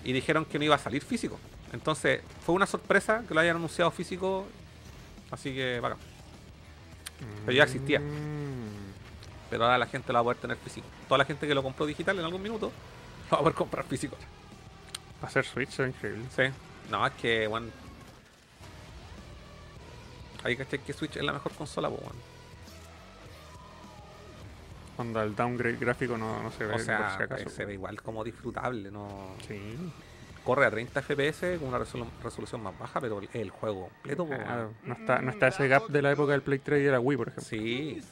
[0.04, 1.38] Y dijeron que no iba a salir físico.
[1.72, 4.46] Entonces, fue una sorpresa que lo hayan anunciado físico.
[5.30, 5.98] Así que, bacán.
[7.46, 8.00] Pero ya existía.
[8.00, 8.84] Mm.
[9.48, 10.86] Pero ahora la gente lo va a poder tener físico.
[11.08, 12.70] Toda la gente que lo compró digital en algún minuto
[13.30, 14.16] lo va a poder comprar físico.
[15.24, 16.24] Hacer Switch es increíble.
[16.34, 16.42] Sí.
[16.90, 17.68] No, es que, bueno.
[20.42, 22.16] Ahí caché que Switch es la mejor consola, pues, weón.
[24.96, 27.48] Cuando el downgrade gráfico no, no se ve O sea, por si acaso.
[27.48, 29.34] se ve igual como disfrutable, no.
[29.48, 29.76] Sí.
[30.44, 34.26] Corre a 30 FPS con una resolu- resolución más baja, pero el, el juego completo,
[34.26, 34.38] pues,
[34.84, 37.00] no está, no está ese gap de la época del Play 3 y de la
[37.00, 37.44] Wii, por ejemplo.
[37.48, 38.02] Sí.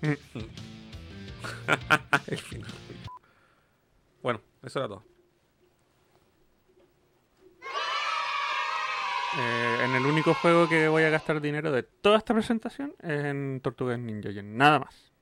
[2.28, 2.70] el final.
[4.22, 5.04] Bueno, eso era todo.
[9.38, 13.24] Eh, en el único juego que voy a gastar dinero de toda esta presentación es
[13.24, 15.12] en Tortugas Ninja y en nada más.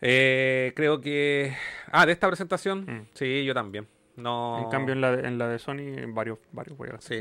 [0.00, 1.56] Eh, creo que.
[1.92, 3.08] Ah, de esta presentación.
[3.14, 3.86] Sí, yo también.
[4.20, 4.62] No.
[4.64, 7.00] En cambio, en la de, en la de Sony, en varios, varios voy a.
[7.00, 7.20] Sí.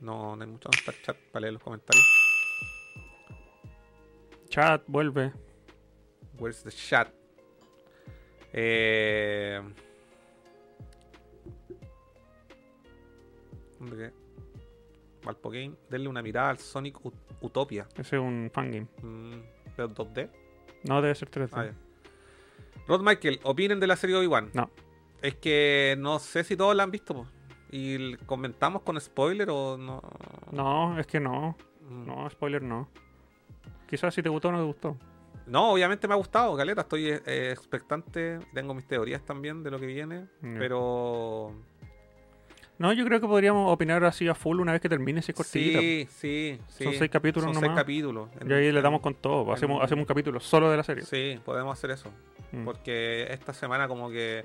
[0.00, 2.04] No, no hay mucho donde está el chat para leer los comentarios.
[4.48, 5.32] Chat, vuelve.
[6.38, 7.08] Where's the chat?
[8.52, 9.60] Eh...
[13.78, 14.12] ¿Dónde qué?
[15.24, 17.86] Valpo Game, denle una mirada al Sonic Ut- Utopia.
[17.94, 18.86] Ese es un fangame.
[19.02, 19.40] Mm,
[19.76, 20.30] ¿Pero 2D?
[20.84, 21.50] No, debe ser 3D.
[21.52, 21.74] Ah, ya.
[22.86, 24.50] Rod Michael, opinen de la serie Obi-Wan.
[24.52, 24.70] No.
[25.22, 27.14] Es que no sé si todos la han visto.
[27.14, 27.26] po.
[27.70, 30.02] Y comentamos con spoiler o no.
[30.50, 31.56] No, es que no.
[31.88, 32.06] Mm.
[32.06, 32.88] No, spoiler no.
[33.88, 34.96] Quizás si te gustó o no te gustó.
[35.46, 36.82] No, obviamente me ha gustado, Galeta.
[36.82, 38.38] Estoy eh, expectante.
[38.54, 40.26] Tengo mis teorías también de lo que viene.
[40.40, 41.52] Pero.
[42.80, 45.36] No, yo creo que podríamos opinar así a full una vez que termine si es
[45.36, 45.78] cortita.
[45.80, 46.84] Sí, sí, sí.
[46.84, 47.68] Son seis capítulos Son nomás.
[47.76, 48.30] seis capítulos.
[48.48, 49.46] Y ahí le damos con todo.
[49.48, 51.04] en- Hacemos, hacemos un capítulo solo de la serie.
[51.04, 52.10] Sí, podemos hacer eso.
[52.52, 52.64] Mm.
[52.64, 54.44] Porque esta semana como que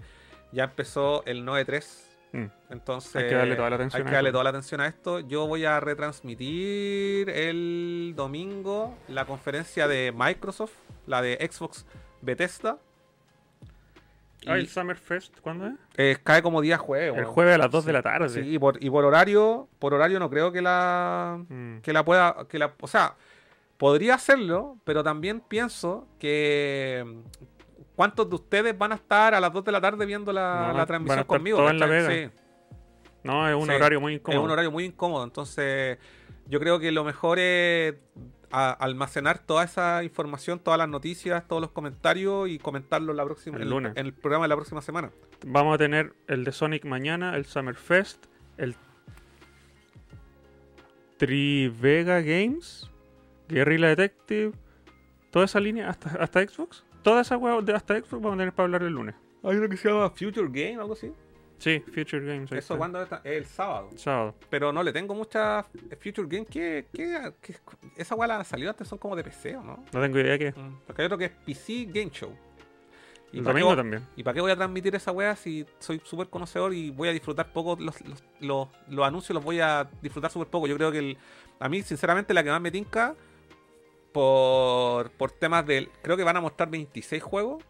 [0.52, 2.10] ya empezó el 9-3.
[2.34, 2.46] Mm.
[2.72, 5.22] Entonces Hay que darle toda la atención hay que darle toda la atención a esto.
[5.22, 10.74] Yo voy a retransmitir el domingo la conferencia de Microsoft,
[11.08, 11.86] la de Xbox
[12.22, 12.80] Bethesda.
[14.48, 15.74] Ah, el Summer Fest, ¿cuándo es?
[15.98, 17.18] Eh, cae como día jueves.
[17.18, 18.30] El jueves a las 2 Sí, de la tarde.
[18.30, 21.78] Sí, y por, y por horario, por horario no creo que la Mm.
[21.80, 23.16] que la pueda, que la, o sea,
[23.78, 27.06] podría hacerlo, pero también pienso que
[27.96, 30.62] ¿cuántos de ustedes van a estar a las 2 de la tarde viendo la, No,
[30.68, 31.58] la van a transmisión estar conmigo?
[31.58, 31.86] todos en la.
[31.86, 32.10] Vega.
[32.12, 32.30] Sí.
[33.24, 34.40] No, es un horario muy incómodo.
[34.40, 35.24] Es un horario muy incómodo.
[35.24, 35.98] Entonces,
[36.48, 37.96] yo creo que lo mejor es
[38.56, 43.58] a- almacenar toda esa información, todas las noticias, todos los comentarios y comentarlo la próxima,
[43.58, 43.94] El lunes.
[43.96, 45.12] en el programa de la próxima semana.
[45.46, 48.26] Vamos a tener el de Sonic mañana, el Summer Fest,
[48.58, 48.76] el
[51.18, 52.90] Trivega Games,
[53.48, 54.52] Guerrilla Detective,
[55.32, 56.84] toda esa línea hasta, hasta Xbox.
[57.04, 59.16] Toda esa hueá de hasta Xbox vamos a tener para hablar el lunes.
[59.44, 61.12] Hay uno que se llama Future Game, algo así.
[61.58, 62.52] Sí, Future Games.
[62.52, 63.22] ¿Eso cuándo está?
[63.24, 63.90] El sábado.
[63.96, 64.36] Sábado.
[64.50, 65.64] Pero no le tengo mucha
[66.00, 66.46] Future Game.
[66.46, 67.56] ¿Qué, qué, qué-
[67.98, 68.88] esa weá la salió antes?
[68.88, 69.84] Son como de PC, ¿o no?
[69.92, 70.52] No tengo idea qué.
[70.52, 72.36] Mm, Porque hay otro que es PC Game Show.
[73.34, 74.08] El domingo voy- también.
[74.16, 77.12] ¿Y para qué voy a transmitir esa weá si soy súper conocedor y voy a
[77.12, 79.34] disfrutar poco los, los, los- los anuncios?
[79.34, 80.68] Los voy a disfrutar súper poco.
[80.68, 81.18] Yo creo que el-
[81.60, 83.16] a mí, sinceramente, la que más me tinca
[84.12, 85.90] por, por temas del.
[86.02, 87.64] Creo que van a mostrar 26 juegos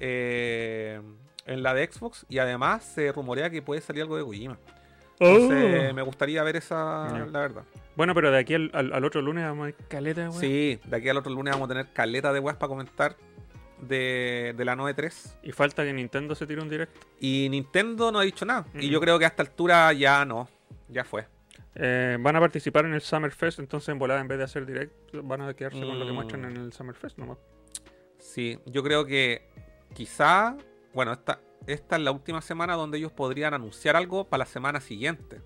[0.00, 1.00] eh,
[1.48, 4.58] en la de Xbox y además se rumorea que puede salir algo de Kojima.
[5.20, 5.94] Entonces, Oh.
[5.94, 7.62] me gustaría ver esa, la verdad.
[7.96, 10.40] Bueno, pero de aquí al, al- al otro lunes vamos a ver caleta, weón.
[10.40, 13.16] Sí, de aquí al otro lunes vamos a tener caleta de weas para comentar
[13.80, 15.38] de, de la 9.3.
[15.42, 17.00] Y falta que Nintendo se tire un directo.
[17.20, 18.66] Y Nintendo no ha dicho nada.
[18.74, 20.48] Y yo creo que a esta altura ya no.
[20.88, 21.26] Ya fue.
[21.74, 24.66] Eh, van a participar en el Summer Fest, entonces en volada en vez de hacer
[24.66, 24.92] direct,
[25.22, 26.14] van a quedarse con lo que Mm.
[26.14, 27.38] muestran en el Summer Fest nomás.
[28.18, 29.48] Sí, yo creo que
[29.94, 30.56] quizá,
[30.98, 34.80] bueno, esta, esta es la última semana donde ellos podrían anunciar algo para la semana
[34.80, 35.40] siguiente.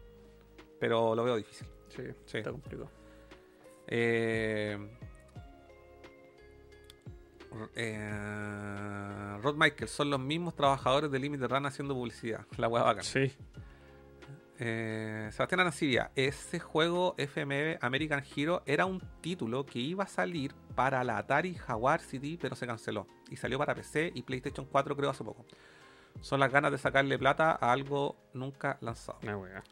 [0.81, 1.69] Pero lo veo difícil.
[1.89, 2.39] Sí, Sí.
[2.39, 2.91] está complicado.
[3.87, 4.79] Eh,
[7.77, 12.47] eh, Rod Michael, son los mismos trabajadores de Limited Run haciendo publicidad.
[12.57, 13.05] La hueá bacán.
[13.05, 13.31] Sí.
[14.59, 20.55] Eh, Sebastián Arancibia, ese juego FMV American Hero era un título que iba a salir
[20.75, 23.07] para la Atari Jaguar CD, pero se canceló.
[23.31, 25.45] Y salió para PC y PlayStation 4 creo hace poco.
[26.21, 29.19] Son las ganas de sacarle plata a algo nunca lanzado.
[29.23, 29.63] Una wea.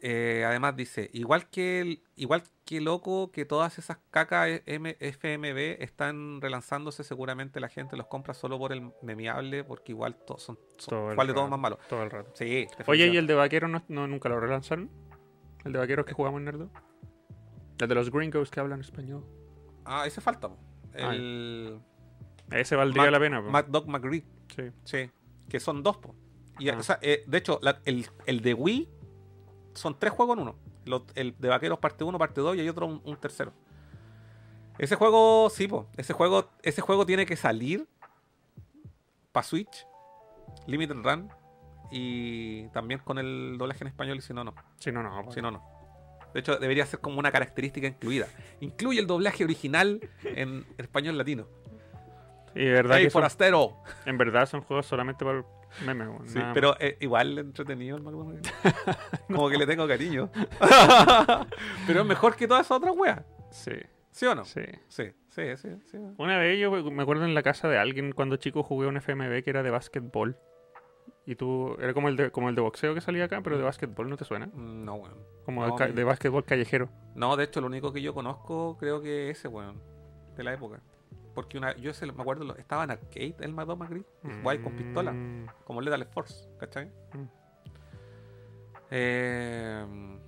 [0.00, 5.82] Eh, además dice, igual que el- igual que loco que todas esas cacas M- FMV
[5.82, 10.56] están relanzándose, seguramente la gente los compra solo por el memeable, porque igual to- son,
[10.76, 11.80] son Todo ¿cuál de todos más malos.
[11.88, 12.30] Todo el rato.
[12.34, 14.88] Sí, Oye, ¿y el de vaquero no, no- nunca lo relanzaron?
[15.64, 16.70] ¿El de vaqueros que jugamos en Nerdo?
[17.80, 19.24] El de los gringos que hablan español.
[19.88, 20.48] Ah, ese falta.
[20.48, 20.56] po.
[20.94, 21.80] Ah, El
[22.50, 23.42] Ese valdría Mac- la pena.
[23.42, 23.50] po.
[23.50, 24.24] Mad Dog McGree.
[24.54, 24.62] Sí.
[24.84, 25.10] Sí,
[25.48, 26.14] que son dos, po.
[26.58, 28.88] Y, o sea, eh, de hecho, la- el, el de Wii
[29.74, 30.56] son tres juegos en uno.
[31.14, 33.52] El de Vaqueros parte 1, parte 2 y hay otro un, un tercero.
[34.78, 35.88] Ese juego, sí, po.
[35.96, 37.86] Ese juego, ese juego tiene que salir
[39.32, 39.86] para Switch,
[40.66, 41.28] Limited Run
[41.90, 44.54] y también con el doblaje en español y si no, no.
[44.78, 45.30] Si no, no.
[45.32, 45.62] Si no, no.
[46.34, 48.26] De hecho, debería ser como una característica incluida.
[48.60, 51.46] Incluye el doblaje original en español latino.
[52.54, 53.76] Y verdad ¡Ey, que son- forastero!
[54.06, 55.44] en verdad son juegos solamente para
[55.84, 56.08] memes.
[56.32, 58.52] Sí, pero eh, igual entretenido el McDonald's.
[59.26, 60.30] Como que le tengo cariño.
[61.86, 63.22] pero es mejor que todas esas otras weas.
[63.50, 63.72] Sí.
[64.10, 64.44] ¿Sí o no?
[64.44, 64.62] Sí.
[64.88, 65.68] Sí, sí, sí.
[65.90, 65.98] sí.
[66.16, 69.42] Una vez yo me acuerdo en la casa de alguien cuando chico jugué un FMV
[69.44, 70.36] que era de básquetbol.
[71.28, 73.62] Y tú, era como el de, como el de boxeo que salía acá, pero de
[73.62, 74.46] básquetbol, ¿no te suena?
[74.46, 75.18] Mm, No, weón.
[75.44, 76.88] Como No, de, de básquetbol callejero.
[77.14, 79.78] No, de hecho, lo único que yo conozco creo que es ese, weón.
[80.38, 80.80] De la época.
[81.34, 84.08] Porque una, yo ese, me acuerdo, estaba en arcade el Madonna Magritte.
[84.42, 85.12] Guay con pistola.
[85.12, 85.48] Mm.
[85.64, 86.86] Como Lethal Force, ¿cachai?
[86.86, 87.24] Mm.
[88.90, 90.18] Eh,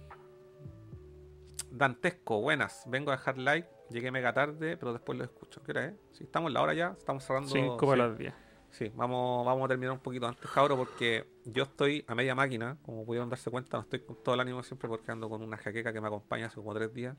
[1.70, 2.84] Dantesco, buenas.
[2.86, 3.66] Vengo a dejar like.
[3.88, 5.62] Llegué mega tarde, pero después lo escucho.
[5.62, 5.94] ¿Qué hora es?
[6.12, 7.48] Si estamos en la hora ya, estamos cerrando.
[7.48, 8.08] Cinco para sí.
[8.10, 8.34] las diez.
[8.70, 12.76] Sí, vamos, vamos a terminar un poquito antes, cabro, porque yo estoy a media máquina.
[12.82, 15.56] Como pudieron darse cuenta, no estoy con todo el ánimo siempre porque ando con una
[15.56, 17.16] jaqueca que me acompaña hace como tres días.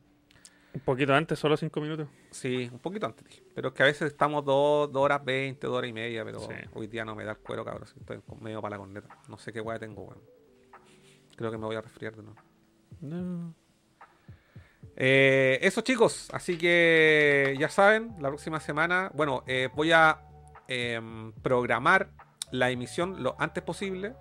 [0.73, 2.07] Un poquito antes, solo cinco minutos.
[2.31, 3.43] Sí, un poquito antes.
[3.53, 6.39] Pero es que a veces estamos dos, dos horas veinte, dos horas y media, pero
[6.39, 6.53] Sí.
[6.73, 7.83] hoy día no me da el cuero, cabrón.
[7.99, 9.09] Estoy medio para la corneta.
[9.27, 10.21] No sé qué weá tengo, weón.
[11.35, 12.39] Creo que me voy a resfriar de nuevo.
[13.01, 13.53] No.
[14.95, 20.21] Eh, eso chicos, así que ya saben, la próxima semana, bueno, eh, voy a
[20.67, 22.11] em, programar
[22.51, 24.13] la emisión lo antes posible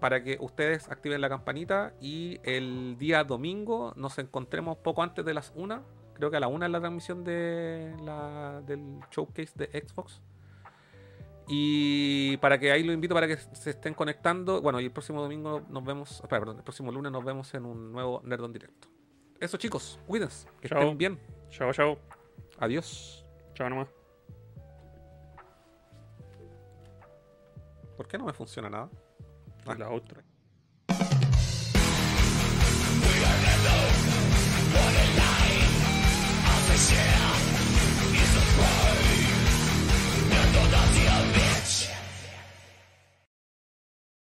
[0.00, 5.34] para que ustedes activen la campanita y el día domingo nos encontremos poco antes de
[5.34, 5.82] las 1.
[6.14, 10.20] Creo que a la 1 es la transmisión de la, del showcase de Xbox.
[11.48, 14.60] Y para que ahí lo invito para que se estén conectando.
[14.60, 17.90] Bueno, y el próximo domingo nos vemos, perdón, el próximo lunes nos vemos en un
[17.90, 18.88] nuevo Nerdon Directo.
[19.40, 20.80] Eso chicos, cuídense, que Chao.
[20.80, 21.18] estén bien.
[21.50, 21.98] Chao, chao.
[22.58, 23.24] Adiós.
[23.54, 23.97] Chao nomás.
[27.98, 28.88] ¿Por qué no me funciona nada?
[29.66, 29.74] Ah.
[29.74, 30.22] Y la otra.